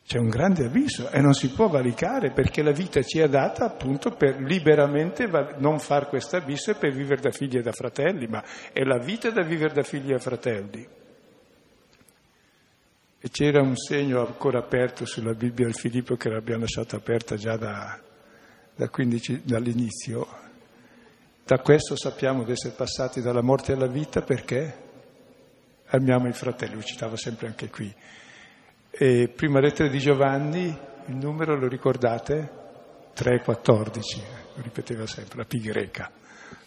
c'è 0.08 0.20
un 0.20 0.30
grande 0.30 0.64
abisso 0.64 1.10
e 1.10 1.20
non 1.20 1.34
si 1.34 1.50
può 1.50 1.68
valicare 1.68 2.32
perché 2.32 2.64
la 2.64 2.72
vita 2.72 3.04
ci 3.04 3.20
è 3.20 3.28
data 3.28 3.66
appunto 3.66 4.12
per 4.12 4.40
liberamente 4.40 5.28
non 5.58 5.80
far 5.80 6.08
questo 6.08 6.38
abisso 6.38 6.72
e 6.72 6.76
per 6.76 6.94
vivere 6.94 7.20
da 7.20 7.32
figli 7.32 7.58
e 7.58 7.62
da 7.62 7.74
fratelli, 7.74 8.26
ma 8.26 8.42
è 8.72 8.86
la 8.86 9.00
vita 9.00 9.30
da 9.32 9.42
vivere 9.42 9.74
da 9.74 9.84
figli 9.84 10.14
e 10.14 10.20
fratelli. 10.20 10.88
E 13.20 13.30
c'era 13.30 13.62
un 13.62 13.76
segno 13.76 14.26
ancora 14.26 14.60
aperto 14.60 15.06
sulla 15.06 15.34
Bibbia 15.34 15.66
al 15.66 15.76
Filippo 15.76 16.16
che 16.16 16.30
l'abbiamo 16.30 16.62
lasciato 16.62 16.96
aperta 16.96 17.36
già 17.36 17.58
da, 17.58 18.00
da 18.76 18.88
15, 18.88 19.42
dall'inizio. 19.44 20.26
Da 21.44 21.60
questo 21.60 21.98
sappiamo 21.98 22.46
di 22.46 22.54
essere 22.54 22.76
passati 22.76 23.20
dalla 23.20 23.42
morte 23.42 23.74
alla 23.74 23.88
vita 23.88 24.22
perché 24.22 24.86
amiamo 25.88 26.30
i 26.30 26.34
fratelli, 26.34 26.76
lo 26.76 26.84
citava 26.84 27.18
sempre 27.18 27.48
anche 27.48 27.70
qui. 27.70 27.94
E 29.00 29.28
prima 29.28 29.60
lettera 29.60 29.90
di 29.90 30.00
Giovanni, 30.00 30.66
il 30.66 31.16
numero 31.16 31.56
lo 31.56 31.68
ricordate? 31.68 32.66
3,14, 33.16 34.56
lo 34.56 34.62
ripeteva 34.64 35.06
sempre, 35.06 35.38
la 35.38 35.46
P 35.46 35.60
greca. 35.60 36.12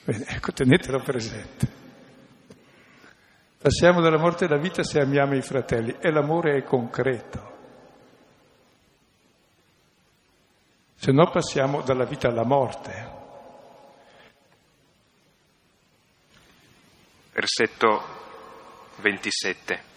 Bene, 0.04 0.26
ecco, 0.28 0.52
tenetelo 0.52 1.00
presente. 1.00 1.68
Passiamo 3.60 4.00
dalla 4.00 4.16
morte 4.16 4.44
alla 4.44 4.58
vita 4.58 4.84
se 4.84 5.00
amiamo 5.00 5.34
i 5.34 5.42
fratelli 5.42 5.96
e 5.98 6.12
l'amore 6.12 6.58
è 6.58 6.62
concreto. 6.62 7.58
Se 10.94 11.10
no 11.10 11.28
passiamo 11.30 11.82
dalla 11.82 12.04
vita 12.04 12.28
alla 12.28 12.44
morte. 12.44 13.10
Versetto 17.32 18.02
27. 19.00 19.89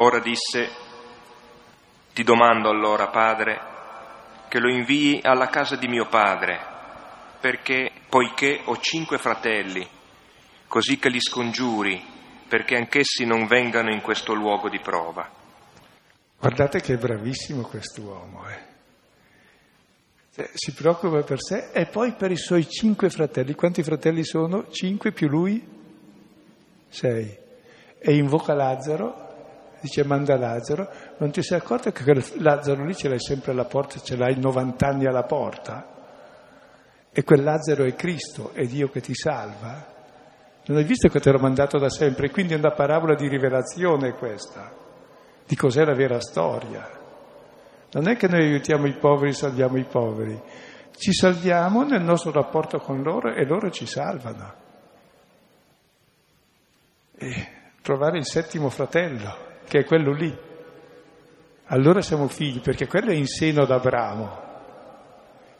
Ora 0.00 0.20
disse, 0.20 0.68
ti 2.14 2.22
domando 2.22 2.68
allora, 2.68 3.08
Padre, 3.08 3.60
che 4.48 4.60
lo 4.60 4.70
invii 4.70 5.20
alla 5.24 5.48
casa 5.48 5.74
di 5.74 5.88
mio 5.88 6.06
padre, 6.06 6.56
perché, 7.40 7.90
poiché 8.08 8.60
ho 8.64 8.78
cinque 8.78 9.18
fratelli, 9.18 9.84
così 10.68 10.98
che 10.98 11.08
li 11.08 11.20
scongiuri, 11.20 12.00
perché 12.46 12.76
anch'essi 12.76 13.24
non 13.24 13.46
vengano 13.48 13.92
in 13.92 14.00
questo 14.00 14.34
luogo 14.34 14.68
di 14.68 14.78
prova. 14.78 15.28
Guardate 16.38 16.80
che 16.80 16.96
bravissimo 16.96 17.62
quest'uomo, 17.62 18.48
eh. 18.48 18.66
Si 20.54 20.72
preoccupa 20.72 21.22
per 21.22 21.42
sé 21.42 21.70
e 21.72 21.86
poi 21.86 22.12
per 22.12 22.30
i 22.30 22.36
suoi 22.36 22.68
cinque 22.68 23.10
fratelli. 23.10 23.54
Quanti 23.54 23.82
fratelli 23.82 24.24
sono? 24.24 24.70
Cinque 24.70 25.10
più 25.10 25.26
lui? 25.26 25.60
Sei. 26.88 27.36
E 27.98 28.14
invoca 28.14 28.54
Lazzaro 28.54 29.27
dice 29.80 30.04
manda 30.04 30.36
Lazzaro, 30.36 30.88
non 31.18 31.30
ti 31.30 31.42
sei 31.42 31.58
accorto 31.58 31.90
che 31.90 32.04
Lazzaro 32.38 32.84
lì 32.84 32.94
ce 32.94 33.08
l'hai 33.08 33.20
sempre 33.20 33.52
alla 33.52 33.64
porta, 33.64 34.00
ce 34.00 34.16
l'hai 34.16 34.38
90 34.38 34.86
anni 34.86 35.06
alla 35.06 35.24
porta? 35.24 35.96
E 37.10 37.24
quel 37.24 37.42
Lazzaro 37.42 37.84
è 37.84 37.94
Cristo, 37.94 38.52
è 38.52 38.64
Dio 38.66 38.88
che 38.88 39.00
ti 39.00 39.14
salva? 39.14 39.96
Non 40.66 40.76
hai 40.76 40.84
visto 40.84 41.08
che 41.08 41.20
te 41.20 41.30
l'ho 41.30 41.38
mandato 41.38 41.78
da 41.78 41.88
sempre? 41.88 42.30
Quindi 42.30 42.54
è 42.54 42.58
una 42.58 42.72
parabola 42.72 43.14
di 43.14 43.26
rivelazione 43.26 44.12
questa, 44.12 44.70
di 45.46 45.56
cos'è 45.56 45.84
la 45.84 45.94
vera 45.94 46.20
storia. 46.20 46.96
Non 47.90 48.06
è 48.06 48.16
che 48.16 48.28
noi 48.28 48.44
aiutiamo 48.44 48.86
i 48.86 48.92
poveri, 48.92 49.32
salviamo 49.32 49.78
i 49.78 49.84
poveri, 49.84 50.38
ci 50.96 51.12
salviamo 51.12 51.84
nel 51.84 52.02
nostro 52.02 52.32
rapporto 52.32 52.78
con 52.78 53.02
loro 53.02 53.34
e 53.34 53.46
loro 53.46 53.70
ci 53.70 53.86
salvano. 53.86 54.54
E 57.16 57.48
trovare 57.80 58.18
il 58.18 58.26
settimo 58.26 58.68
fratello 58.68 59.47
che 59.68 59.80
è 59.80 59.84
quello 59.84 60.12
lì. 60.12 60.36
Allora 61.66 62.00
siamo 62.00 62.26
figli, 62.26 62.60
perché 62.60 62.86
quello 62.86 63.10
è 63.10 63.14
in 63.14 63.26
seno 63.26 63.62
ad 63.62 63.70
Abramo. 63.70 64.46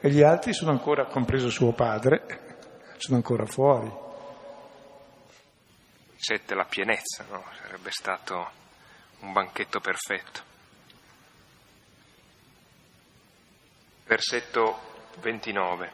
E 0.01 0.11
gli 0.11 0.23
altri 0.23 0.55
sono 0.55 0.71
ancora, 0.71 1.05
compreso 1.05 1.51
suo 1.51 1.73
padre, 1.73 2.57
sono 2.97 3.17
ancora 3.17 3.45
fuori. 3.45 3.93
Sette 6.17 6.55
la 6.55 6.65
pienezza, 6.65 7.25
no? 7.31 7.45
Sarebbe 7.63 7.91
stato 7.91 8.51
un 9.21 9.33
banchetto 9.33 9.81
perfetto. 9.81 10.41
Versetto 14.07 14.79
29. 15.21 15.93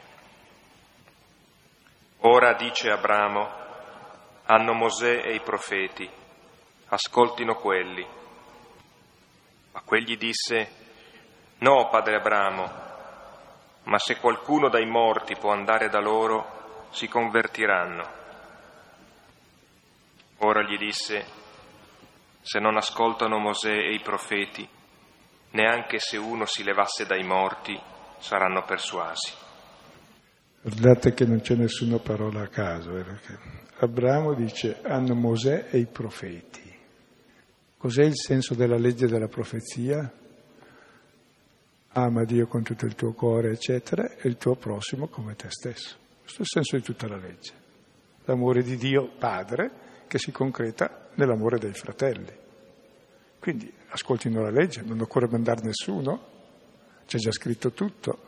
Ora 2.19 2.53
dice 2.53 2.89
Abramo, 2.89 3.49
hanno 4.45 4.73
Mosè 4.73 5.21
e 5.25 5.35
i 5.35 5.41
profeti 5.41 6.09
ascoltino 6.95 7.55
quelli. 7.55 8.05
Ma 9.73 9.81
quegli 9.81 10.17
disse, 10.17 10.69
no, 11.59 11.89
padre 11.89 12.15
Abramo, 12.15 12.83
ma 13.83 13.99
se 13.99 14.17
qualcuno 14.17 14.69
dai 14.69 14.85
morti 14.85 15.35
può 15.35 15.51
andare 15.51 15.89
da 15.89 15.99
loro, 15.99 16.87
si 16.91 17.07
convertiranno. 17.07 18.23
Ora 20.39 20.63
gli 20.63 20.77
disse, 20.77 21.25
se 22.41 22.59
non 22.59 22.77
ascoltano 22.77 23.37
Mosè 23.37 23.73
e 23.73 23.93
i 23.93 23.99
profeti, 23.99 24.67
neanche 25.51 25.99
se 25.99 26.17
uno 26.17 26.45
si 26.45 26.63
levasse 26.63 27.05
dai 27.05 27.23
morti, 27.23 27.79
saranno 28.19 28.63
persuasi. 28.63 29.33
Guardate 30.61 31.13
che 31.13 31.25
non 31.25 31.41
c'è 31.41 31.55
nessuna 31.55 31.99
parola 31.99 32.41
a 32.41 32.47
caso, 32.47 32.97
eh, 32.97 33.03
perché 33.03 33.37
Abramo 33.79 34.33
dice 34.33 34.79
hanno 34.83 35.13
Mosè 35.13 35.67
e 35.69 35.77
i 35.77 35.85
profeti. 35.85 36.64
Cos'è 37.85 38.03
il 38.03 38.17
senso 38.17 38.55
della 38.55 38.79
legge 38.79 39.05
della 39.05 39.27
profezia? 39.27 40.11
Ama 41.89 42.23
Dio 42.23 42.47
con 42.47 42.63
tutto 42.63 42.87
il 42.87 42.95
tuo 42.95 43.13
cuore, 43.13 43.51
eccetera, 43.51 44.15
e 44.15 44.27
il 44.27 44.37
tuo 44.37 44.55
prossimo 44.55 45.07
come 45.07 45.35
te 45.35 45.51
stesso. 45.51 45.95
Questo 46.19 46.39
è 46.39 46.41
il 46.41 46.47
senso 46.47 46.77
di 46.77 46.81
tutta 46.81 47.07
la 47.07 47.17
legge. 47.17 47.53
L'amore 48.23 48.63
di 48.63 48.75
Dio 48.77 49.11
Padre 49.19 50.03
che 50.07 50.17
si 50.17 50.31
concreta 50.31 51.09
nell'amore 51.13 51.59
dei 51.59 51.73
fratelli. 51.73 52.35
Quindi 53.37 53.71
ascoltino 53.89 54.41
la 54.41 54.49
legge, 54.49 54.81
non 54.81 55.01
occorre 55.01 55.27
mandare 55.27 55.61
nessuno, 55.61 56.25
c'è 57.05 57.19
già 57.19 57.31
scritto 57.31 57.71
tutto. 57.71 58.24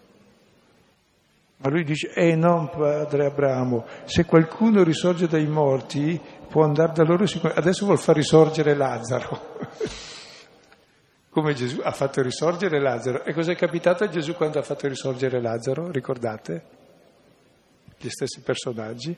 Ma 1.59 1.69
lui 1.69 1.83
dice, 1.83 2.13
eh 2.13 2.35
no, 2.35 2.69
padre 2.69 3.25
Abramo, 3.25 3.85
se 4.05 4.25
qualcuno 4.25 4.83
risorge 4.83 5.27
dai 5.27 5.47
morti 5.47 6.21
può 6.47 6.63
andare 6.63 6.93
da 6.93 7.03
loro, 7.03 7.25
adesso 7.55 7.85
vuol 7.85 7.97
far 7.97 8.15
risorgere 8.15 8.75
Lazzaro. 8.75 9.55
Come 11.29 11.53
Gesù 11.53 11.81
ha 11.83 11.91
fatto 11.91 12.21
risorgere 12.21 12.79
Lazzaro. 12.79 13.23
E 13.23 13.33
cosa 13.33 13.51
è 13.51 13.55
capitato 13.55 14.03
a 14.03 14.09
Gesù 14.09 14.33
quando 14.33 14.59
ha 14.59 14.63
fatto 14.63 14.87
risorgere 14.87 15.41
Lazzaro? 15.41 15.91
Ricordate? 15.91 16.63
Gli 17.97 18.09
stessi 18.09 18.41
personaggi. 18.41 19.15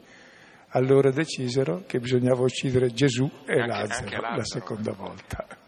Allora 0.69 1.11
decisero 1.11 1.83
che 1.87 1.99
bisognava 1.99 2.43
uccidere 2.43 2.93
Gesù 2.93 3.29
e 3.45 3.59
anche, 3.59 3.67
Lazzaro, 3.67 4.03
anche 4.03 4.15
Lazzaro 4.15 4.35
la 4.35 4.45
seconda 4.45 4.91
volta. 4.91 5.58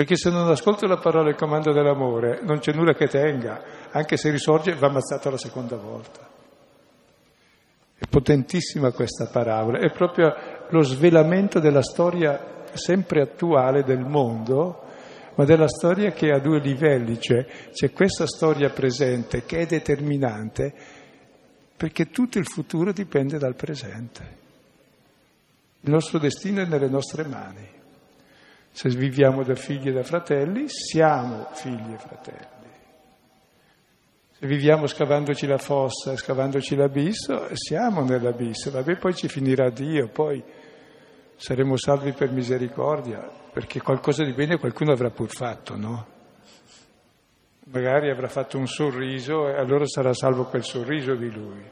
Perché 0.00 0.16
se 0.16 0.30
non 0.30 0.48
ascolto 0.48 0.86
la 0.86 0.96
parola 0.96 1.28
il 1.28 1.36
comando 1.36 1.74
dell'amore, 1.74 2.40
non 2.40 2.58
c'è 2.58 2.72
nulla 2.72 2.94
che 2.94 3.06
tenga. 3.06 3.62
Anche 3.90 4.16
se 4.16 4.30
risorge, 4.30 4.72
va 4.72 4.86
ammazzato 4.86 5.28
la 5.28 5.36
seconda 5.36 5.76
volta. 5.76 6.26
È 7.98 8.06
potentissima 8.08 8.92
questa 8.92 9.26
parabola, 9.26 9.78
è 9.78 9.90
proprio 9.90 10.34
lo 10.70 10.80
svelamento 10.80 11.60
della 11.60 11.82
storia 11.82 12.64
sempre 12.72 13.20
attuale 13.20 13.84
del 13.84 14.00
mondo, 14.00 14.84
ma 15.34 15.44
della 15.44 15.68
storia 15.68 16.12
che 16.12 16.30
ha 16.30 16.38
due 16.38 16.60
livelli, 16.60 17.20
cioè 17.20 17.44
c'è 17.70 17.92
questa 17.92 18.26
storia 18.26 18.70
presente 18.70 19.44
che 19.44 19.58
è 19.58 19.66
determinante 19.66 20.72
perché 21.76 22.08
tutto 22.08 22.38
il 22.38 22.46
futuro 22.46 22.92
dipende 22.92 23.36
dal 23.36 23.54
presente. 23.54 24.36
Il 25.82 25.90
nostro 25.90 26.18
destino 26.18 26.62
è 26.62 26.64
nelle 26.64 26.88
nostre 26.88 27.24
mani. 27.24 27.79
Se 28.72 28.88
viviamo 28.88 29.42
da 29.42 29.54
figli 29.54 29.88
e 29.88 29.92
da 29.92 30.02
fratelli, 30.02 30.68
siamo 30.68 31.48
figli 31.52 31.92
e 31.92 31.98
fratelli. 31.98 32.58
Se 34.40 34.46
viviamo 34.46 34.86
scavandoci 34.86 35.46
la 35.46 35.58
fossa, 35.58 36.16
scavandoci 36.16 36.74
l'abisso, 36.74 37.48
siamo 37.52 38.02
nell'abisso, 38.02 38.70
vabbè 38.70 38.96
poi 38.96 39.14
ci 39.14 39.28
finirà 39.28 39.68
Dio, 39.68 40.08
poi 40.08 40.42
saremo 41.36 41.76
salvi 41.76 42.12
per 42.12 42.30
misericordia, 42.30 43.30
perché 43.52 43.82
qualcosa 43.82 44.24
di 44.24 44.32
bene 44.32 44.56
qualcuno 44.56 44.92
avrà 44.92 45.10
pur 45.10 45.28
fatto, 45.28 45.76
no? 45.76 46.06
Magari 47.64 48.10
avrà 48.10 48.28
fatto 48.28 48.56
un 48.56 48.66
sorriso 48.66 49.46
e 49.48 49.58
allora 49.58 49.84
sarà 49.86 50.14
salvo 50.14 50.44
quel 50.44 50.64
sorriso 50.64 51.14
di 51.14 51.30
lui. 51.30 51.62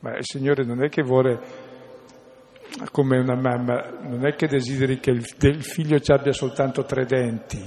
Ma 0.00 0.16
il 0.16 0.24
Signore 0.24 0.64
non 0.64 0.84
è 0.84 0.88
che 0.88 1.02
vuole, 1.02 1.40
come 2.90 3.18
una 3.18 3.34
mamma, 3.34 3.98
non 4.02 4.26
è 4.26 4.34
che 4.34 4.46
desideri 4.46 5.00
che 5.00 5.10
il, 5.10 5.62
figlio 5.62 5.98
ci 6.00 6.12
abbia 6.12 6.32
soltanto 6.32 6.84
tre 6.84 7.04
denti 7.06 7.62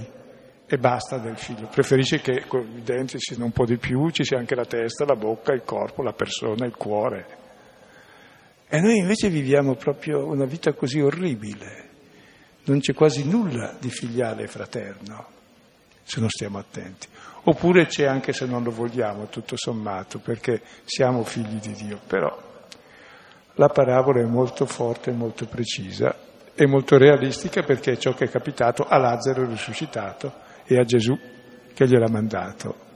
e 0.66 0.78
basta 0.78 1.18
del 1.18 1.38
figlio. 1.38 1.68
Preferisce 1.68 2.22
che 2.22 2.45
con 2.47 2.62
i 2.76 2.82
denti 2.82 3.18
ci 3.18 3.34
siano 3.34 3.45
un 3.45 3.52
po' 3.52 3.66
di 3.66 3.78
più, 3.78 4.10
ci 4.12 4.24
sia 4.24 4.38
anche 4.38 4.56
la 4.56 4.66
testa, 4.66 5.06
la 5.06 5.16
bocca, 5.16 5.54
il 5.54 5.64
corpo, 5.64 6.02
la 6.02 6.14
persona, 6.14 6.66
il 6.66 6.76
cuore. 6.76 7.39
E 8.70 8.80
noi 8.80 8.97
invece 8.97 9.30
viviamo 9.30 9.76
proprio 9.76 10.26
una 10.26 10.45
vita 10.45 10.74
così 10.74 11.02
orribile. 11.02 11.89
Non 12.64 12.80
c'è 12.80 12.93
quasi 12.93 13.28
nulla 13.28 13.76
di 13.80 13.89
filiale 13.89 14.43
e 14.43 14.47
fraterno, 14.47 15.26
se 16.04 16.20
non 16.20 16.30
stiamo 16.30 16.58
attenti. 16.58 17.08
Oppure 17.43 17.88
c'è 17.88 18.06
anche 18.06 18.34
se 18.34 18.45
non 18.45 18.64
lo 18.64 18.72
vogliamo, 18.72 19.28
tutto 19.28 19.58
sommato, 19.58 20.20
perché 20.20 20.62
siamo 20.86 21.24
figli 21.24 21.60
di 21.60 21.74
Dio. 21.74 21.99
Però 22.08 22.51
la 23.56 23.68
parabola 23.68 24.22
è 24.22 24.26
molto 24.26 24.66
forte 24.66 25.12
molto 25.12 25.45
precisa 25.45 26.16
e 26.54 26.66
molto 26.68 26.97
realistica 26.97 27.64
perché 27.64 27.93
è 27.93 27.97
ciò 27.97 28.14
che 28.14 28.26
è 28.26 28.30
capitato 28.30 28.84
a 28.88 28.97
Lazzaro 28.97 29.45
risuscitato 29.45 30.34
e 30.66 30.78
a 30.78 30.84
Gesù 30.84 31.18
che 31.74 31.88
gliel'ha 31.88 32.10
mandato. 32.10 32.89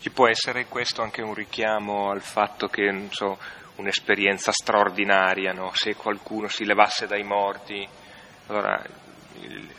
Ci 0.00 0.10
può 0.10 0.28
essere 0.28 0.66
questo 0.66 1.02
anche 1.02 1.22
un 1.22 1.34
richiamo 1.34 2.10
al 2.10 2.22
fatto 2.22 2.68
che, 2.68 3.08
so, 3.10 3.38
un'esperienza 3.76 4.50
straordinaria, 4.50 5.52
no? 5.52 5.70
se 5.74 5.94
qualcuno 5.94 6.48
si 6.48 6.64
levasse 6.64 7.06
dai 7.06 7.22
morti, 7.22 7.86
allora 8.46 8.82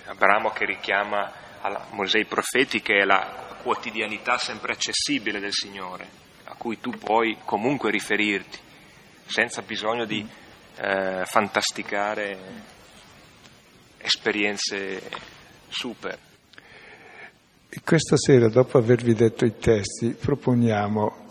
Abramo 0.06 0.50
che 0.50 0.66
richiama 0.66 1.32
a 1.62 1.88
Mosè 1.92 2.20
i 2.20 2.26
profeti 2.26 2.82
che 2.82 3.00
è 3.00 3.04
la 3.04 3.50
quotidianità 3.62 4.38
sempre 4.38 4.74
accessibile 4.74 5.40
del 5.40 5.54
Signore, 5.54 6.08
a 6.46 6.56
cui 6.58 6.80
tu 6.80 6.92
puoi 6.92 7.38
comunque 7.46 7.92
riferirti, 7.92 8.60
senza 9.32 9.62
bisogno 9.62 10.06
di 10.06 10.28
eh, 10.76 11.24
fantasticare 11.26 12.38
esperienze 13.98 15.02
super. 15.70 16.18
Questa 17.84 18.18
sera, 18.18 18.50
dopo 18.50 18.78
avervi 18.78 19.14
detto 19.14 19.46
i 19.46 19.58
testi, 19.58 20.10
proponiamo 20.10 21.28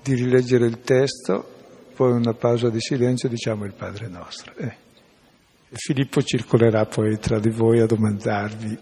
di 0.00 0.14
rileggere 0.14 0.66
il 0.66 0.80
testo, 0.82 1.50
poi 1.96 2.12
una 2.12 2.34
pausa 2.34 2.70
di 2.70 2.80
silenzio 2.80 3.28
diciamo 3.28 3.64
il 3.64 3.74
Padre 3.74 4.06
nostro. 4.06 4.54
Eh. 4.56 4.76
Filippo 5.72 6.22
circolerà 6.22 6.86
poi 6.86 7.18
tra 7.18 7.40
di 7.40 7.50
voi 7.50 7.80
a 7.80 7.86
domandarvi 7.86 8.78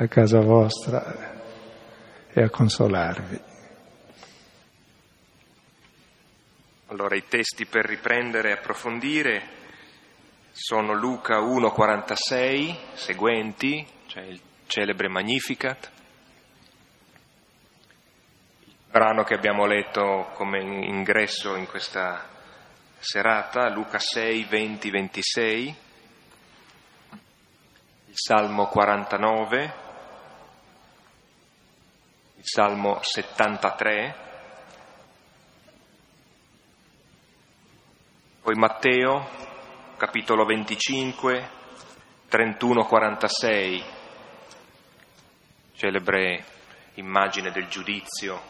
a 0.00 0.06
casa 0.06 0.40
vostra 0.40 1.42
e 2.32 2.42
a 2.42 2.48
consolarvi. 2.48 3.47
Allora 6.90 7.16
i 7.16 7.28
testi 7.28 7.66
per 7.66 7.84
riprendere 7.84 8.48
e 8.48 8.52
approfondire 8.52 9.56
sono 10.52 10.94
Luca 10.94 11.38
1,46 11.38 12.94
seguenti, 12.94 13.86
cioè 14.06 14.22
il 14.22 14.40
celebre 14.66 15.08
Magnificat, 15.08 15.90
il 18.64 18.74
brano 18.90 19.22
che 19.24 19.34
abbiamo 19.34 19.66
letto 19.66 20.30
come 20.32 20.60
ingresso 20.60 21.56
in 21.56 21.66
questa 21.66 22.26
serata, 22.98 23.68
Luca 23.68 23.98
6, 23.98 24.44
20, 24.44 24.90
26, 24.90 25.76
il 28.06 28.14
Salmo 28.14 28.66
49, 28.66 29.74
il 32.36 32.46
Salmo 32.46 32.98
73, 33.02 34.27
poi 38.48 38.56
Matteo, 38.56 39.28
capitolo 39.98 40.46
25, 40.46 41.50
31-46, 42.30 43.84
celebre 45.74 46.44
immagine 46.94 47.50
del 47.50 47.68
giudizio, 47.68 48.40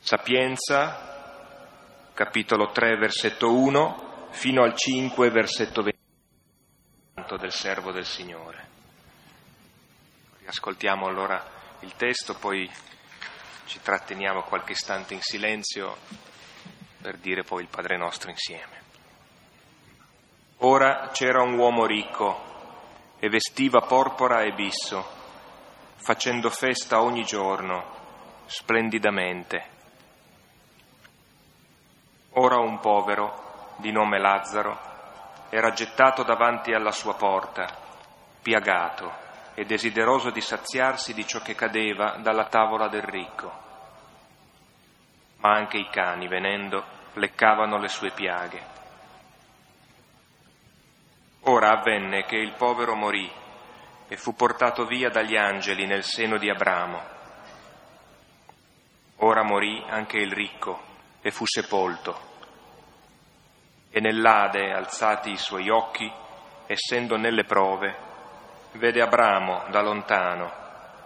Sapienza, 0.00 2.10
capitolo 2.14 2.72
3, 2.72 2.96
versetto 2.96 3.54
1, 3.54 4.26
fino 4.30 4.64
al 4.64 4.74
5, 4.74 5.30
versetto 5.30 5.82
20 5.82 7.36
del 7.38 7.52
servo 7.52 7.92
del 7.92 8.06
Signore. 8.06 8.68
Ascoltiamo 10.46 11.06
allora 11.06 11.48
il 11.82 11.94
testo, 11.94 12.34
poi 12.34 12.68
ci 13.66 13.78
tratteniamo 13.80 14.42
qualche 14.42 14.72
istante 14.72 15.14
in 15.14 15.20
silenzio 15.20 16.34
per 17.06 17.18
dire 17.18 17.44
poi 17.44 17.62
il 17.62 17.68
Padre 17.68 17.96
nostro 17.96 18.30
insieme. 18.30 18.82
Ora 20.58 21.10
c'era 21.12 21.40
un 21.40 21.56
uomo 21.56 21.86
ricco 21.86 23.14
e 23.20 23.28
vestiva 23.28 23.82
porpora 23.82 24.42
e 24.42 24.52
bisso, 24.52 25.08
facendo 25.94 26.50
festa 26.50 27.00
ogni 27.00 27.22
giorno, 27.22 27.84
splendidamente. 28.46 29.64
Ora 32.30 32.58
un 32.58 32.80
povero, 32.80 33.74
di 33.76 33.92
nome 33.92 34.18
Lazzaro, 34.18 34.76
era 35.50 35.70
gettato 35.70 36.24
davanti 36.24 36.72
alla 36.72 36.90
sua 36.90 37.14
porta, 37.14 37.66
piagato 38.42 39.12
e 39.54 39.64
desideroso 39.64 40.30
di 40.30 40.40
saziarsi 40.40 41.14
di 41.14 41.24
ciò 41.24 41.38
che 41.38 41.54
cadeva 41.54 42.16
dalla 42.18 42.46
tavola 42.46 42.88
del 42.88 43.02
ricco. 43.02 43.52
Ma 45.36 45.52
anche 45.52 45.76
i 45.76 45.88
cani, 45.88 46.26
venendo, 46.26 46.94
leccavano 47.16 47.78
le 47.78 47.88
sue 47.88 48.10
piaghe. 48.10 48.74
Ora 51.48 51.70
avvenne 51.78 52.24
che 52.24 52.36
il 52.36 52.52
povero 52.52 52.94
morì 52.94 53.30
e 54.08 54.16
fu 54.16 54.34
portato 54.34 54.84
via 54.84 55.10
dagli 55.10 55.36
angeli 55.36 55.86
nel 55.86 56.02
seno 56.02 56.38
di 56.38 56.50
Abramo. 56.50 57.14
Ora 59.16 59.42
morì 59.42 59.82
anche 59.88 60.18
il 60.18 60.32
ricco 60.32 60.82
e 61.20 61.30
fu 61.30 61.46
sepolto. 61.46 62.34
E 63.90 64.00
nell'Ade, 64.00 64.72
alzati 64.72 65.30
i 65.30 65.38
suoi 65.38 65.70
occhi, 65.70 66.10
essendo 66.66 67.16
nelle 67.16 67.44
prove, 67.44 67.96
vede 68.72 69.00
Abramo 69.00 69.64
da 69.70 69.80
lontano 69.80 70.52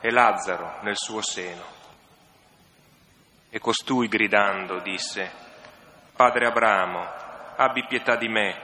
e 0.01 0.11
Lazzaro 0.11 0.79
nel 0.83 0.97
suo 0.97 1.23
seno. 1.23 1.63
E 3.51 3.59
costui 3.59 4.09
gridando 4.09 4.81
disse, 4.81 5.49
Padre 6.21 6.49
Abramo, 6.49 7.03
abbi 7.57 7.87
pietà 7.87 8.14
di 8.16 8.29
me 8.29 8.55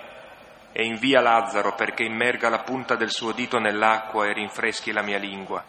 e 0.73 0.85
invia 0.85 1.23
Lazzaro 1.23 1.75
perché 1.75 2.03
immerga 2.03 2.51
la 2.51 2.59
punta 2.59 2.97
del 2.97 3.11
suo 3.11 3.33
dito 3.33 3.59
nell'acqua 3.59 4.27
e 4.27 4.35
rinfreschi 4.35 4.93
la 4.93 5.01
mia 5.01 5.17
lingua, 5.17 5.65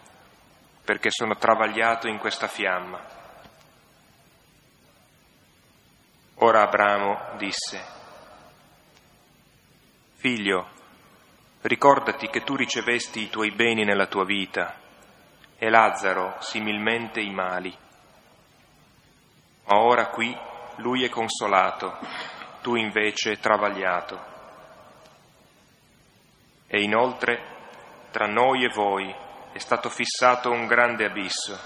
perché 0.84 1.10
sono 1.10 1.38
travagliato 1.38 2.10
in 2.10 2.18
questa 2.18 2.48
fiamma. 2.48 3.00
Ora 6.40 6.64
Abramo 6.64 7.38
disse, 7.38 7.82
Figlio, 10.16 10.68
Ricordati 11.62 12.28
che 12.28 12.44
tu 12.44 12.58
ricevesti 12.58 13.22
i 13.22 13.30
tuoi 13.30 13.52
beni 13.52 13.86
nella 13.86 14.08
tua 14.08 14.26
vita 14.26 14.76
e 15.58 15.70
Lazzaro 15.70 16.36
similmente 16.40 17.22
i 17.22 17.30
mali. 17.30 17.74
Ma 19.68 19.80
ora 19.80 20.08
qui 20.08 20.38
lui 20.78 21.04
è 21.04 21.10
consolato, 21.10 21.98
tu 22.62 22.76
invece 22.76 23.40
travagliato. 23.40 24.36
E 26.68 26.82
inoltre 26.82 27.56
tra 28.12 28.28
noi 28.28 28.64
e 28.64 28.70
voi 28.74 29.14
è 29.52 29.58
stato 29.60 29.90
fissato 29.90 30.52
un 30.52 30.68
grande 30.68 31.06
abisso, 31.06 31.58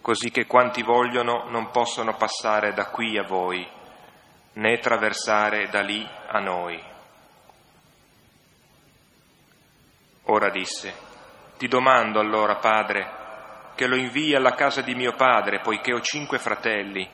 così 0.00 0.30
che 0.30 0.46
quanti 0.46 0.82
vogliono 0.82 1.48
non 1.50 1.70
possono 1.70 2.16
passare 2.16 2.72
da 2.72 2.86
qui 2.86 3.18
a 3.18 3.22
voi, 3.22 3.68
né 4.54 4.78
traversare 4.78 5.68
da 5.68 5.80
lì 5.80 6.06
a 6.28 6.38
noi. 6.40 6.82
Ora 10.24 10.50
disse, 10.50 10.94
ti 11.58 11.68
domando 11.68 12.20
allora, 12.20 12.56
padre, 12.56 13.18
che 13.74 13.86
lo 13.86 13.96
invii 13.96 14.34
alla 14.34 14.54
casa 14.54 14.80
di 14.80 14.94
mio 14.94 15.14
padre, 15.14 15.60
poiché 15.60 15.92
ho 15.92 16.00
cinque 16.00 16.38
fratelli, 16.38 17.08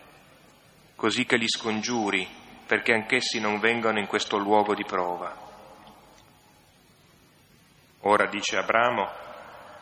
così 0.97 1.25
che 1.27 1.37
li 1.37 1.49
scongiuri, 1.49 2.27
perché 2.67 2.93
anch'essi 2.93 3.39
non 3.39 3.61
vengano 3.61 3.99
in 3.99 4.07
questo 4.07 4.39
luogo 4.39 4.75
di 4.75 4.85
prova. 4.85 5.45
Ora 8.01 8.27
dice 8.27 8.57
Abramo, 8.57 9.09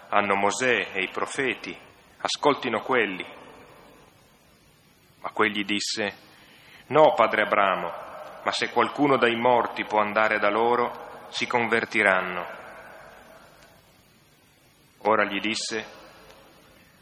hanno 0.08 0.34
Mosè 0.34 0.90
e 0.92 1.02
i 1.02 1.08
profeti, 1.08 1.76
ascoltino 2.18 2.80
quelli. 2.80 3.24
Ma 5.20 5.30
quegli 5.30 5.64
disse, 5.64 6.16
no, 6.88 7.14
padre 7.14 7.42
Abramo, 7.42 7.92
ma 8.44 8.52
se 8.52 8.70
qualcuno 8.70 9.16
dai 9.16 9.36
morti 9.36 9.84
può 9.84 10.00
andare 10.00 10.38
da 10.38 10.50
loro, 10.50 11.28
si 11.28 11.46
convertiranno. 11.46 12.62
Ora 15.06 15.24
gli 15.24 15.40
disse, 15.40 15.86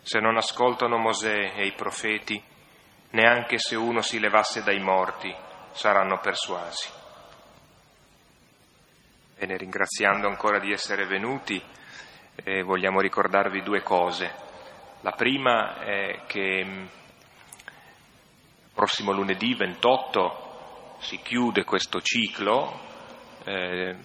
se 0.03 0.19
non 0.19 0.37
ascoltano 0.37 0.99
Mosè 0.99 1.53
e 1.55 1.67
i 1.67 1.73
profeti, 1.73 2.43
neanche 3.13 3.59
se 3.59 3.77
uno 3.77 4.03
si 4.03 4.19
levasse 4.19 4.63
dai 4.63 4.81
morti 4.81 5.35
saranno 5.73 6.19
persuasi. 6.19 6.89
Bene, 9.39 9.57
ringraziando 9.57 10.29
ancora 10.29 10.59
di 10.59 10.73
essere 10.73 11.07
venuti, 11.07 11.61
eh, 12.45 12.63
vogliamo 12.63 13.01
ricordarvi 13.01 13.63
due 13.63 13.83
cose. 13.83 14.31
La 15.01 15.13
prima 15.13 15.81
è 15.81 16.21
che 16.27 16.65
mm, 16.65 16.87
prossimo 18.73 19.13
lunedì 19.13 19.55
28 19.55 20.97
si 21.01 21.19
chiude 21.21 21.65
questo 21.65 22.01
ciclo 22.01 22.79
eh, 23.45 23.97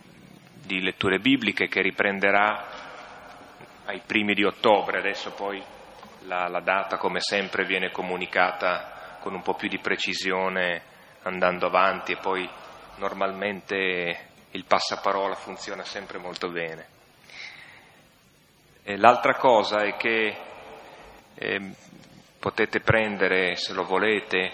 di 0.54 0.82
letture 0.82 1.20
bibliche 1.20 1.68
che 1.68 1.82
riprenderà 1.82 2.86
ai 3.86 4.02
primi 4.06 4.34
di 4.34 4.44
ottobre, 4.44 4.98
adesso 4.98 5.32
poi 5.32 5.64
la, 6.24 6.48
la 6.48 6.60
data 6.60 6.98
come 6.98 7.22
sempre 7.22 7.64
viene 7.64 7.92
comunicata 7.92 8.97
con 9.28 9.36
un 9.36 9.42
po' 9.42 9.56
più 9.56 9.68
di 9.68 9.80
precisione 9.80 10.82
andando 11.24 11.66
avanti 11.66 12.14
e 12.14 12.18
poi 12.18 12.50
normalmente 12.96 14.30
il 14.52 14.64
passaparola 14.64 15.36
funziona 15.36 15.84
sempre 15.84 16.18
molto 16.18 16.48
bene. 16.48 16.88
E 18.84 18.96
l'altra 18.96 19.36
cosa 19.36 19.84
è 19.84 19.98
che 19.98 20.38
eh, 21.36 21.72
potete 22.40 22.80
prendere, 22.80 23.58
se 23.58 23.74
lo 23.74 23.84
volete, 23.84 24.54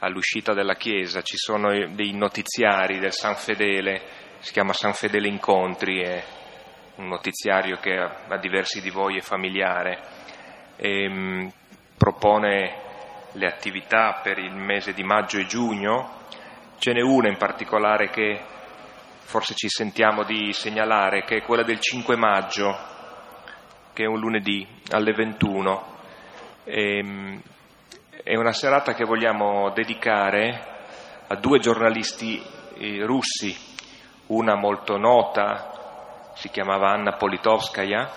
all'uscita 0.00 0.52
della 0.52 0.74
chiesa, 0.74 1.22
ci 1.22 1.38
sono 1.38 1.70
dei 1.70 2.12
notiziari 2.12 2.98
del 2.98 3.14
San 3.14 3.36
Fedele, 3.36 4.02
si 4.40 4.52
chiama 4.52 4.74
San 4.74 4.92
Fedele 4.92 5.28
Incontri, 5.28 6.02
è 6.02 6.22
un 6.96 7.08
notiziario 7.08 7.78
che 7.78 7.96
a, 7.96 8.36
diversi 8.36 8.82
di 8.82 8.90
voi 8.90 9.16
è 9.16 9.22
familiare, 9.22 9.98
e, 10.76 11.04
ehm, 11.04 11.52
propone 11.96 12.88
le 13.32 13.46
attività 13.46 14.20
per 14.22 14.38
il 14.38 14.54
mese 14.54 14.92
di 14.92 15.02
maggio 15.02 15.38
e 15.38 15.46
giugno, 15.46 16.18
ce 16.78 16.92
n'è 16.92 17.00
una 17.00 17.28
in 17.28 17.36
particolare 17.36 18.08
che 18.10 18.40
forse 19.20 19.54
ci 19.54 19.68
sentiamo 19.68 20.24
di 20.24 20.52
segnalare, 20.52 21.24
che 21.24 21.36
è 21.36 21.42
quella 21.42 21.62
del 21.62 21.78
5 21.78 22.16
maggio, 22.16 22.76
che 23.92 24.02
è 24.02 24.06
un 24.06 24.18
lunedì 24.18 24.66
alle 24.90 25.12
21. 25.12 25.98
E, 26.64 26.98
ehm, 26.98 27.42
è 28.24 28.34
una 28.36 28.52
serata 28.52 28.92
che 28.94 29.04
vogliamo 29.04 29.70
dedicare 29.70 30.68
a 31.28 31.36
due 31.36 31.58
giornalisti 31.58 32.42
eh, 32.74 33.04
russi, 33.04 33.56
una 34.26 34.56
molto 34.56 34.96
nota, 34.96 36.32
si 36.34 36.48
chiamava 36.50 36.90
Anna 36.90 37.12
Politovskaya, 37.12 38.10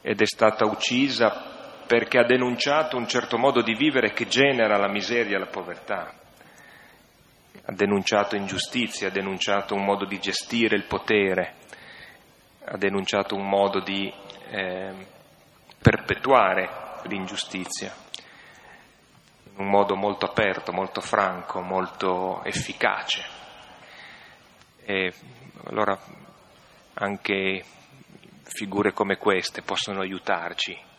ed 0.00 0.20
è 0.20 0.26
stata 0.26 0.66
uccisa 0.66 1.53
perché 1.86 2.18
ha 2.18 2.24
denunciato 2.24 2.96
un 2.96 3.06
certo 3.06 3.36
modo 3.36 3.62
di 3.62 3.74
vivere 3.74 4.12
che 4.12 4.26
genera 4.26 4.76
la 4.76 4.88
miseria 4.88 5.36
e 5.36 5.38
la 5.38 5.46
povertà. 5.46 6.12
Ha 7.66 7.72
denunciato 7.72 8.36
ingiustizie, 8.36 9.08
ha 9.08 9.10
denunciato 9.10 9.74
un 9.74 9.84
modo 9.84 10.04
di 10.04 10.18
gestire 10.18 10.76
il 10.76 10.84
potere, 10.84 11.54
ha 12.64 12.76
denunciato 12.76 13.34
un 13.34 13.48
modo 13.48 13.80
di 13.80 14.12
eh, 14.50 14.92
perpetuare 15.80 16.68
l'ingiustizia, 17.04 17.94
in 19.44 19.64
un 19.64 19.68
modo 19.68 19.94
molto 19.94 20.26
aperto, 20.26 20.72
molto 20.72 21.00
franco, 21.00 21.60
molto 21.60 22.42
efficace. 22.44 23.22
E 24.84 25.12
allora 25.66 25.98
anche 26.94 27.64
figure 28.42 28.92
come 28.92 29.16
queste 29.16 29.62
possono 29.62 30.00
aiutarci 30.00 30.92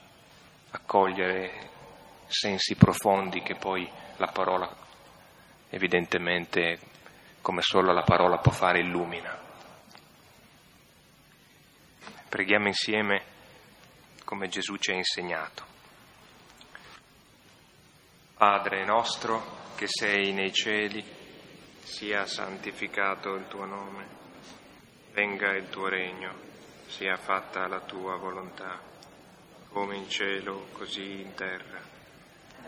a 0.75 0.81
cogliere 0.85 1.69
sensi 2.27 2.75
profondi 2.75 3.41
che 3.41 3.55
poi 3.55 3.89
la 4.17 4.27
parola 4.27 4.83
evidentemente 5.69 6.79
come 7.41 7.61
solo 7.61 7.93
la 7.93 8.03
parola 8.03 8.37
può 8.37 8.51
fare 8.51 8.79
illumina. 8.79 9.37
Preghiamo 12.27 12.67
insieme 12.67 13.23
come 14.25 14.47
Gesù 14.47 14.75
ci 14.77 14.91
ha 14.91 14.95
insegnato. 14.95 15.63
Padre 18.35 18.83
nostro 18.83 19.63
che 19.75 19.85
sei 19.87 20.33
nei 20.33 20.51
cieli, 20.51 21.03
sia 21.83 22.25
santificato 22.25 23.35
il 23.35 23.47
tuo 23.47 23.65
nome, 23.65 24.07
venga 25.13 25.51
il 25.55 25.69
tuo 25.69 25.87
regno 25.87 26.43
sia 26.87 27.15
fatta 27.17 27.67
la 27.67 27.79
tua 27.81 28.15
volontà, 28.15 28.79
come 29.75 29.97
in 29.97 30.07
cielo 30.07 30.67
così 30.71 31.19
in 31.19 31.33
terra. 31.33 31.81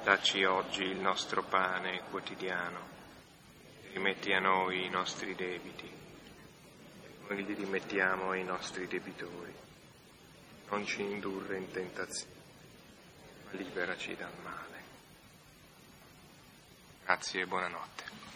Dacci 0.04 0.44
oggi 0.44 0.84
il 0.84 1.00
nostro 1.00 1.42
pane 1.42 2.02
quotidiano. 2.10 2.80
Rimetti 3.94 4.34
a 4.34 4.40
noi 4.42 4.84
i 4.84 4.90
nostri 4.90 5.34
debiti. 5.34 5.90
Noi 7.30 7.46
li 7.46 7.54
rimettiamo 7.54 8.32
ai 8.32 8.44
nostri 8.44 8.88
debitori. 8.88 9.56
Non 10.70 10.86
ci 10.86 11.02
indurre 11.02 11.56
in 11.56 11.72
tentazione, 11.72 12.34
ma 13.46 13.52
liberaci 13.52 14.14
dal 14.14 14.38
male. 14.44 14.84
Grazie 17.06 17.44
e 17.44 17.48
buonanotte. 17.48 18.27